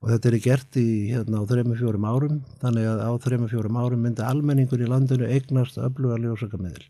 og 0.00 0.12
þetta 0.12 0.30
er 0.30 0.38
gert 0.44 0.78
í 0.80 0.88
hérna 1.12 1.42
á 1.42 1.44
3-4 1.50 2.00
árum 2.00 2.40
þannig 2.62 2.88
að 2.88 3.02
á 3.04 3.12
3-4 3.26 3.72
árum 3.84 4.04
myndi 4.06 4.24
almenningur 4.24 4.80
í 4.80 4.88
landinu 4.88 5.28
eignast 5.28 5.78
öfluga 5.78 6.20
ljósakamiðil 6.22 6.86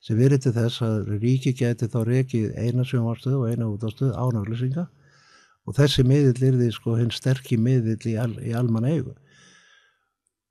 sem 0.00 0.16
verið 0.16 0.46
til 0.46 0.54
þess 0.56 0.82
að 0.84 1.12
ríki 1.20 1.52
geti 1.56 1.88
þá 1.92 2.00
rekið 2.08 2.56
eina 2.56 2.86
sjónvarstöð 2.88 3.36
og 3.42 3.50
eina 3.52 3.68
útastöð 3.68 4.16
ánaflýsinga 4.16 4.86
og 5.68 5.76
þessi 5.76 6.04
miðill 6.06 6.46
er 6.48 6.56
því 6.58 6.70
sko 6.74 6.96
hinn 6.98 7.12
sterki 7.14 7.58
miðill 7.60 8.00
í, 8.08 8.16
al, 8.18 8.32
í 8.42 8.54
almann 8.56 8.88
eigu. 8.88 9.14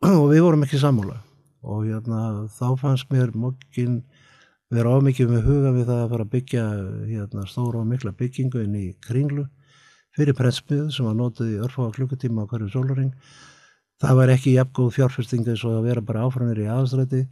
Og 0.06 0.30
við 0.32 0.46
vorum 0.46 0.64
ekki 0.64 0.80
sammála. 0.80 1.18
Og 1.66 1.90
hérna, 1.90 2.48
þá 2.56 2.68
fannst 2.80 3.10
mér 3.12 3.34
mokkin 3.36 4.00
vera 4.72 4.94
ámikið 4.96 5.34
með 5.34 5.48
huga 5.50 5.74
við 5.76 5.90
það 5.90 6.04
að 6.04 6.12
fara 6.14 6.28
að 6.28 6.34
byggja 6.36 6.66
hérna, 7.10 7.48
stóra 7.50 7.82
og 7.82 7.90
mikla 7.90 8.14
byggingu 8.16 8.64
inn 8.64 8.78
í 8.80 8.86
kringlu 9.04 9.48
fyrir 10.18 10.38
pressmiðu 10.38 10.90
sem 10.94 11.08
var 11.08 11.18
notið 11.18 11.54
í 11.54 11.62
örfáa 11.66 11.94
klukkutíma 11.96 12.46
á 12.46 12.50
hverju 12.50 12.72
sólaring 12.74 13.14
það 14.02 14.20
var 14.22 14.34
ekki 14.36 14.56
jafngóð 14.56 14.94
fjárfestinga 14.98 15.54
eins 15.54 15.66
og 15.68 15.80
að 15.80 15.90
vera 15.90 16.06
bara 16.06 16.26
áframir 16.28 16.64
í 16.64 16.70
aðstræti 16.72 17.26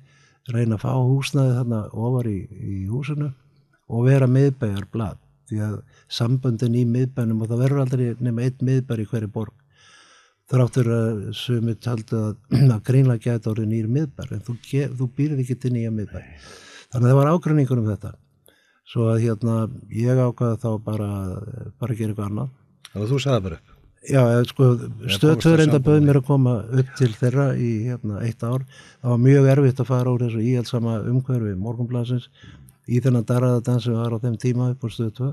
reyna 0.53 0.77
að 0.77 0.83
fá 0.85 0.91
húsnaði 0.95 1.55
þarna 1.57 1.83
ofar 1.91 2.29
í, 2.31 2.37
í 2.47 2.83
húsinu 2.91 3.31
og 3.87 4.07
vera 4.07 4.27
miðbæjar 4.31 4.87
blad 4.91 5.21
því 5.47 5.61
að 5.63 5.77
samböndin 6.11 6.75
í 6.75 6.83
miðbænum 6.87 7.41
og 7.43 7.51
það 7.51 7.63
verður 7.63 7.83
aldrei 7.83 8.05
nema 8.19 8.43
einn 8.43 8.67
miðbær 8.69 9.03
í 9.03 9.07
hverju 9.07 9.31
borg 9.31 9.55
þráttur 10.51 10.87
að 10.91 11.23
sumi 11.35 11.75
taldu 11.83 12.19
að, 12.19 12.37
að 12.75 12.83
grínlega 12.87 13.33
geta 13.33 13.51
orðið 13.51 13.73
nýr 13.73 13.89
miðbær 13.91 14.31
en 14.35 14.45
þú, 14.47 14.55
þú 14.99 15.09
býrð 15.17 15.43
ekki 15.43 15.57
til 15.59 15.73
nýja 15.75 15.91
miðbær. 15.91 16.29
Þannig 16.93 17.03
að 17.03 17.11
það 17.11 17.19
var 17.19 17.31
ágrinningur 17.33 17.81
um 17.81 17.89
þetta. 17.89 18.13
Svo 18.87 19.09
að 19.11 19.25
hérna 19.25 19.55
ég 19.91 20.21
ákvaði 20.21 20.61
þá 20.63 20.69
bara 20.85 21.09
bara 21.75 21.91
að 21.91 21.99
gera 21.99 22.13
eitthvað 22.13 22.29
annað 22.29 22.53
Þannig 22.97 23.05
að 23.05 23.11
þú 23.13 23.19
sagði 23.21 23.43
bara 23.47 23.57
upp. 23.61 23.73
Já, 24.07 24.21
sko, 24.47 24.67
stöðtöður 25.11 25.61
enda 25.65 25.79
bauð 25.83 26.03
mér 26.05 26.17
að 26.21 26.27
koma 26.29 26.51
upp 26.79 26.91
til 26.97 27.09
þeirra 27.17 27.45
í 27.59 27.69
hérna, 27.89 28.21
eitt 28.23 28.43
ár. 28.45 28.63
Það 29.01 29.11
var 29.11 29.19
mjög 29.25 29.47
erfitt 29.51 29.81
að 29.83 29.89
fara 29.89 30.13
úr 30.13 30.23
þessu 30.23 30.43
íhaldsama 30.47 30.93
umhverfi 31.11 31.55
morgunblasins 31.59 32.29
í 32.87 33.01
þennan 33.03 33.25
darraðadans 33.27 33.83
sem 33.83 33.97
var 33.97 34.15
á 34.15 34.23
þeim 34.23 34.37
tíma 34.39 34.69
upp 34.71 34.85
á 34.85 34.87
stöðu 34.89 35.13
2. 35.19 35.31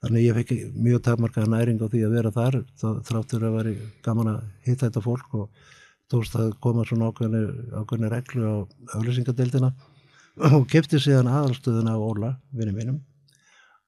Þannig 0.00 0.24
ég 0.26 0.38
fekk 0.40 0.52
mjög 0.80 1.02
takmarkaða 1.06 1.52
næring 1.54 1.78
á 1.80 1.86
því 1.92 2.00
að 2.08 2.14
vera 2.16 2.32
þar 2.34 2.58
þá- 2.80 3.00
þráttur 3.06 3.46
að 3.46 3.56
vera 3.60 3.74
gaman 4.02 4.32
að 4.34 4.40
hitta 4.66 4.88
þetta 4.88 5.04
fólk 5.06 5.34
og 5.38 5.48
tókst 6.10 6.34
að 6.40 6.54
koma 6.60 6.82
svona 6.88 7.12
ákveðni 7.12 8.10
reglu 8.10 8.42
á 8.48 8.56
auðlýsingadeildina 8.96 9.70
og 10.50 10.66
kefti 10.72 10.98
síðan 10.98 11.28
aðalstöðuna 11.30 11.94
á 11.94 11.98
Óla, 12.00 12.30
vinni 12.50 12.74
mínum 12.74 12.98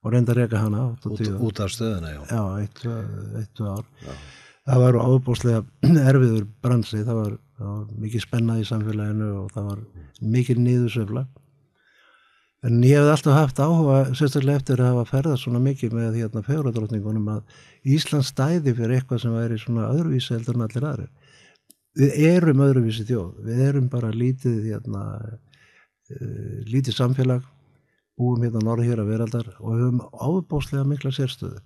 og 0.03 0.15
reynda 0.15 0.35
að 0.35 0.41
reka 0.43 0.63
hana 0.63 0.87
Út, 1.07 1.21
út 1.23 1.61
af 1.63 1.71
stöðuna, 1.71 2.11
já. 2.11 2.23
Já, 2.31 2.43
eitt, 2.63 2.83
eitt, 3.39 3.61
ár. 3.63 3.85
Það 4.67 4.83
var 4.83 4.99
ábúslega 5.03 5.63
erfiður 6.11 6.49
bransi, 6.63 7.05
það 7.07 7.21
var, 7.21 7.37
það 7.59 7.71
var 7.77 8.03
mikið 8.07 8.25
spennað 8.27 8.63
í 8.63 8.67
samfélaginu 8.71 9.31
og 9.43 9.55
það 9.55 9.71
var 9.71 9.87
mikið 10.35 10.61
nýðusöfla. 10.67 11.25
En 12.63 12.77
ég 12.87 12.95
hef 12.95 13.09
alltaf 13.11 13.35
haft 13.35 13.59
áhuga, 13.59 14.03
sérstaklega 14.15 14.61
eftir 14.61 14.83
að 14.83 14.93
hafa 14.93 15.09
ferðað 15.09 15.41
svona 15.43 15.63
mikið 15.65 15.97
með 15.99 16.19
hérna 16.21 16.45
fegurðardrottningunum 16.47 17.33
að 17.33 17.57
Ísland 17.91 18.27
stæði 18.29 18.75
fyrir 18.79 19.01
eitthvað 19.01 19.25
sem 19.25 19.35
væri 19.35 19.59
svona 19.59 19.89
öðruvísi 19.91 20.37
heldur 20.37 20.59
en 20.59 20.67
allir 20.69 20.87
aðri. 20.87 21.09
Við 21.99 22.21
erum 22.29 22.63
öðruvísi 22.63 23.07
þjóð, 23.09 23.33
við 23.49 23.65
erum 23.67 23.89
bara 23.91 24.13
lítið, 24.15 24.61
hérna, 24.71 25.03
uh, 26.15 26.55
lítið 26.71 26.97
samfélag, 27.01 27.43
búum 28.23 28.47
hérna 28.47 28.63
norðhjara 28.63 29.07
veraldar 29.09 29.53
og 29.59 29.77
höfum 29.77 30.01
ábúslega 30.15 30.87
mikla 30.87 31.11
sérstöðu 31.15 31.59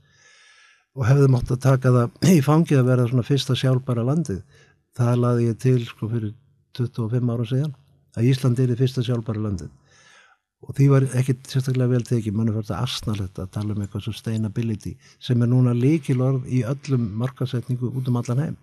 og 0.97 1.05
hefðum 1.05 1.37
átt 1.37 1.53
að 1.53 1.64
taka 1.66 1.92
það 1.97 2.31
í 2.37 2.42
fangið 2.45 2.81
að 2.81 2.90
vera 2.90 3.09
svona 3.11 3.27
fyrsta 3.29 3.57
sjálfbæra 3.61 4.05
landið. 4.09 4.45
Það 4.97 5.19
laði 5.23 5.49
ég 5.51 5.59
til 5.61 5.81
sko 5.85 6.09
fyrir 6.09 6.33
25 6.78 7.35
ára 7.35 7.49
síðan 7.51 7.74
að 8.16 8.31
Ísland 8.31 8.62
er 8.62 8.72
í 8.72 8.78
fyrsta 8.78 9.05
sjálfbæra 9.05 9.45
landið 9.49 9.74
og 10.66 10.72
því 10.74 10.87
var 10.91 11.05
ekki 11.20 11.35
sérstaklega 11.47 11.93
vel 11.93 12.07
tekið, 12.07 12.35
mann 12.35 12.49
er 12.51 12.57
fyrir 12.57 12.72
að 12.72 12.87
asnalegt 12.87 13.39
að 13.39 13.51
tala 13.55 13.74
um 13.74 13.83
eitthvað 13.85 14.07
sustainability 14.07 14.95
sem 15.22 15.43
er 15.45 15.51
núna 15.53 15.74
líkilorð 15.76 16.49
í 16.49 16.62
öllum 16.66 17.05
markasetningu 17.20 17.93
út 17.93 18.09
um 18.11 18.18
allan 18.22 18.43
heim. 18.43 18.57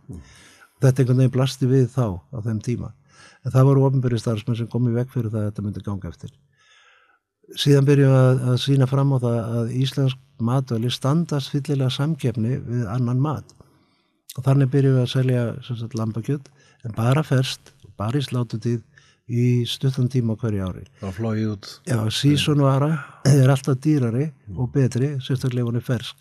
Þetta 0.81 1.03
einhvern 1.03 1.21
veginn 1.21 1.35
blasti 1.37 1.69
við 1.69 1.85
þá 1.93 2.17
á 2.17 2.37
þeim 2.43 2.59
tíma. 2.65 2.89
En 3.45 3.53
það 3.53 3.69
voru 3.69 3.85
ofnbyrði 3.87 4.19
starfsmenn 4.19 4.57
sem 4.59 4.71
komið 4.71 4.97
vekk 4.99 5.13
fyrir 5.13 5.31
það 5.31 5.43
að 5.43 5.47
þetta 5.51 5.65
myndi 5.67 5.85
ganga 5.85 6.09
eftir. 6.09 6.33
Síðan 7.59 7.87
byrjum 7.87 8.13
við 8.13 8.19
að, 8.19 8.43
að 8.51 8.61
sína 8.63 8.87
fram 8.89 9.11
á 9.13 9.17
það 9.23 9.39
að 9.59 9.73
íslensk 9.83 10.19
matvæli 10.43 10.91
standast 10.91 11.51
fyllilega 11.53 11.91
samkefni 11.93 12.57
við 12.63 12.87
annan 12.91 13.21
mat. 13.21 13.53
Og 14.37 14.45
þannig 14.47 14.71
byrjum 14.73 14.97
við 14.97 15.03
að 15.03 15.11
selja 15.11 15.43
lambakjöt 15.99 16.49
en 16.83 16.95
bara 16.97 17.23
ferst, 17.25 17.73
bara 17.99 18.19
í 18.19 18.25
slátutíð 18.25 18.81
í 19.27 19.63
stuttan 19.69 20.09
tíma 20.11 20.35
hverju 20.39 20.65
ári. 20.65 20.85
Það 20.99 21.15
flóið 21.17 21.45
út. 21.53 21.69
Já, 21.87 21.97
sísonvara 22.11 22.91
er 23.31 23.51
alltaf 23.53 23.79
dýrari 23.83 24.29
og 24.57 24.71
betri, 24.73 25.13
sérstaklega 25.23 25.69
hún 25.69 25.79
er 25.79 25.85
fersk. 25.85 26.17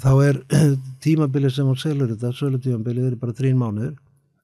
Þá 0.00 0.10
er 0.26 0.40
tímabilið 1.04 1.54
sem 1.58 1.68
hún 1.68 1.78
selur 1.78 2.10
þetta, 2.14 2.32
sölutímabilið 2.38 3.12
er 3.12 3.18
bara 3.20 3.36
þrín 3.36 3.60
mánuður 3.60 3.94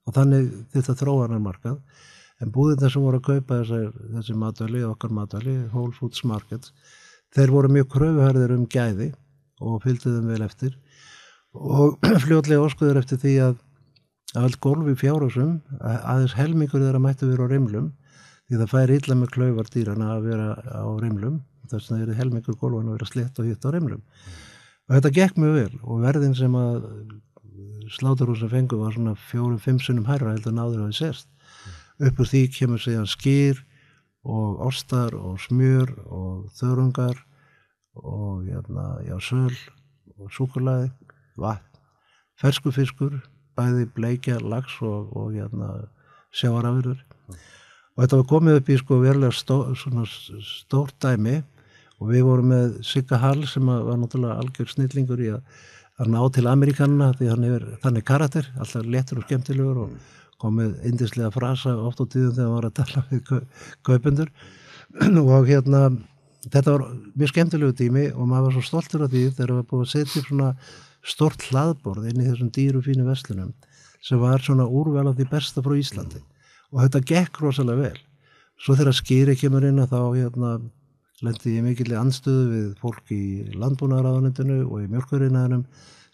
og 0.06 0.14
þannig 0.14 0.52
þetta 0.74 0.98
þróanar 1.00 1.42
markað. 1.42 1.80
En 2.44 2.52
búðirna 2.52 2.90
sem 2.92 3.04
voru 3.04 3.20
að 3.20 3.28
kaupa 3.30 3.60
þessar, 3.62 3.92
þessi 4.16 4.34
matvæli, 4.36 4.82
okkar 4.84 5.12
matvæli, 5.16 5.54
Whole 5.72 5.94
Foods 5.96 6.24
Markets, 6.28 6.72
þeir 7.32 7.52
voru 7.54 7.70
mjög 7.72 7.88
kröfuhærðir 7.94 8.52
um 8.56 8.66
gæði 8.68 9.12
og 9.64 9.78
fylgdu 9.84 10.12
þeim 10.12 10.32
vel 10.34 10.42
eftir. 10.44 10.74
Og 11.56 11.96
fljótlega 12.26 12.64
óskuður 12.66 13.00
eftir 13.00 13.22
því 13.22 13.36
að 13.46 13.62
allt 14.36 14.58
golf 14.60 14.88
í 14.90 14.96
fjárhásum 15.00 15.60
aðeins 15.80 16.34
helmingur 16.36 16.82
þeirra 16.82 17.00
mættu 17.00 17.30
vera 17.30 17.46
á 17.48 17.52
rimlum 17.52 17.92
því 18.46 18.58
það 18.60 18.72
fær 18.72 18.92
illa 18.92 19.16
með 19.16 19.30
klauvar 19.36 19.70
dýrana 19.72 20.10
að 20.16 20.26
vera 20.28 20.48
á 20.60 20.88
rimlum. 21.00 21.38
Þess 21.70 21.88
að 21.88 21.94
það 21.94 22.02
er 22.02 22.18
helmingur 22.20 22.58
golfan 22.60 22.90
að 22.90 22.98
vera 22.98 23.08
slett 23.08 23.40
og 23.40 23.48
hitt 23.48 23.64
á 23.64 23.70
rimlum. 23.74 24.02
Og 24.86 24.98
þetta 24.98 25.14
gekk 25.16 25.40
mjög 25.40 25.56
vel 25.56 25.80
og 25.82 26.04
verðin 26.04 26.36
sem 26.38 26.58
að 26.58 26.84
sláturhúsa 27.96 28.50
fengu 28.50 28.78
var 28.78 28.94
svona 28.94 29.16
fjórum-fimm 29.30 29.80
sunnum 29.82 30.06
hærra 30.06 30.34
heldur 30.34 30.54
náður 30.54 30.84
að 30.84 30.90
það 30.90 30.98
sérst 31.00 31.28
upp 32.00 32.20
úr 32.20 32.28
því 32.28 32.42
kemur 32.52 32.82
segjan 32.82 33.08
skýr 33.08 33.62
og 34.26 34.60
ostar 34.66 35.14
og 35.14 35.38
smjör 35.40 35.92
og 36.06 36.50
þörungar 36.58 37.16
og 37.96 38.44
jæna, 38.44 38.86
já, 39.06 39.16
söl 39.20 39.54
og 40.18 40.30
súkulæði, 40.32 40.90
vatn, 41.40 41.80
fersku 42.40 42.72
fiskur, 42.72 43.14
bæði 43.56 43.86
bleikja, 43.94 44.40
lags 44.40 44.76
og, 44.84 45.12
og 45.16 45.36
jæna, 45.36 45.86
sjáarafurur. 46.36 46.98
Og 47.96 48.02
þetta 48.02 48.18
var 48.20 48.28
komið 48.28 48.58
upp 48.60 48.68
í 48.68 48.76
sko 48.80 48.98
verulega 49.00 49.32
stó, 49.32 49.62
stórt 50.44 50.98
dæmi 51.00 51.38
og 51.96 52.10
við 52.10 52.26
vorum 52.26 52.52
með 52.52 52.76
Sigga 52.84 53.20
Hall 53.22 53.46
sem 53.48 53.64
var 53.64 53.96
náttúrulega 53.96 54.36
algjör 54.42 54.68
snillingur 54.68 55.22
í 55.24 55.30
að, 55.32 55.40
að 55.96 56.12
ná 56.12 56.20
til 56.34 56.44
Amerikanna 56.50 57.14
því 57.16 57.30
hann 57.32 57.48
er 57.48 57.64
þannig 57.84 58.04
karakter, 58.04 58.50
alltaf 58.60 58.84
letur 58.84 59.22
og 59.22 59.28
skemmtilegur 59.30 59.82
og 59.86 59.96
komið 60.42 60.74
indislega 60.88 61.30
frasa 61.34 61.74
oft 61.80 62.02
á 62.02 62.04
tíðum 62.04 62.34
þegar 62.36 62.46
hann 62.46 62.56
var 62.56 62.68
að 62.68 62.76
tala 62.80 63.04
við 63.10 63.22
kaupendur. 63.86 64.32
Og 65.36 65.48
hérna 65.48 65.82
þetta 66.46 66.74
var 66.76 66.84
mjög 67.16 67.32
skemmtilegu 67.32 67.76
tími 67.76 68.04
og 68.14 68.28
maður 68.30 68.48
var 68.48 68.56
svo 68.56 68.64
stoltur 68.68 69.06
af 69.06 69.12
því 69.12 69.22
þegar 69.32 69.52
það 69.52 69.58
var 69.58 69.68
búið 69.70 69.84
að 69.86 69.92
setja 69.92 70.22
svona 70.24 70.50
stort 71.06 71.46
hlaðborð 71.50 72.08
inn 72.10 72.22
í 72.22 72.28
þessum 72.28 72.52
dýru 72.54 72.82
fínu 72.84 73.06
vestlunum 73.06 73.52
sem 74.06 74.20
var 74.22 74.42
svona 74.42 74.66
úrvel 74.66 75.08
af 75.10 75.16
því 75.18 75.26
besta 75.30 75.62
frá 75.64 75.74
Íslandi. 75.78 76.20
Og 76.74 76.82
þetta 76.84 77.02
gekk 77.10 77.40
rosalega 77.42 77.88
vel. 77.88 78.00
Svo 78.62 78.76
þegar 78.78 78.96
skýri 78.96 79.36
kemur 79.38 79.66
inn 79.66 79.82
að 79.82 79.92
þá 79.94 80.00
hérna 80.16 80.52
lendi 81.24 81.56
ég 81.56 81.64
mikill 81.64 81.90
í 81.90 81.98
anstöðu 81.98 82.46
við 82.52 82.66
fólk 82.80 83.12
í 83.14 83.22
landbúnaðaráðanendinu 83.56 84.60
og 84.66 84.84
í 84.84 84.90
mjölkurinaðinum 84.92 85.64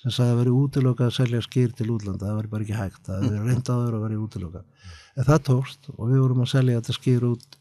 sem 0.03 0.15
sagði 0.15 0.35
að 0.35 0.41
veri 0.41 0.53
útilöka 0.59 1.07
að 1.07 1.17
selja 1.17 1.41
skýr 1.45 1.73
til 1.79 1.89
útlanda, 1.95 2.27
það 2.27 2.39
var 2.41 2.49
bara 2.53 2.67
ekki 2.67 2.79
hægt, 2.79 3.03
það 3.07 3.27
veri 3.29 3.43
reyndaður 3.47 3.97
að 3.99 4.05
veri 4.07 4.19
útilöka. 4.19 4.63
En 5.15 5.29
það 5.29 5.43
tókst 5.49 5.91
og 5.95 6.05
við 6.11 6.23
vorum 6.25 6.43
að 6.43 6.53
selja 6.53 6.79
þetta 6.81 6.97
skýr 6.97 7.27
út 7.29 7.59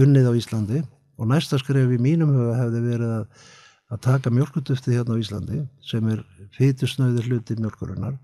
unnið 0.00 0.30
á 0.30 0.32
Íslandi 0.38 0.82
og 1.20 1.28
næsta 1.28 1.58
skref 1.60 1.90
í 1.92 1.98
mínum 2.00 2.32
huga 2.32 2.54
hefði 2.60 2.82
verið 2.84 3.14
að, 3.18 3.48
að 3.90 4.02
taka 4.06 4.32
mjölkutufti 4.32 4.94
hérna 4.94 5.16
á 5.18 5.20
Íslandi 5.20 5.64
sem 5.84 6.12
er 6.12 6.22
fytusnöður 6.56 7.28
hluti 7.28 7.56
mjölkurinnar, 7.58 8.16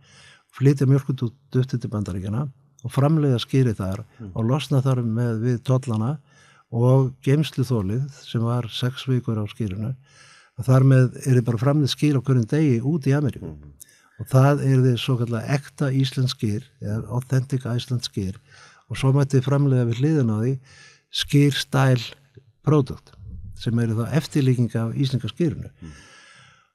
flytja 0.57 0.88
mjölkutufti 0.88 1.80
til 1.82 1.92
bandaríkjana 1.92 2.47
og 2.86 2.94
framlega 2.94 3.40
skýri 3.42 3.74
þar 3.76 4.05
og 4.32 4.47
losna 4.47 4.80
þar 4.84 5.03
með 5.05 5.42
við 5.42 5.61
tollana 5.66 6.16
og 6.74 7.12
geimslu 7.24 7.66
þólið 7.66 8.07
sem 8.22 8.44
var 8.44 8.68
sex 8.72 9.07
vikur 9.11 9.38
á 9.42 9.44
skýrinu 9.51 9.92
og 10.57 10.66
þar 10.66 10.86
með 10.88 11.18
er 11.22 11.38
þið 11.38 11.44
bara 11.48 11.61
framlega 11.61 11.92
skýr 11.92 12.18
á 12.18 12.24
hverjum 12.24 12.48
degi 12.50 12.78
út 12.80 13.09
í 13.09 13.14
Ameríku 13.16 13.50
mm. 13.50 13.74
og 14.22 14.30
það 14.32 14.64
er 14.68 14.84
þið 14.86 14.96
svo 15.02 15.18
kallar 15.20 15.50
ekta 15.57 15.90
íslenskýr 15.92 16.64
eða 16.80 17.02
authentic 17.18 17.68
Iceland 17.68 18.07
skýr 18.09 18.40
og 18.88 19.00
svo 19.00 19.12
mætti 19.16 19.38
þið 19.38 19.48
framlega 19.50 19.88
við 19.90 20.02
hliðin 20.02 20.32
á 20.32 20.36
því 20.40 20.54
skýr 21.22 21.61
stæl 21.61 22.02
produkt 22.66 23.12
sem 23.61 23.78
eru 23.80 23.96
þá 24.00 24.16
eftirlíkinga 24.18 24.86
af 24.86 24.96
íslenska 24.96 25.32
skýrunu 25.32 25.68
mm. 25.68 25.94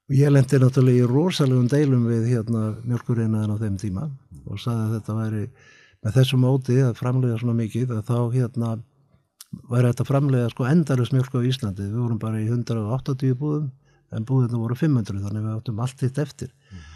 og 0.10 0.18
ég 0.18 0.34
lendi 0.34 0.62
náttúrulega 0.62 1.04
í 1.06 1.10
rosalegum 1.10 1.70
deilum 1.72 2.08
við 2.10 2.30
hérna 2.36 2.72
mjölkurinaðin 2.86 3.58
á 3.58 3.62
þeim 3.66 3.82
tíma 3.82 4.08
og 4.46 4.62
saði 4.62 4.88
að 4.88 4.96
þetta 4.98 5.18
væri 5.18 5.44
með 6.02 6.16
þessu 6.18 6.40
móti 6.42 6.78
að 6.82 6.96
framlega 6.98 7.38
svona 7.42 7.58
mikið 7.58 7.94
að 7.98 8.08
þá 8.10 8.18
hérna 8.36 8.72
væri 9.72 9.92
þetta 9.92 10.08
framlega 10.08 10.50
sko 10.54 10.68
endarist 10.70 11.16
mjölk 11.16 11.36
á 11.36 11.40
Íslandi. 11.48 11.88
Við 11.90 12.00
vorum 12.00 12.20
bara 12.22 12.42
í 12.42 12.48
180 12.48 13.38
búðum 13.40 13.70
en 14.12 14.28
búðinu 14.28 14.64
voru 14.64 14.78
500 14.80 15.24
þannig 15.26 15.46
við 15.46 15.56
áttum 15.56 15.82
allt 15.84 16.04
hitt 16.04 16.20
eftir. 16.20 16.52
Mm. 16.72 16.90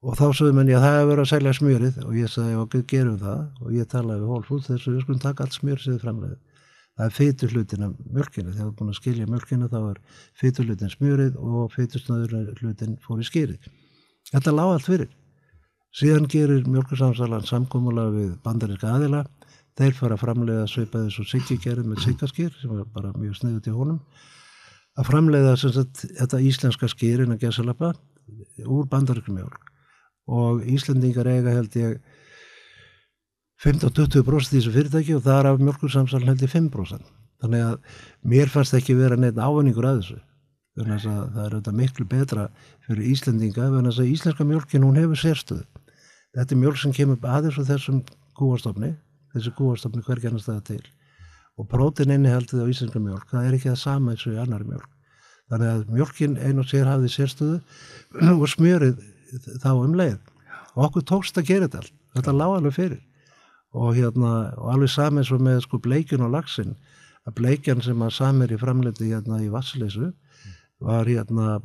og 0.00 0.14
þá 0.16 0.26
sögum 0.32 0.58
henni 0.62 0.72
að 0.72 0.84
það 0.86 0.94
hefur 0.96 1.10
verið 1.10 1.24
að 1.24 1.32
selja 1.32 1.56
smjörið. 1.58 1.96
Og 2.06 2.14
ég 2.16 2.30
sagði 2.32 2.60
ok, 2.60 2.76
gerum 2.88 3.18
það. 3.20 3.42
Og 3.60 3.74
ég 3.76 3.90
talaði 3.90 4.22
við 4.22 4.30
Hólfúð 4.34 4.62
þess 4.68 4.86
að 4.86 4.94
við 4.94 5.02
skulum 5.04 5.24
taka 5.24 5.44
allt 5.44 5.58
smjör 5.58 5.82
sem 5.82 5.96
þið 5.96 6.06
framlega 6.06 6.38
það 7.00 7.06
er 7.06 7.14
feitur 7.16 7.52
hlutin 7.54 7.84
af 7.86 7.92
mjölkinu 8.12 8.52
þegar 8.52 8.66
við 8.66 8.74
búin 8.76 8.90
að 8.92 8.98
skilja 8.98 9.28
mjölkinu 9.30 9.68
þá 9.72 9.78
er 9.80 10.00
feitur 10.36 10.66
hlutin 10.68 10.92
smjörið 10.92 11.38
og 11.40 11.70
feitusnöður 11.72 12.34
hlutin 12.60 12.98
fór 13.00 13.22
í 13.22 13.28
skýrið 13.28 13.70
þetta 14.30 14.54
lág 14.54 14.74
allt 14.74 14.88
fyrir. 14.88 15.10
Síðan 15.96 16.28
gerir 16.30 16.66
mjölkursamsalan 16.70 17.48
samkómulega 17.48 18.12
við 18.14 18.34
bandarinska 18.44 18.92
aðila 18.94 19.24
þeir 19.80 19.96
fara 19.96 20.16
að 20.16 20.22
framleiða 20.24 20.68
sveipaði 20.68 21.14
svo 21.14 21.24
Siggi 21.28 21.56
gerði 21.62 21.88
með 21.88 22.04
Siggaskýr 22.04 22.52
sem 22.60 22.72
var 22.74 22.86
bara 22.94 23.12
mjög 23.16 23.38
sniðut 23.38 23.68
í 23.70 23.74
honum. 23.74 24.00
Að 24.98 25.08
framleiða 25.08 25.56
sagt, 25.60 26.04
þetta 26.18 26.40
íslenska 26.44 26.88
skýrin 26.90 27.34
að 27.34 27.46
gesalappa 27.46 27.94
úr 28.66 28.88
bandaríkumjólk 28.90 29.70
og 30.30 30.66
Íslandingar 30.68 31.30
eiga 31.30 31.54
held 31.56 31.76
ég 31.78 31.96
15-20% 33.64 34.54
í 34.54 34.60
þessu 34.60 34.74
fyrirtæki 34.74 35.16
og 35.16 35.24
það 35.24 35.38
er 35.38 35.48
af 35.50 35.62
mjölkursamsaln 35.64 36.28
held 36.30 36.44
ég 36.44 36.52
5% 36.52 37.10
þannig 37.40 37.66
að 37.66 38.00
mér 38.32 38.52
fannst 38.52 38.76
ekki 38.76 38.96
vera 38.98 39.16
neitt 39.16 39.40
ávinningur 39.40 39.88
að 39.88 40.02
þessu. 40.02 40.18
Þannig 40.78 40.96
að 40.96 41.04
það 41.34 41.44
er 41.44 41.54
auðvitað 41.54 41.78
miklu 41.80 42.06
betra 42.08 42.46
fyrir 42.86 43.10
Íslandinga 43.10 43.68
þannig 43.74 44.00
að 44.00 44.10
íslenska 44.12 44.46
mjölkin 44.46 44.86
hún 44.86 45.00
hefur 45.00 45.18
sérstöðu. 45.18 45.64
Þetta 46.36 46.54
er 46.54 46.60
mjölk 46.60 46.78
sem 46.78 46.94
kemur 46.94 47.26
aðeins 47.26 47.58
á 47.58 47.64
þessum 47.72 48.02
kúastofni 48.38 48.92
þessi 49.34 49.52
kúastofni 49.58 50.06
hver 50.06 50.22
gennast 50.22 50.48
það 50.50 50.62
til. 50.70 50.82
Og 51.58 51.68
prótin 51.68 52.14
innihaldið 52.14 52.64
á 52.64 52.70
íslenska 52.72 53.02
mjölk 53.02 53.30
það 53.30 53.46
er 53.46 53.58
ekki 53.58 53.72
það 53.72 53.84
sama 53.84 54.14
eins 54.14 54.26
og 54.26 54.36
í 54.36 54.40
annar 54.40 54.64
mjölk 54.64 54.88
þannig 55.50 55.70
að 55.70 55.86
mjölkin 55.90 56.36
ein 56.38 56.62
og 56.62 56.68
sér 56.70 56.88
hafði 56.88 57.10
sérstöðu 57.10 57.58
og 58.40 58.46
smjörið 58.50 59.00
þá 59.62 59.70
um 59.74 59.96
leið. 59.98 60.18
Og 60.76 60.84
okkur 60.86 61.06
tókst 61.10 61.38
að 61.40 61.50
gera 61.50 61.66
þetta 61.66 61.82
allt. 61.82 61.96
Þetta 62.14 62.36
lág 62.36 62.54
alveg 62.56 62.76
fyrir. 62.76 63.02
Og 63.70 63.94
hérna 63.98 64.30
og 64.58 64.70
alveg 64.74 64.90
saman 64.90 65.26
svo 65.26 65.38
með 65.42 65.64
sko 65.66 65.78
bleikjun 65.82 66.26
og 66.26 66.32
lagsin 66.34 66.76
að 67.26 67.36
bleikjan 67.38 67.82
sem 67.84 68.02
að 68.02 68.16
samir 68.16 68.54
í 68.54 68.58
framleiti 68.58 69.10
hérna 69.10 69.42
í 69.44 69.50
Vassleysu 69.52 70.10
var 70.82 71.06
hérna 71.06 71.60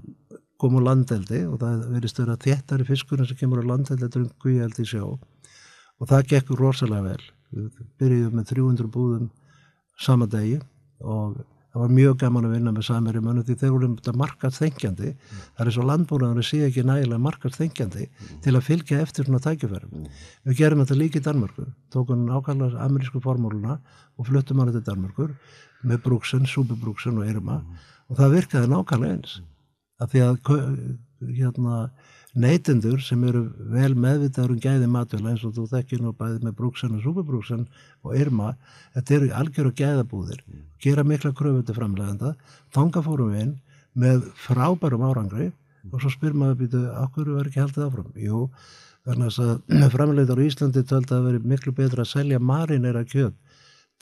kom 0.62 0.78
úr 0.78 0.86
landeldi 0.86 1.44
og 1.50 1.60
það 1.62 1.86
verið 1.94 2.12
stöður 2.12 2.36
að 2.36 2.46
þéttari 2.46 2.88
fiskurinn 2.90 3.30
sem 3.30 3.40
kemur 3.40 3.62
úr 3.62 3.72
landeldi 3.72 4.10
drungu 4.12 4.54
í 4.54 4.62
eldi 4.66 4.86
sjó. 4.88 5.16
Og 5.96 6.10
það 6.10 6.30
gekk 6.34 6.54
rosalega 6.60 7.14
vel 7.14 7.24
við 7.56 7.82
byrjuðum 8.02 8.40
með 8.40 8.48
300 8.54 8.94
búðum 8.94 9.28
sama 10.06 10.28
degi 10.30 10.60
og 11.02 11.38
það 11.76 11.82
var 11.84 11.92
mjög 11.92 12.14
gaman 12.22 12.46
að 12.48 12.54
vinna 12.56 12.72
með 12.72 12.86
samir 12.88 13.18
í 13.20 13.22
mönnu 13.24 13.42
því 13.44 13.56
þeir 13.60 13.72
voru 13.74 13.88
þetta 13.98 14.14
markast 14.16 14.62
þengjandi 14.62 15.10
mm. 15.12 15.40
það 15.58 15.72
er 15.72 15.80
og 15.82 15.88
landbúnaður 15.90 16.48
sé 16.48 16.60
ekki 16.70 16.86
nægilega 16.88 17.24
markast 17.26 17.60
þengjandi 17.60 18.06
mm. 18.08 18.38
til 18.46 18.54
að 18.56 18.66
fylgja 18.70 19.00
eftir 19.04 19.28
svona 19.28 19.42
tækifærum 19.44 19.92
mm. 19.92 20.22
við 20.48 20.62
gerum 20.62 20.84
þetta 20.84 20.98
líka 21.02 21.20
í 21.20 21.26
Danmarku 21.26 21.66
tókum 21.92 22.24
nákvæmlega 22.30 22.80
amerísku 22.86 23.20
formúluna 23.24 23.76
og 24.16 24.30
fluttum 24.30 24.64
hann 24.64 24.72
til 24.72 24.86
Danmarkur 24.88 25.36
með 25.86 26.00
brúksen, 26.08 26.48
súbibrúksen 26.48 27.20
og 27.20 27.28
erma 27.28 27.60
og 28.08 28.22
það 28.22 28.38
virkaði 28.40 28.72
nákvæmlega 28.72 29.18
eins 29.18 29.36
að 30.00 30.16
því 30.16 30.24
að 30.30 30.40
hérna 31.36 31.82
neytendur 32.36 33.00
sem 33.04 33.22
eru 33.24 33.46
vel 33.72 33.94
meðvitaður 33.96 34.56
um 34.56 34.62
gæði 34.64 34.88
matvæla 34.92 35.32
eins 35.32 35.44
og 35.48 35.54
þú 35.56 35.66
þekkir 35.72 36.02
nú 36.04 36.12
bæðið 36.20 36.48
með 36.48 36.56
brúksan 36.60 36.96
og 36.98 37.04
súperbrúksan 37.06 37.68
og 38.04 38.16
Irma 38.20 38.54
þetta 38.96 39.16
eru 39.18 39.30
algjör 39.40 39.70
og 39.70 39.78
gæðabúðir. 39.80 40.42
Gera 40.84 41.06
mikla 41.08 41.32
kröfu 41.38 41.64
til 41.64 41.76
framlegenda 41.78 42.34
þanga 42.76 43.04
fórum 43.06 43.32
við 43.32 43.46
inn 43.46 43.54
með 43.96 44.26
frábærum 44.36 45.06
árangri 45.08 45.52
og 45.92 46.02
svo 46.02 46.12
spyr 46.12 46.36
maður 46.36 46.60
býtu, 46.64 46.82
okkur 47.06 47.30
er 47.40 47.48
ekki 47.48 47.62
haldið 47.62 47.86
áfram? 47.86 48.10
Jú, 48.20 48.42
þannig 49.08 49.40
að 49.46 49.92
framlegendar 49.96 50.42
í 50.42 50.50
Íslandi 50.50 50.84
tölta 50.84 51.20
að 51.20 51.30
veri 51.30 51.54
miklu 51.54 51.76
betra 51.78 52.04
að 52.04 52.12
selja 52.12 52.42
marinera 52.42 53.06
kjöt 53.08 53.38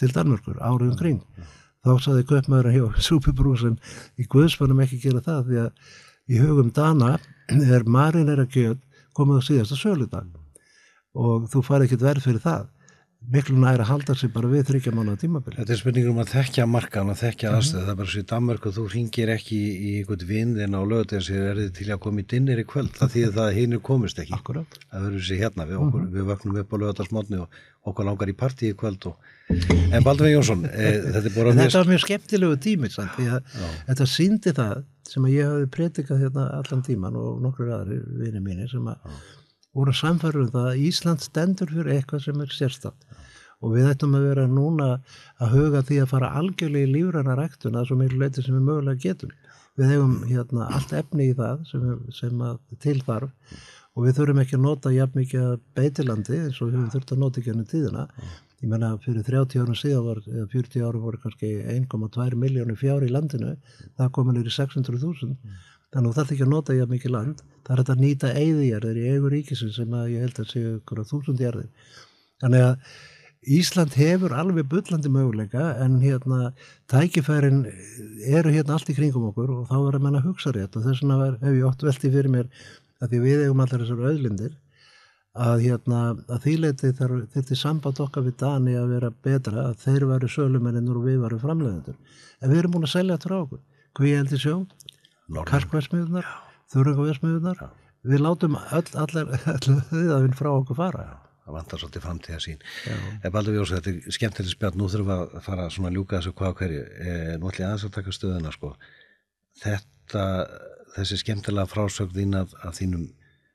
til 0.01 0.09
Danmörkur 0.15 0.57
áriðum 0.57 0.97
kring. 0.97 1.21
Mm. 1.37 1.51
þá 1.83 1.93
saði 1.99 2.25
köpmaður 2.25 2.73
hjá 2.73 2.85
súperbrúksan 3.09 3.77
í 4.17 4.25
Guðspannum 4.31 4.81
ekki 4.85 5.01
gera 5.03 5.21
það 5.21 5.45
því 5.49 5.61
að 5.67 5.93
í 6.31 6.39
hugum 6.39 6.69
Dana 6.73 7.17
er 7.49 7.83
marinera 7.89 8.45
kjöt 8.45 8.81
komið 9.13 9.41
á 9.41 9.47
síðasta 9.49 9.79
söludag 9.79 10.31
og 11.13 11.49
þú 11.51 11.65
fari 11.65 11.87
ekkert 11.87 12.07
verð 12.07 12.25
fyrir 12.27 12.43
það 12.43 12.69
miklu 13.31 13.55
næri 13.59 13.83
að 13.83 13.89
halda 13.89 14.15
sig 14.17 14.31
bara 14.33 14.49
við 14.51 14.65
þryggja 14.67 14.91
mánu 14.95 15.13
tímabili. 15.19 15.55
Þetta 15.59 15.73
er 15.73 15.79
spurningur 15.79 16.11
um 16.11 16.21
að 16.23 16.31
þekkja 16.33 16.65
markan 16.67 17.11
og 17.13 17.19
þekkja 17.19 17.53
aðstöð. 17.55 17.83
Það 17.83 17.91
er 17.93 17.99
bara 17.99 18.11
svo 18.11 18.23
í 18.23 18.27
Danmark 18.31 18.67
og 18.67 18.75
þú 18.77 18.85
ringir 18.91 19.31
ekki 19.33 19.59
í, 19.59 19.91
einhvern 20.01 20.25
vinn 20.27 20.75
á 20.75 20.81
lögut 20.83 21.15
eða 21.15 21.37
er 21.51 21.61
þið 21.61 21.71
til 21.77 21.89
að 21.95 22.01
koma 22.03 22.23
í 22.23 22.27
dinnir 22.33 22.61
í 22.61 22.65
kvöld. 22.67 22.91
Það 22.99 23.15
það 23.23 23.41
að 23.45 23.59
hinn 23.59 23.77
er 23.77 23.83
komist 23.89 24.19
ekki. 24.19 24.35
Akkurát. 24.35 24.79
Það 24.91 25.07
verður 25.07 25.27
sér 25.29 25.41
hérna. 25.43 25.67
Við, 25.69 25.79
okkur, 25.85 26.07
við 26.17 26.27
vöknum 26.31 26.59
upp 26.63 26.75
á 26.75 26.77
lögutarsmotni 26.83 27.41
og 27.43 27.61
okkur 27.91 28.09
langar 28.09 28.33
í 28.33 28.37
partí 28.43 28.73
í 28.73 28.77
kvöld. 28.79 29.07
Og... 29.07 29.29
En 29.93 30.03
Baldvin 30.03 30.33
Jónsson, 30.35 30.65
e, 30.67 30.91
þetta 31.07 31.23
er 31.23 31.37
bara 31.37 31.55
þetta 31.61 31.83
var 31.83 31.93
mjög 31.93 32.03
skemmtilegu 32.07 32.59
tími 32.63 32.91
því 32.91 33.29
að 33.37 33.55
þetta 33.87 34.09
síndi 34.09 34.55
það 34.55 34.83
sem 35.13 35.29
að 35.29 35.35
ég 35.35 35.51
hafi 35.51 35.69
predikað 35.77 36.25
hérna 36.25 36.49
allan 36.57 36.83
tíman 36.85 37.17
og 37.19 37.41
nokkur 37.43 37.71
aðri 37.77 37.99
vini 38.21 38.41
mínir 38.41 38.71
sem 38.71 38.87
að 38.89 39.21
voru 39.73 39.93
samfærum 39.97 40.49
það 40.53 40.71
að 40.71 40.81
Ísland 40.87 41.23
stendur 41.25 41.71
fyrir 41.73 41.95
eitthvað 41.95 42.25
sem 42.27 42.41
er 42.43 42.53
sérstatt 42.53 43.07
og 43.63 43.77
við 43.77 43.89
ættum 43.93 44.17
að 44.17 44.25
vera 44.27 44.47
núna 44.49 44.89
að 45.41 45.53
huga 45.55 45.83
því 45.87 45.99
að 46.03 46.09
fara 46.11 46.31
algjörlega 46.39 46.89
í 46.89 46.93
lífræna 46.97 47.35
ræktuna 47.39 47.85
svo 47.87 47.97
miklu 47.99 48.19
leiti 48.19 48.43
sem 48.43 48.57
við 48.57 48.65
mögulega 48.67 49.03
getum. 49.05 49.31
Við 49.79 49.93
hefum 49.93 50.17
hérna 50.29 50.67
allt 50.75 50.91
efni 50.97 51.29
í 51.31 51.37
það 51.37 51.63
sem, 51.69 51.85
sem 52.13 52.41
að 52.45 52.57
tilþarf 52.83 53.55
og 53.93 54.07
við 54.07 54.17
þurfum 54.19 54.41
ekki 54.43 54.57
að 54.57 54.65
nota 54.65 54.93
jafn 54.93 55.21
mikið 55.21 55.45
að 55.47 55.55
beitilandi 55.79 56.41
eins 56.41 56.59
og 56.61 56.73
við 56.73 56.89
þurft 56.95 57.15
að 57.15 57.23
nota 57.23 57.41
ekki 57.41 57.53
ennum 57.53 57.69
tíðina. 57.71 58.05
Ég 58.63 58.69
menna 58.71 58.93
fyrir 59.03 59.25
30 59.27 59.59
árum 59.59 59.75
síðan 59.75 60.05
var, 60.07 60.19
eða 60.23 60.45
40 60.53 60.83
árum 60.87 61.01
voru 61.03 61.17
kannski 61.19 61.49
1,2 61.73 62.37
miljónu 62.39 62.77
fjár 62.79 63.03
í 63.03 63.09
landinu, 63.11 63.57
það 63.99 64.13
komið 64.15 64.37
nýri 64.37 64.53
600.000, 64.55 65.33
þannig 65.91 66.13
að 66.13 66.15
það 66.15 66.23
er 66.23 66.31
ekki 66.37 66.45
að 66.45 66.53
nota 66.53 66.77
jafn 66.77 66.93
mikið 66.95 67.13
land, 67.17 67.41
það 67.67 67.81
er 67.83 67.91
að 67.91 68.03
nýta 68.05 68.31
eigðijarðir 68.39 69.01
í 69.01 69.09
eigur 69.09 69.35
ríkisins 69.35 69.75
sem 69.81 69.97
að 69.99 70.13
ég 70.13 70.23
held 70.23 70.39
að 70.39 70.47
séu 70.53 70.71
ykkur 70.77 71.03
á 71.03 71.09
þúsundjarðir. 71.11 71.91
Þannig 72.43 72.65
að 72.69 72.95
Ísland 73.43 73.97
hefur 73.99 74.31
alveg 74.39 74.69
bullandi 74.71 75.09
möguleika 75.11 75.73
en 75.83 75.99
hérna 75.99 76.53
tækifærin 76.87 77.65
eru 78.23 78.53
hérna 78.53 78.77
allt 78.77 78.91
í 78.93 78.95
kringum 78.95 79.27
okkur 79.33 79.51
og 79.51 79.65
þá 79.67 79.75
verður 79.81 80.03
mann 80.05 80.19
að 80.21 80.29
hugsa 80.29 80.53
rétt. 80.55 80.77
Og 80.79 80.85
þess 80.85 81.03
vegna 81.03 81.33
hef 81.41 81.57
ég 81.57 81.67
oft 81.67 81.83
veltið 81.83 82.15
fyrir 82.15 82.31
mér 82.31 82.47
að 83.03 83.11
því 83.11 83.19
við 83.25 83.43
eigum 83.43 83.63
allar 83.65 83.83
þessar 83.83 84.05
auðlindir 84.07 84.53
að 85.33 85.63
hérna 85.65 85.99
að 86.29 86.43
þýleiti 86.45 86.91
þetta 86.93 87.55
samband 87.57 87.99
okkar 88.03 88.25
við 88.27 88.35
Dani 88.43 88.75
að 88.77 88.91
vera 88.93 89.09
betra 89.25 89.67
að 89.69 89.79
þeir 89.81 90.05
varu 90.11 90.29
sölumennir 90.29 90.93
og 90.93 91.07
við 91.07 91.21
varum 91.23 91.41
framleiðendur. 91.41 91.95
En 92.41 92.51
við 92.51 92.59
erum 92.59 92.75
búin 92.75 92.85
að 92.85 92.93
selja 92.93 93.17
þetta 93.17 93.29
frá 93.29 93.39
okkur. 93.39 93.63
Í 94.03 94.39
sjó, 94.41 94.55
karkvæsmiðunar 95.49 96.29
þurrungavesmiðunar 96.73 97.63
við 98.03 98.21
látum 98.21 98.57
öll, 98.59 98.87
allar, 98.99 99.33
þauðafinn 99.89 100.37
frá 100.37 100.49
okkur 100.53 100.77
fara. 100.77 101.05
Það 101.43 101.57
vantar 101.57 101.81
svolítið 101.81 102.05
framtíða 102.05 102.39
sín 102.39 102.61
ef 103.19 103.31
Baldur 103.33 103.57
Jóns, 103.57 103.73
þetta 103.73 103.91
er 103.91 104.15
skemmtileg 104.15 104.53
spjall. 104.53 104.77
Nú 104.79 104.85
þurfum 104.91 105.09
við 105.09 105.23
að 105.23 105.41
fara 105.43 105.65
að 105.67 105.97
ljúka 105.97 106.19
þessu 106.19 106.35
hvað 106.39 106.53
hverju. 106.61 106.83
E, 106.83 107.15
nú 107.35 107.49
ætlum 107.49 107.65
ég 107.65 107.67
aðeins 107.67 107.87
að 107.87 107.95
taka 107.97 108.13
stöðuna 108.15 108.53
sko. 108.53 108.71
þetta 109.63 110.23
þessi 110.93 111.19
skemmtilega 111.19 111.67
að, 112.39 112.55
að 112.63 112.79
þínum 112.79 113.03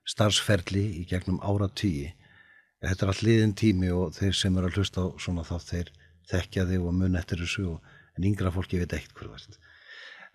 starfsferli 0.09 0.85
í 1.01 1.05
gegnum 1.09 1.39
ára 1.45 1.69
tíi 1.69 2.09
þetta 2.83 3.05
er 3.05 3.13
allt 3.13 3.25
liðin 3.25 3.55
tími 3.59 3.91
og 3.93 4.13
þeir 4.17 4.37
sem 4.37 4.57
eru 4.57 4.69
að 4.69 4.79
hlusta 4.79 5.05
á 5.05 5.07
svona 5.21 5.45
þá 5.47 5.55
þeir 5.65 5.91
þekkja 6.29 6.67
þig 6.69 6.85
og 6.85 6.95
mun 6.95 7.19
eftir 7.19 7.41
þessu 7.43 7.65
og, 7.73 7.91
en 8.17 8.29
yngra 8.29 8.53
fólki 8.53 8.79
veit 8.81 8.95
eitt 8.95 9.13
hver 9.17 9.31
vart 9.33 9.59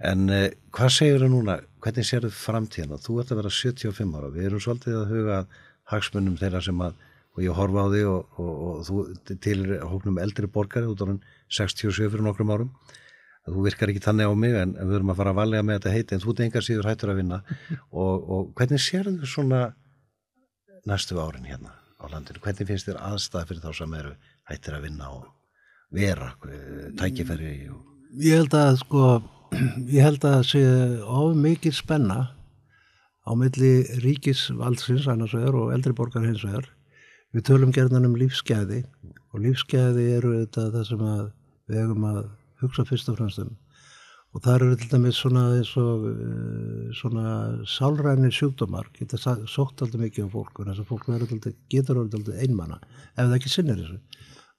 en 0.05 0.29
e, 0.31 0.41
hvað 0.75 0.91
segir 0.91 1.23
þau 1.23 1.31
núna? 1.31 1.59
Hvernig 1.85 2.07
sér 2.09 2.25
þau 2.27 2.35
framtíðina, 2.35 2.99
þú 2.99 3.21
ert 3.23 3.31
að 3.31 3.41
vera 3.41 3.53
75 3.55 4.17
ára, 4.19 4.31
við 4.35 4.49
erum 4.49 4.63
svolítið 4.65 4.97
að 4.99 5.13
huga 5.13 5.37
hagsmunum 5.93 6.39
þeirra 6.41 6.63
sem 6.67 6.81
að 6.83 6.97
og 7.35 7.43
ég 7.43 7.57
horfa 7.59 7.83
á 7.83 7.89
þig 7.91 8.09
og, 8.11 8.37
og, 8.39 8.51
og 8.65 8.83
þú 8.87 8.99
til 9.43 9.59
hóknum 9.83 10.21
eldri 10.23 10.51
borgari 10.51 10.91
út 10.91 11.03
á 11.03 11.07
hann 11.09 11.23
67 11.51 11.97
fyrir 11.99 12.23
nokkrum 12.23 12.53
árum 12.55 12.71
þú 13.45 13.65
virkar 13.67 13.93
ekki 13.93 14.03
tannig 14.05 14.29
á 14.29 14.35
mig 14.35 14.57
en, 14.57 14.75
við 14.79 14.99
erum 14.99 15.13
að 15.13 15.21
fara 15.21 15.35
að 15.35 15.41
valega 15.41 15.67
með 15.67 15.81
þetta 15.81 15.95
heiti 15.95 16.17
en 16.17 16.25
þú 16.25 16.37
tengar 16.41 16.65
síður 16.65 16.91
hættur 16.91 17.13
að 17.13 17.21
vinna. 17.21 17.41
Og, 18.05 18.29
og 18.35 18.53
hvernig 18.57 18.83
sér 18.83 19.11
þau 19.11 19.29
svona 19.29 19.63
næstu 20.89 21.19
árin 21.21 21.49
hérna 21.49 21.75
á 22.01 22.05
landinu, 22.13 22.41
hvernig 22.45 22.69
finnst 22.69 22.89
þér 22.89 23.01
aðstæð 23.01 23.47
fyrir 23.51 23.65
þá 23.65 23.79
sem 23.79 23.95
eru 24.01 24.15
hættir 24.51 24.77
að 24.77 24.87
vinna 24.89 25.11
og 25.15 25.29
vera 25.95 26.33
tækifæri 27.01 27.55
og... 27.73 27.81
Ég 28.21 28.43
held 28.43 28.57
að 28.59 28.81
sko 28.83 29.05
ég 29.95 30.05
held 30.05 30.25
að 30.29 30.41
sé 30.51 30.63
of 31.05 31.37
mikið 31.39 31.77
spenna 31.79 32.19
á 33.25 33.31
milli 33.39 33.73
ríkisvaldsins 34.05 35.09
annars 35.09 35.35
vegar 35.37 35.57
og 35.57 35.73
eldri 35.75 35.95
borgar 35.97 36.27
hins 36.27 36.45
vegar. 36.45 36.69
Við 37.35 37.47
tölum 37.49 37.73
gerðan 37.75 38.09
um 38.11 38.19
lífsgæði 38.19 38.85
og 39.33 39.43
lífsgæði 39.43 40.09
eru 40.19 40.35
þetta 40.43 40.69
það 40.75 40.89
sem 40.91 41.07
að 41.09 41.25
við 41.71 41.81
hefum 41.81 42.09
að 42.11 42.21
hugsa 42.65 42.85
fyrst 42.89 43.11
og 43.13 43.19
fremst 43.21 43.43
um. 43.45 43.55
Og 44.35 44.43
það 44.43 44.55
eru 44.57 44.77
til 44.81 44.91
dæmis 44.91 45.19
svona, 45.23 45.45
svo, 45.63 45.85
svona 46.99 47.35
sálrænir 47.71 48.35
sjúkdómar 48.35 48.89
geta 48.97 49.21
sótt 49.21 49.85
alltaf 49.85 50.01
mikið 50.01 50.27
á 50.27 50.35
fólk 50.35 50.59
og 50.59 50.71
þess 50.71 50.83
að 50.83 50.89
fólk 50.89 51.07
verður 51.13 51.37
alltaf, 51.37 51.55
getur 51.71 52.01
alltaf 52.03 52.33
einmanna 52.43 52.81
ef 53.15 53.21
það 53.21 53.37
ekki 53.39 53.53
sinnir 53.53 53.79
þessu. 53.79 54.01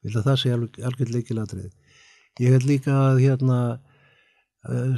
Ég 0.06 0.14
held 0.14 0.22
að 0.22 0.30
það 0.30 0.40
sé 0.40 0.54
alveg, 0.56 0.80
alveg 0.88 1.12
leikilatrið 1.12 1.74
ég 2.44 2.52
held 2.56 2.68
líka 2.68 2.92
að 2.92 3.22
hérna 3.24 3.60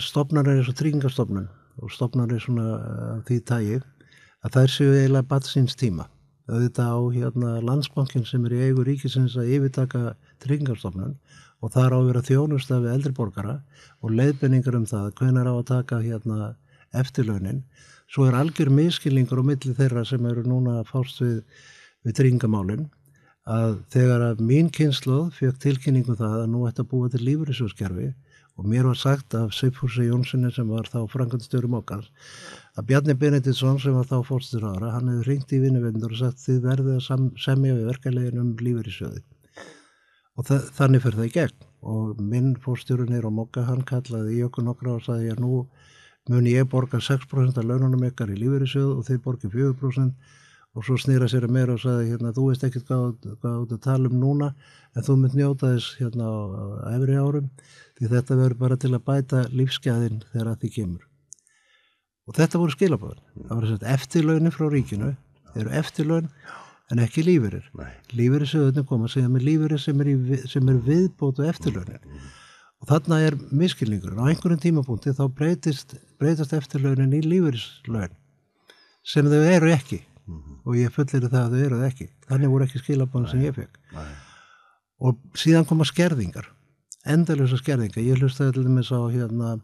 stopnar 0.02 0.48
er 0.48 0.62
eins 0.62 0.70
og 0.72 0.78
tryggingastofnun 0.80 1.48
og 1.84 1.94
stopnar 1.94 2.32
er 2.34 2.42
svona 2.42 2.68
eh, 2.78 3.18
því 3.28 3.40
tægi 3.46 3.80
að 4.46 4.54
þær 4.56 4.74
séu 4.74 4.94
eiginlega 4.96 5.30
batsins 5.30 5.76
tíma 5.78 6.08
auðvitað 6.48 6.92
á 6.96 7.00
hérna 7.16 7.52
landsbankin 7.64 8.26
sem 8.28 8.46
er 8.48 8.56
í 8.56 8.62
eigu 8.68 8.86
ríkisins 8.88 9.36
að 9.40 9.52
yfirtaka 9.58 10.14
tryggingastofnun 10.44 11.18
og 11.62 11.74
það 11.74 11.86
er 11.86 11.96
á 11.96 11.98
að 11.98 12.10
vera 12.12 12.26
þjónusta 12.30 12.80
við 12.84 12.94
eldri 12.94 13.14
borgara 13.18 13.56
og 14.02 14.14
leiðbenningar 14.14 14.78
um 14.80 14.86
það 14.88 15.10
hvenar 15.20 15.50
á 15.50 15.54
að 15.58 15.68
taka 15.72 16.02
hérna 16.04 16.52
eftirlaunin. 16.96 17.64
Svo 18.08 18.28
er 18.28 18.38
algjör 18.40 18.72
miskilningur 18.72 19.42
á 19.44 19.50
milli 19.50 19.74
þeirra 19.76 20.06
sem 20.08 20.26
eru 20.30 20.46
núna 20.48 20.80
fást 20.88 21.20
við, 21.24 21.42
við 22.08 22.20
tryggingamálin 22.22 22.88
að 23.48 23.82
þegar 23.92 24.24
að 24.30 24.46
mín 24.48 24.70
kynsluð 24.72 25.34
fjög 25.36 25.60
tilkynningu 25.64 26.14
um 26.14 26.20
það 26.20 26.38
að 26.44 26.50
nú 26.54 26.64
ætti 26.68 26.84
að 26.84 26.90
búa 26.94 27.12
til 27.12 27.24
lífriðsjóskerfi 27.28 28.08
og 28.58 28.66
mér 28.66 28.90
var 28.90 28.98
sagt 28.98 29.38
af 29.38 29.54
Seifúrsi 29.54 30.10
Jónssoni 30.10 30.50
sem 30.54 30.68
var 30.74 30.90
þá 30.90 31.00
frangandstjórum 31.14 31.78
okkar 31.78 32.10
að 32.78 32.88
Bjarni 32.90 33.16
Benediktsson 33.22 33.80
sem 33.82 33.94
var 33.94 34.10
þá 34.10 34.20
fórstur 34.26 34.66
ára 34.66 34.96
hann 34.96 35.14
hefði 35.14 35.30
ringt 35.30 35.54
í 35.54 35.62
vinnuvendur 35.62 36.14
og 36.14 36.22
sagt 36.24 36.42
þið 36.44 36.62
verðið 36.66 36.98
að 36.98 37.28
semja 37.46 37.78
við 37.78 37.90
verkeflegin 37.92 38.42
um 38.42 38.56
lífriðsjóði 38.58 39.26
og 40.38 40.46
þa 40.46 40.58
þannig 40.78 41.04
fyrir 41.04 41.20
það 41.20 41.30
í 41.30 41.36
gegn. 41.36 41.62
Og 41.88 42.18
minn 42.22 42.50
fórstjórun 42.62 43.16
er 43.16 43.26
á 43.26 43.32
Mokka 43.34 43.64
hann 43.68 43.86
kallaði 43.88 44.38
í 44.38 44.44
okkur 44.46 44.66
nokkra 44.66 44.98
og 44.98 45.06
sagði 45.06 45.32
að 45.34 45.44
nú 45.44 45.62
mun 46.28 46.50
ég 46.50 46.68
borga 46.70 47.00
6% 47.02 47.58
af 47.58 47.66
laununum 47.66 48.04
ykkar 48.10 48.34
í 48.34 48.40
lífriðsjóð 48.42 48.92
og 48.98 49.06
þið 49.08 49.22
borgið 49.26 49.56
4% 49.56 50.36
og 50.78 50.86
svo 50.86 50.98
snýra 51.02 51.26
sér 51.26 51.48
að 51.48 51.54
mér 51.56 51.72
og 51.74 51.80
sagði 51.82 52.12
hérna 52.12 52.32
þú 52.36 52.44
veist 52.52 52.64
ekkert 52.68 52.86
hvað, 52.86 53.30
þú 53.42 53.78
tala 53.82 54.10
um 54.12 54.18
núna 54.22 54.52
en 54.94 55.06
þú 55.06 55.16
mynd 55.24 55.36
njóta 55.38 55.72
þess 55.74 55.98
hérna 55.98 56.28
á, 56.30 56.38
á 56.38 56.66
efri 56.94 57.16
árum 57.18 57.48
því 57.98 58.10
þetta 58.12 58.38
verður 58.38 58.60
bara 58.62 58.78
til 58.78 58.92
að 58.94 59.06
bæta 59.08 59.44
lífsgæðin 59.50 60.20
þegar 60.30 60.52
að 60.52 60.60
því 60.62 60.70
kemur. 60.76 61.08
Og 62.28 62.38
þetta 62.38 62.62
voru 62.62 62.76
skilabóðin 62.76 63.24
það 63.40 63.54
var 63.56 63.66
þess 63.66 63.78
að 63.80 63.94
eftirlaunin 63.96 64.54
frá 64.54 64.68
ríkinu 64.70 65.10
þeir 65.54 65.64
eru 65.64 65.74
eftirlaun 65.82 66.28
en 66.94 67.02
ekki 67.04 67.24
lífyrir 67.26 67.72
lífyrir 68.14 68.52
sögðunni 68.52 68.88
koma 68.92 69.10
að 69.10 69.16
segja 69.16 69.32
með 69.34 69.48
lífyrir 69.48 69.82
sem 69.82 70.04
er, 70.04 70.12
í, 70.12 70.42
sem 70.46 70.70
er 70.70 70.84
viðbótu 70.86 71.48
eftirlaunin. 71.50 72.20
Og 72.78 72.92
þarna 72.92 73.18
er 73.26 73.40
miskilningur 73.50 74.14
á 74.22 74.30
einhverjum 74.30 74.62
tímapunkti 74.62 75.16
þá 75.18 75.26
breytist, 75.34 75.98
breytast 76.22 76.54
eftirlaunin 76.54 77.18
í 77.18 77.24
lífyrirslaun 77.26 78.14
sem 79.08 79.26
þau 79.32 79.42
eru 79.42 79.72
ekki 79.74 80.04
og 80.28 80.78
ég 80.78 80.94
fullir 80.94 81.30
það 81.30 81.42
að 81.42 81.56
þau 81.56 81.66
eru 81.66 81.80
það 81.82 81.90
ekki. 81.92 82.10
Þannig 82.28 82.54
voru 82.54 82.68
ekki 82.68 82.84
skilabóðin 82.84 83.32
sem 83.32 83.44
ég 83.46 83.56
fekk 83.56 83.82
Nei. 83.96 84.12
og 85.08 85.40
síðan 85.40 85.68
koma 85.70 85.88
skerðingar 85.88 86.52
endalösa 87.08 87.60
skerðingar. 87.60 88.04
Ég 88.04 88.20
hlustaði 88.20 88.58
til 88.58 88.68
dæmis 88.68 88.92
á 88.92 89.00
hérna 89.12 89.56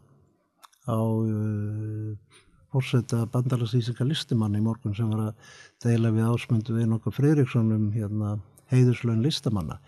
á 0.84 0.98
uh, 1.00 2.40
fórseta 2.72 3.24
bandalagsísika 3.32 4.06
listimann 4.06 4.56
í 4.56 4.62
morgun 4.64 4.96
sem 4.96 5.10
var 5.12 5.30
að 5.30 5.52
deila 5.84 6.12
við 6.14 6.32
ásmundu 6.32 6.76
við 6.76 6.90
nokkuð 6.90 7.16
Freiriksson 7.18 7.70
um 7.74 7.86
hérna 7.94 8.34
heiðuslaun 8.72 9.22
listamanna. 9.24 9.78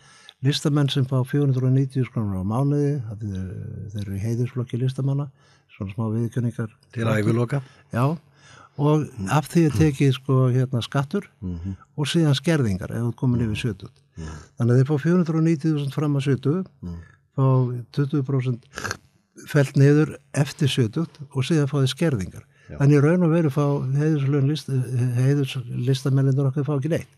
Listamenn 0.44 0.90
sem 0.92 1.06
fá 1.08 1.18
490 1.24 2.06
skrónur 2.10 2.44
á 2.44 2.46
mánuði 2.46 2.96
þeir, 3.20 3.44
þeir 3.94 4.02
eru 4.04 4.16
í 4.16 4.24
heiðusflokki 4.24 4.80
listamanna 4.80 5.30
svona 5.72 5.94
smá 5.94 6.06
viðkynningar 6.12 6.72
til 6.94 7.06
að 7.08 7.22
yfirloka. 7.22 7.62
Já, 7.92 8.04
og 8.76 9.06
af 9.32 9.48
því 9.52 9.62
að 9.70 9.78
tekið 9.80 10.12
sko 10.18 10.34
hérna 10.52 10.82
skattur 10.84 11.28
og 11.96 12.08
síðan 12.10 12.36
skerðingar 12.36 12.92
ef 12.92 13.02
þú 13.08 13.12
komin 13.20 13.44
yfir 13.46 13.72
70. 13.72 13.92
Þannig 14.56 14.72
að 14.72 14.78
þeir 14.80 14.88
fá 14.90 14.96
490.000 15.04 15.94
fram 15.96 16.16
að 16.16 16.26
70, 16.30 16.64
fá 17.36 17.46
20% 17.96 18.60
felt 19.46 19.76
niður 19.76 20.14
eftir 20.32 20.68
70 20.72 21.26
og 21.30 21.44
síðan 21.44 21.70
fá 21.70 21.78
þeir 21.80 21.92
skerðingar. 21.92 22.44
Þannig 22.66 22.96
í 22.96 23.02
raun 23.04 23.26
og 23.26 23.30
veru 23.34 23.50
fá 23.54 23.66
heiðurslistamennindur 25.20 26.48
okkar 26.50 26.66
fá 26.66 26.74
ekki 26.76 26.90
neitt. 26.92 27.12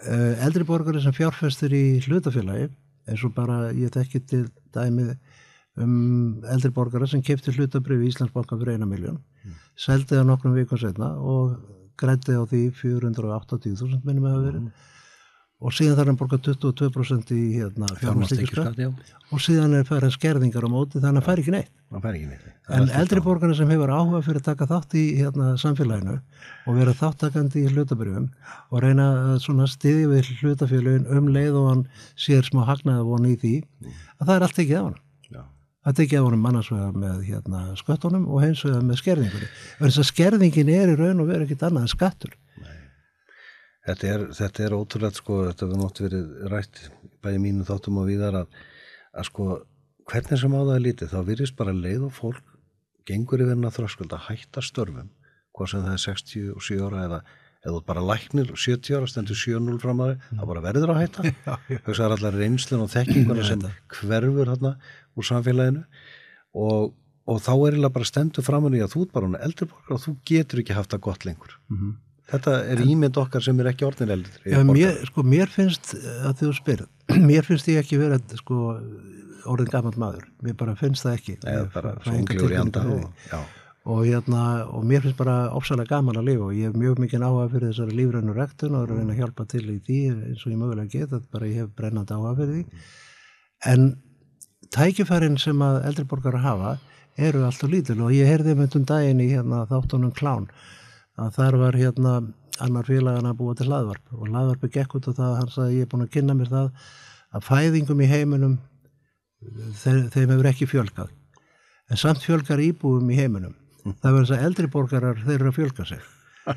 Uh, 0.00 0.32
eldri 0.46 0.64
borgari 0.64 1.02
sem 1.04 1.12
fjárfestir 1.12 1.74
í 1.76 2.00
hlutafélagi 2.06 2.70
eins 3.10 3.24
og 3.26 3.34
bara 3.36 3.68
ég 3.76 3.92
þekki 3.92 4.22
til 4.30 4.46
dæmi 4.72 5.10
um 5.80 6.40
eldri 6.48 6.70
borgara 6.72 7.06
sem 7.10 7.20
kefti 7.24 7.52
hlutabrif 7.52 8.00
í 8.00 8.08
Íslandsbanka 8.08 8.56
fyrir 8.56 8.78
eina 8.78 8.88
miljón 8.88 9.18
mm. 9.18 9.29
Seldi 9.78 10.16
það 10.16 10.30
nokkrum 10.30 10.56
vikum 10.58 10.80
setna 10.80 11.12
og 11.18 11.58
grætti 12.00 12.36
á 12.36 12.42
því 12.48 12.62
480.000 12.80 14.00
minnum 14.06 14.28
hafa 14.30 14.44
verið 14.46 14.62
mm. 14.62 14.70
og 15.60 15.76
síðan 15.76 15.98
þarf 15.98 16.12
hann 16.12 16.20
borga 16.20 16.40
22% 16.46 17.34
í 17.36 17.42
hérna, 17.58 17.90
fjármástíkjurskatt 18.00 18.80
og 19.30 19.44
síðan 19.44 19.76
er 19.80 19.88
færið 19.88 20.16
skerðingar 20.16 20.66
á 20.66 20.70
móti 20.72 21.02
þannig 21.02 21.22
að 21.22 21.28
fær 21.28 21.44
ekki 21.44 21.56
neitt 21.56 21.74
ekki 22.14 22.28
neitt. 22.30 22.46
En 22.70 22.86
eldri 22.94 23.20
borgarna 23.24 23.56
sem 23.58 23.70
hefur 23.72 23.90
áhuga 23.90 24.20
fyrir 24.22 24.38
að 24.38 24.46
taka 24.46 24.68
þátt 24.70 24.94
í 24.94 25.04
hérna, 25.18 25.56
samfélaginu 25.58 26.20
og 26.70 26.76
vera 26.78 26.94
þáttakandi 26.94 27.64
í 27.64 27.72
hlutabrjöfum 27.72 28.28
og 28.70 28.84
reyna 28.84 29.06
að 29.34 29.64
stiði 29.72 30.06
við 30.12 30.30
hlutafélagin 30.38 31.08
um 31.10 31.30
leið 31.34 31.58
og 31.58 31.68
hann 31.72 31.84
sér 32.14 32.46
smá 32.46 32.62
hagnaða 32.68 33.08
voni 33.08 33.34
í 33.34 33.40
því 33.42 33.54
að 34.20 34.28
það 34.28 34.34
er 34.36 34.46
allt 34.46 34.62
ekki 34.62 34.76
af 34.78 34.86
hann. 34.86 35.00
Ekki 35.90 36.18
af 36.18 36.28
hann 36.28 36.42
mannarsvegar 36.42 36.92
með 36.96 37.24
hérna, 37.26 37.62
sköttunum 37.80 38.28
og 38.30 38.44
hins 38.44 38.62
vegar 38.66 38.84
með 38.86 39.00
skerðingunni. 39.00 39.48
Þess 39.80 40.02
að 40.02 40.08
skerðingin 40.10 40.72
er 40.74 40.92
í 40.92 40.96
raun 40.98 41.22
og 41.24 41.30
vera 41.32 41.46
ekkit 41.46 41.64
annað 41.66 41.86
en 41.86 41.92
skattur. 41.92 42.36
Þetta 43.88 44.08
er, 44.12 44.24
þetta 44.36 44.64
er 44.66 44.76
ótrúlega 44.76 45.16
sko, 45.16 45.38
þetta 45.48 45.66
hefur 45.66 45.80
nátt 45.80 46.00
verið 46.04 46.32
rætt 46.52 46.80
bæði 47.24 47.42
mínu 47.42 47.66
þáttum 47.68 48.00
og 48.02 48.10
viðar 48.10 48.42
að, 48.42 48.58
að 49.16 49.28
sko 49.30 49.46
hvernig 50.10 50.40
sem 50.42 50.54
á 50.54 50.60
það 50.60 50.74
er 50.74 50.84
lítið 50.84 51.12
þá 51.14 51.20
virðist 51.28 51.56
bara 51.58 51.76
leið 51.76 52.06
og 52.08 52.14
fólk 52.16 52.56
gengur 53.08 53.42
yfir 53.42 53.54
hennar 53.54 53.74
þröskuld 53.74 54.12
að 54.14 54.26
hætta 54.28 54.62
störfum 54.64 55.10
hvað 55.56 55.72
sem 55.72 55.86
það 55.86 55.96
er 55.96 56.02
67 56.04 56.80
ára 56.86 57.04
eða 57.08 57.20
eða 57.66 57.82
bara 57.86 58.04
læknir 58.04 58.52
70 58.54 58.96
ára 58.96 59.08
stendur 59.10 59.36
7-0 59.36 59.80
fram 59.82 60.02
að 60.04 60.14
það, 60.14 60.28
það 60.38 60.50
bara 60.52 60.64
verður 60.64 60.92
að 60.94 61.00
hætta. 61.02 61.32
Það 61.84 62.02
er 62.06 62.14
allar 62.16 62.38
reynslun 62.40 62.84
og 62.86 62.92
þekkinguna 62.94 63.46
sem 63.46 63.64
hverfur 63.96 64.52
hérna 64.52 64.74
úr 65.18 65.28
samfélaginu. 65.28 65.82
Og, 66.60 66.92
og 67.30 67.42
þá 67.44 67.52
er 67.56 67.80
það 67.80 67.92
bara 67.98 68.10
stendur 68.10 68.46
fram 68.46 68.68
að 68.68 68.76
því 68.76 68.84
að 68.86 68.94
þú 68.94 69.02
er 69.04 69.10
bara 69.18 69.42
eldurborgar 69.48 69.96
og 69.96 70.04
þú 70.06 70.14
getur 70.30 70.62
ekki 70.64 70.78
haft 70.78 70.94
það 70.94 71.04
gott 71.08 71.28
lengur. 71.28 71.58
Mm 71.68 71.76
-hmm. 71.76 71.96
þetta 72.32 72.56
er 72.72 72.84
ímynd 72.86 73.16
okkar 73.18 73.42
sem 73.42 73.60
er 73.60 73.66
ekki 73.66 73.84
orðin 73.84 74.10
eldur 74.14 74.40
ja, 74.46 74.62
mér, 74.64 75.06
sko, 75.06 75.22
mér 75.22 75.48
finnst 75.50 75.94
að 76.24 76.34
þú 76.40 76.52
spyrir 76.54 76.86
mér 77.30 77.42
finnst 77.42 77.68
ég 77.68 77.82
ekki 77.82 77.98
verið 77.98 78.36
sko 78.38 78.78
orðin 79.48 79.70
gammal 79.72 79.94
maður, 79.96 80.28
mér 80.44 80.56
bara 80.58 80.76
finnst 80.78 81.06
það 81.06 81.16
ekki. 81.18 81.36
Eða 81.44 81.66
bara 81.74 81.94
anda 82.60 82.84
og, 82.86 83.26
og 83.90 84.04
hérna, 84.06 84.42
og 84.70 84.84
mér 84.86 85.02
finnst 85.04 85.18
bara 85.18 85.50
ópsalega 85.56 85.96
gaman 85.96 86.20
að 86.20 86.28
lifa 86.30 86.46
og 86.46 86.54
ég 86.54 86.70
hef 86.70 86.76
mjög 86.78 87.00
mikið 87.02 87.24
áhuga 87.26 87.48
fyrir 87.54 87.72
þessari 87.72 87.96
lífrænur 87.98 88.38
rektun 88.38 88.76
og 88.76 88.84
er 88.84 88.92
að 88.92 89.00
reyna 89.00 89.14
að 89.16 89.22
hjálpa 89.22 89.46
til 89.50 89.64
í 89.66 89.78
því 89.86 89.98
eins 90.10 90.44
og 90.44 90.52
ég 90.52 90.60
mögulega 90.60 90.92
geta, 90.94 91.20
bara 91.32 91.48
ég 91.50 91.62
hef 91.64 91.72
brennandi 91.78 92.16
áhuga 92.16 92.36
fyrir 92.38 92.54
því. 92.54 92.84
En 93.72 93.88
tækifærin 94.76 95.38
sem 95.42 95.64
að 95.66 95.80
eldriborgar 95.90 96.38
hafa 96.44 96.76
eru 97.18 97.42
alltaf 97.46 97.70
lítil 97.72 97.98
og 98.04 98.14
ég 98.14 98.30
heyrði 98.30 98.54
um 98.54 98.62
einhvern 98.64 98.86
daginn 98.88 99.22
í 99.24 99.30
hérna, 99.32 99.64
þáttunum 99.70 100.14
klán 100.14 100.46
að 101.20 101.34
þar 101.36 101.58
var 101.64 101.78
hérna 101.78 102.14
annar 102.60 102.88
félagana 102.88 103.32
að 103.32 103.38
búa 103.40 103.56
til 103.56 103.68
hlaðvarp 103.68 104.16
og 104.16 104.28
hlaðvarpi 104.28 104.70
gekk 104.76 104.98
út 104.98 105.08
og 105.10 105.16
það, 105.18 105.36
hann 105.40 105.54
sagði 105.54 105.78
ég 105.80 105.86
er 105.86 105.90
búin 105.90 106.04
að 106.06 106.12
kynna 106.16 106.36
mér 106.36 106.52
það 106.52 106.68
að 107.30 107.46
fæðingum 107.46 108.02
í 108.04 108.10
heiminum 108.10 108.58
þeim 109.80 110.34
hefur 110.34 110.50
ekki 110.50 110.68
fjölkað 110.68 111.12
en 111.90 112.00
samt 112.00 112.22
fjölkar 112.24 112.62
íbúum 112.62 113.08
í 113.10 113.18
heiminum 113.18 113.56
það 113.84 114.16
verður 114.16 114.26
þess 114.28 114.38
að 114.38 114.48
eldri 114.48 114.72
borgarar 114.72 115.22
þeir 115.26 115.36
eru 115.38 115.52
að 115.52 115.60
fjölka 115.60 115.86
sig. 115.90 116.08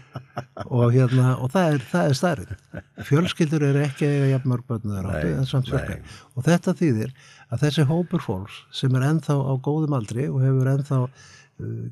Og, 0.64 0.94
hérna, 0.94 1.34
og 1.44 1.50
það 1.52 1.74
er, 1.74 1.82
er 2.00 2.14
starrið 2.16 2.52
fjölskyldur 3.04 3.66
eru 3.68 3.82
ekki 3.84 4.08
eiga 4.08 4.30
jafnmörgböndum 4.32 5.10
en 5.12 5.44
samt 5.46 5.68
fjölkar 5.68 6.00
og 6.34 6.46
þetta 6.48 6.74
þýðir 6.80 7.12
að 7.52 7.66
þessi 7.66 7.86
hópur 7.90 8.24
fólks 8.24 8.62
sem 8.74 8.96
er 8.96 9.06
enþá 9.10 9.36
á 9.36 9.54
góðum 9.60 9.98
aldri 10.00 10.30
og 10.32 10.40
hefur 10.42 10.72
enþá 10.72 11.00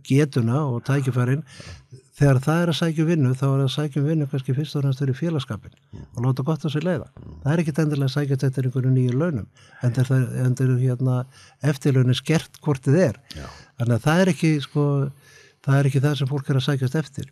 getuna 0.08 0.64
og 0.68 0.82
tækifærin. 0.88 1.44
Þegar 2.18 2.40
það 2.46 2.62
er 2.62 2.72
að 2.72 2.78
sækja 2.78 3.06
vinnu 3.08 3.32
þá 3.38 3.46
er 3.48 3.62
að 3.64 3.72
sækja 3.76 4.04
vinnu 4.06 4.28
kannski 4.30 4.56
fyrst 4.58 4.78
og 4.78 4.86
næst 4.86 5.02
fyrir 5.02 5.18
félagskapin 5.18 5.78
og 6.02 6.20
láta 6.26 6.46
gott 6.46 6.66
að 6.68 6.76
sér 6.76 6.86
leiða. 6.86 7.08
Það 7.44 7.54
er 7.54 7.64
ekki 7.64 7.76
endilega 7.84 8.10
að 8.10 8.16
sækja 8.16 8.40
þetta 8.44 8.66
einhverju 8.66 8.92
nýju 8.96 9.16
launum 9.16 9.48
en 9.82 9.96
það 9.96 10.12
er 10.66 10.76
hérna, 10.82 11.22
eftirlaunir 11.72 12.20
skert 12.20 12.62
hvort 12.62 12.84
þið 12.86 13.00
er. 13.08 13.22
Já. 13.38 13.48
þannig 13.80 13.96
að 13.96 14.06
það 14.06 14.22
er 14.22 14.34
ekki 14.36 14.52
sko, 14.68 14.86
það 15.66 15.80
er 15.80 15.90
ekki 15.90 16.04
það 16.06 16.20
sem 16.20 16.32
fólk 16.34 16.52
er 16.52 16.62
að 16.62 16.68
sækjast 16.68 17.00
eftir. 17.02 17.32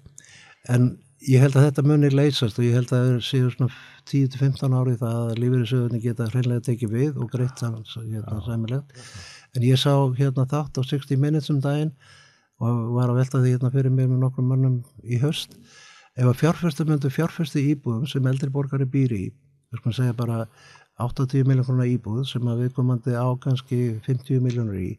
En 0.69 0.89
ég 1.27 1.43
held 1.43 1.57
að 1.59 1.67
þetta 1.67 1.85
munir 1.85 2.15
leysast 2.15 2.59
og 2.59 2.65
ég 2.65 2.77
held 2.79 2.93
að 2.95 3.09
það 3.09 3.23
séu 3.27 3.49
svona 3.53 3.73
10-15 4.09 4.77
ári 4.79 4.95
það 4.99 5.17
að 5.19 5.41
lífeyrisöðunni 5.43 6.01
geta 6.03 6.29
hreinlega 6.31 6.65
tekið 6.69 6.93
við 6.95 7.19
og 7.19 7.29
greitt 7.33 7.61
saman 7.61 7.85
hérna, 7.85 8.39
sæmilegt 8.45 9.03
en 9.55 9.65
ég 9.65 9.79
sá 9.81 9.93
hérna 10.17 10.47
þátt 10.49 10.79
á 10.79 10.81
60 10.85 11.19
minutes 11.21 11.49
um 11.53 11.61
daginn 11.63 11.93
og 12.59 12.95
var 12.97 13.11
að 13.11 13.21
velta 13.21 13.43
því 13.43 13.53
hérna 13.55 13.71
fyrir 13.73 13.93
mér 13.93 14.09
með 14.11 14.25
nokkrum 14.25 14.49
mannum 14.51 14.81
í 15.03 15.21
höst 15.21 15.55
ef 16.15 16.25
að 16.25 16.39
fjárfæstu 16.41 16.85
myndu 16.89 17.11
fjárfæstu 17.13 17.63
íbúðum 17.63 18.09
sem 18.09 18.27
eldri 18.27 18.51
borgari 18.51 18.85
býri 18.85 19.23
í 19.27 19.31
við 19.69 19.81
skulum 19.81 19.95
segja 19.95 20.17
bara 20.17 20.45
80 20.99 21.47
miljónar 21.47 21.87
íbúð 21.87 22.25
sem 22.27 22.47
að 22.51 22.65
við 22.65 22.73
komandi 22.75 23.15
á 23.15 23.27
kannski 23.39 23.99
50 24.03 24.41
miljónar 24.43 24.75
í. 24.75 24.89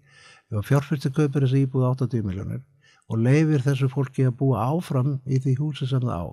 Ef 0.48 0.62
að 0.62 0.68
fjárfæstu 0.70 1.11
kaupir 1.12 1.44
þessi 1.44 1.66
íbúð 1.66 1.88
80 1.90 2.24
miljónar 2.24 2.62
og 3.11 3.18
leifir 3.20 3.64
þessu 3.64 3.90
fólki 3.90 4.24
að 4.24 4.38
búa 4.40 4.62
áfram 4.70 5.18
í 5.26 5.40
því 5.42 5.57
húsi 5.59 5.88
sem 5.90 6.01
það 6.01 6.14
á 6.14 6.26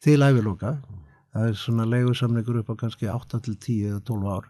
til 0.00 0.20
æviloka 0.24 0.78
það 1.30 1.50
er 1.50 1.58
svona 1.60 1.86
leigusamlingur 1.86 2.62
upp 2.62 2.72
á 2.72 2.80
kannski 2.82 3.10
8 3.12 3.40
til 3.44 3.56
10 3.60 3.90
eða 3.90 4.00
12 4.08 4.30
ár 4.32 4.48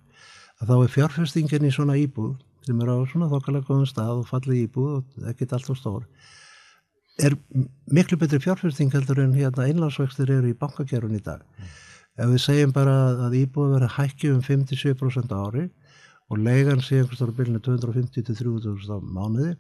að 0.61 0.71
þá 0.71 0.77
er 0.77 0.95
fjárfæstingin 0.95 1.67
í 1.67 1.73
svona 1.75 1.99
íbúð 1.99 2.37
sem 2.67 2.83
eru 2.85 2.99
á 3.01 3.11
svona 3.11 3.31
þokkalega 3.31 3.69
góðum 3.69 3.89
stað 3.89 4.23
og 4.23 4.29
fallið 4.29 4.63
íbúð 4.67 4.93
og 4.99 5.31
ekkert 5.33 5.57
allt 5.57 5.73
og 5.73 5.81
stór 5.81 6.05
er 7.21 7.37
miklu 7.93 8.19
betri 8.21 8.41
fjárfyrsting 8.43 8.93
heldur 8.95 9.21
en 9.23 9.37
hérna 9.37 9.67
einlandsvextir 9.69 10.31
eru 10.39 10.53
í 10.53 10.59
bankakerun 10.59 11.17
í 11.17 11.23
dag 11.25 11.43
mm. 11.43 11.73
ef 12.25 12.33
við 12.35 12.45
segjum 12.45 12.77
bara 12.77 12.97
að 13.27 13.37
íbúð 13.43 13.75
verður 13.77 13.97
hækki 13.99 14.33
um 14.35 14.45
57% 14.47 15.35
ári 15.37 15.67
og 16.31 16.39
leigan 16.39 16.83
sé 16.85 17.01
einhverstar 17.01 17.33
á 17.33 17.37
bylunni 17.37 17.63
250-300.000 17.67 18.95
á 18.95 18.99
mánuði 19.03 19.57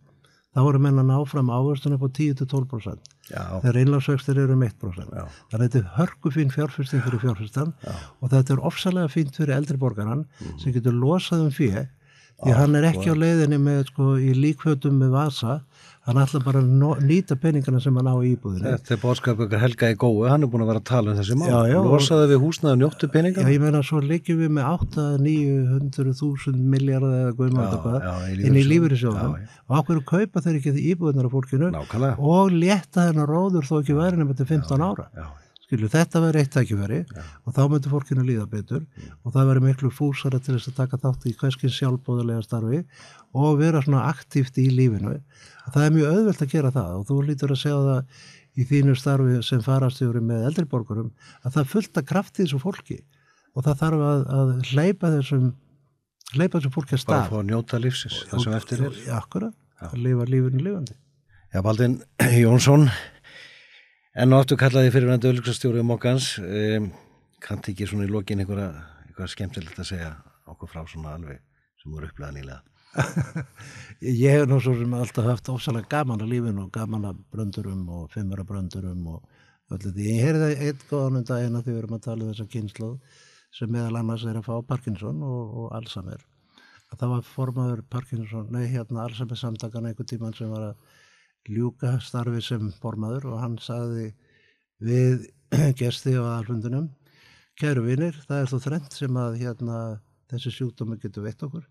þá 0.51 0.61
voru 0.67 0.81
menna 0.83 1.05
náfram 1.07 1.51
ávörstunum 1.53 2.01
på 2.03 2.11
10-12% 2.11 3.13
þegar 3.31 3.79
einlandsvextir 3.83 4.41
eru 4.43 4.57
um 4.57 4.65
1% 4.67 5.15
Já. 5.15 5.25
þannig 5.53 5.61
að 5.61 5.65
þetta 5.65 5.81
er 5.81 5.93
hörku 5.99 6.33
fín 6.35 6.51
fjárfyrsting 6.55 7.05
fyrir 7.07 7.23
fjárfyrstan 7.23 7.75
og 7.87 8.33
þetta 8.33 8.57
er 8.57 8.65
ofsalega 8.71 9.13
fínt 9.13 9.39
fyrir 9.39 9.57
eldri 9.59 9.79
borgaran 9.79 10.25
mm. 10.27 10.57
sem 10.63 10.75
getur 10.75 10.97
losað 10.97 11.47
um 11.47 11.55
fyrir 11.55 11.89
því 12.41 12.57
hann 12.57 12.78
er 12.78 12.88
ekki 12.91 13.12
á 13.12 13.16
leiðinni 13.16 13.59
með 13.61 13.82
sko 13.91 14.14
í 14.20 14.34
líkvöldum 14.36 14.97
með 15.01 15.16
vasa. 15.16 15.61
Hann 16.09 16.16
ætla 16.16 16.41
bara 16.41 16.62
að 16.62 17.03
nýta 17.05 17.36
peningana 17.36 17.76
sem 17.84 17.93
hann 17.95 18.09
á 18.09 18.16
íbúðinu 18.24 18.64
Þetta 18.64 18.95
er 18.95 19.01
bóðskap 19.03 19.43
okkar 19.45 19.61
Helga 19.61 19.91
í 19.93 19.97
góðu, 20.01 20.22
hann 20.32 20.47
er 20.47 20.49
búin 20.51 20.64
að 20.64 20.70
vera 20.70 20.80
að 20.80 20.86
tala 20.88 21.12
um 21.12 21.18
þessi 21.18 21.36
mál, 21.36 21.51
losaði 21.84 22.30
við 22.30 22.41
húsnaðu 22.41 22.80
njóttu 22.80 23.11
peningana 23.12 23.45
Já, 23.45 23.53
ég 23.53 23.61
meina, 23.61 23.82
svo 23.84 24.01
liggjum 24.01 24.41
við 24.41 24.51
með 24.57 24.64
8-900.000 24.97 26.57
miljardar 26.72 27.36
inn 28.32 28.57
í 28.57 28.64
lífyrirsjóðan 28.70 29.36
og 29.45 29.76
ákveður 29.76 30.03
kaupa 30.09 30.45
þeir 30.47 30.57
ekki 30.62 30.74
því 30.78 30.86
íbúðunar 30.95 31.28
af 31.28 31.36
fólkinu? 31.36 31.70
Nákvæmlega. 31.76 32.16
og 32.32 32.57
leta 32.57 33.07
þennar 33.11 33.30
róður 33.36 33.68
þó 33.68 33.76
ekki 33.82 34.01
væri 34.01 34.22
nefnir 34.22 34.41
til 34.41 34.49
15 34.57 34.88
ára. 34.88 35.07
já, 35.12 35.20
já. 35.20 35.39
Skilju, 35.71 35.87
þetta 35.87 36.18
verður 36.18 36.41
eitt 36.41 36.51
tækifæri 36.51 36.97
ja. 37.07 37.25
og 37.47 37.55
þá 37.55 37.61
myndur 37.71 37.93
fólkinu 37.93 38.25
líða 38.27 38.49
betur 38.51 38.81
mm. 38.83 39.12
og 39.23 39.35
það 39.37 39.51
verður 39.53 39.66
miklu 39.68 39.91
fúsara 39.95 40.41
til 40.43 40.57
þess 40.57 40.73
að 40.73 40.81
taka 40.81 40.99
þátt 40.99 41.29
í 41.31 41.35
hverskinn 41.39 41.75
sjálfbóðulega 41.77 42.43
starfi 42.43 42.81
og 43.39 43.61
vera 43.61 43.83
svona 43.85 44.09
aktíft 44.09 44.59
í 44.59 44.66
lífinu. 44.75 45.21
Það 45.71 45.85
er 45.85 45.95
mjög 45.95 46.16
auðvelt 46.16 46.43
að 46.43 46.53
gera 46.57 46.73
það 46.75 46.97
og 46.97 47.07
þú 47.07 47.21
lítur 47.29 47.55
að 47.55 47.61
segja 47.62 47.79
það 47.87 48.27
í 48.59 48.66
þínu 48.73 48.97
starfi 48.99 49.39
sem 49.47 49.62
farastjóri 49.62 50.25
með 50.27 50.49
eldriborgurum 50.49 51.12
að 51.45 51.61
það 51.61 51.71
fullta 51.77 52.05
kraft 52.11 52.41
í 52.41 52.43
þessu 52.43 52.59
fólki 52.64 52.99
og 53.55 53.68
það 53.68 53.79
þarf 53.85 54.07
að, 54.09 54.27
að 54.41 54.53
hleypa 54.73 55.12
þessum 55.21 55.53
hleypa 56.35 56.59
þessum 56.59 56.75
fólki 56.75 56.99
að 56.99 57.05
stað. 57.05 57.31
Fá 57.31 57.39
að 57.39 57.47
njóta 57.53 57.81
lífsins, 57.83 58.18
það 58.31 58.45
sem 58.49 58.59
eftir 58.59 58.85
er. 58.89 58.99
Akkurat, 59.21 59.55
að 59.87 59.97
lifa 60.03 60.27
lífinu 60.35 60.66
lífandi. 60.66 60.99
Já, 61.51 61.62
Baldin 61.66 61.97
Jónsson 62.43 62.91
En 64.21 64.35
áttu 64.37 64.57
kallaði 64.61 64.91
fyrir 64.93 65.09
hann 65.14 65.23
dölugsastjóri 65.23 65.81
um 65.81 65.93
kannt 67.41 67.68
ekki 67.71 67.87
svona 67.89 68.05
í 68.05 68.11
lokin 68.11 68.43
eitthvað 68.43 69.31
skemmtilegt 69.33 69.79
að 69.81 69.87
segja 69.95 70.11
okkur 70.51 70.68
frá 70.68 70.83
svona 70.85 71.14
alveg 71.16 71.41
sem 71.81 71.95
voru 71.95 72.11
upplegað 72.11 72.35
nýlega 72.37 72.61
Ég 74.25 74.35
hef 74.35 74.45
nú 74.51 74.59
svo 74.61 74.75
sem 74.77 74.93
alltaf 74.99 75.25
haft 75.25 75.49
ósalega 75.49 75.89
gaman 75.95 76.21
að 76.21 76.35
lífinu 76.35 76.66
og 76.66 76.73
gaman 76.75 77.09
að 77.12 77.25
bröndurum 77.33 77.89
og 77.97 78.12
fimmara 78.12 78.45
bröndurum 78.45 79.07
og 79.14 79.23
öllu 79.73 79.93
því. 79.95 80.09
Ég 80.11 80.25
heyrði 80.27 80.51
eitt 80.68 80.87
góðan 80.91 81.21
um 81.23 81.27
daginn 81.31 81.57
að 81.57 81.64
því 81.64 81.73
við 81.73 81.83
erum 81.83 81.97
að 81.97 82.07
tala 82.11 82.27
um 82.27 82.33
þessa 82.35 82.51
kynslu 82.55 82.91
sem 83.57 83.73
meðal 83.73 84.01
annars 84.03 84.27
er 84.27 84.41
að 84.41 84.49
fá 84.51 84.55
Parkinson 84.66 85.23
og, 85.25 85.55
og 85.62 85.77
Alzheimer. 85.79 86.27
Að 86.91 86.99
það 86.99 87.14
var 87.14 87.29
formaður 87.31 87.85
Parkinson, 87.95 88.51
nei 88.53 88.66
hérna 88.75 89.07
Alzheimer 89.07 89.39
samtakan 89.39 89.89
einhver 89.89 90.11
tíman 90.11 90.37
sem 90.37 90.51
var 90.51 90.73
að 90.73 90.99
ljúka 91.49 91.97
starfi 92.05 92.43
sem 92.45 92.72
formaður 92.82 93.30
og 93.32 93.43
hann 93.43 93.57
sagði 93.62 94.11
við 94.84 95.28
gesti 95.80 96.16
á 96.18 96.22
aðalfundunum 96.22 96.91
kæru 97.61 97.84
vinir, 97.84 98.16
það 98.24 98.43
er 98.43 98.49
þó 98.49 98.59
þrennt 98.64 98.95
sem 98.97 99.16
að 99.20 99.34
hérna, 99.43 99.78
þessi 100.32 100.53
sjúkdómi 100.55 100.97
getur 101.01 101.26
veitt 101.26 101.43
okkur. 101.45 101.66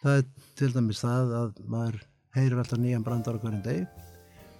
Það 0.00 0.20
er 0.20 0.28
til 0.56 0.68
dæmis 0.72 1.02
það 1.02 1.34
að 1.36 1.58
maður 1.68 1.98
heyrir 2.36 2.62
alltaf 2.62 2.80
nýjan 2.80 3.04
brandar 3.04 3.36
á 3.36 3.42
hverjum 3.42 3.64
degi. 3.66 3.84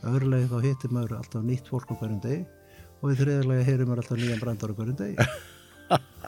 Öðrulegi 0.08 0.50
þá 0.50 0.58
hittir 0.66 0.94
maður 0.94 1.14
alltaf 1.18 1.46
nýtt 1.46 1.70
fólk 1.70 1.92
á 1.94 1.98
hverjum 2.00 2.20
degi 2.24 2.42
og 2.98 3.12
í 3.12 3.18
þriðarlega 3.20 3.68
heyrir 3.70 3.88
maður 3.88 4.02
alltaf 4.04 4.20
nýjan 4.20 4.42
brandar 4.42 4.74
á 4.74 4.78
hverjum 4.78 4.98
degi. 4.98 5.28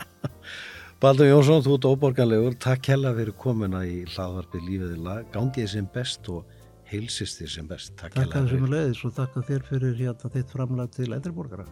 Baldur 1.00 1.30
Jónsson, 1.30 1.62
þú 1.64 1.76
ert 1.76 1.90
óborganlegur. 1.90 2.56
Takk 2.60 2.90
hella 2.92 3.12
fyrir 3.16 3.36
komuna 3.40 3.82
í 3.88 4.02
hlaðvarpið 4.14 4.66
lífiði 4.68 4.98
lag. 5.04 5.28
Gangið 5.34 5.70
sem 5.74 5.88
best 5.92 6.28
og 6.32 6.48
heilsist 6.90 7.40
þér 7.40 7.54
sem 7.54 7.70
best. 7.70 7.94
Takk 8.00 8.18
Takk 8.18 8.36
að 8.40 8.56
er 8.58 8.74
leiðis 8.74 9.04
og 9.06 9.14
takk 9.16 9.38
að 9.40 9.48
þér 9.52 9.64
fyrir 9.70 9.96
hérna 10.00 10.34
þitt 10.34 10.52
framlag 10.54 10.92
til 10.96 11.10
eldriborgara. 11.14 11.66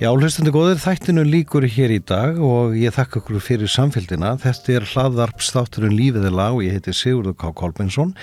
Já, 0.00 0.08
hlustendur 0.16 0.54
góðir, 0.54 0.78
þættinu 0.80 1.26
líkur 1.28 1.66
hér 1.68 1.92
í 1.92 1.98
dag 2.08 2.38
og 2.40 2.72
ég 2.80 2.94
þakka 2.96 3.18
okkur 3.20 3.42
fyrir 3.44 3.68
samfélgina. 3.68 4.30
Þetta 4.40 4.72
er 4.78 4.86
hlaðvarpstátturinn 4.88 5.92
lífiði 5.92 6.30
lag 6.32 6.56
og 6.56 6.62
ég 6.64 6.78
heiti 6.78 6.94
Sigurður 6.96 7.36
K. 7.36 7.50
Kolbensson 7.58 8.14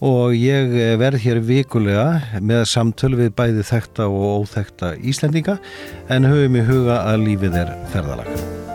og 0.00 0.32
ég 0.32 0.72
verð 1.02 1.20
hér 1.26 1.42
vikulega 1.44 2.40
með 2.40 2.64
samtölu 2.72 3.20
við 3.20 3.34
bæði 3.42 3.66
þekta 3.74 4.08
og 4.08 4.46
óþekta 4.46 4.94
Íslendinga 5.04 5.58
en 6.08 6.30
höfum 6.30 6.56
í 6.56 6.64
huga 6.70 7.02
að 7.10 7.28
lífið 7.28 7.60
er 7.60 7.76
ferðalag. 7.92 8.67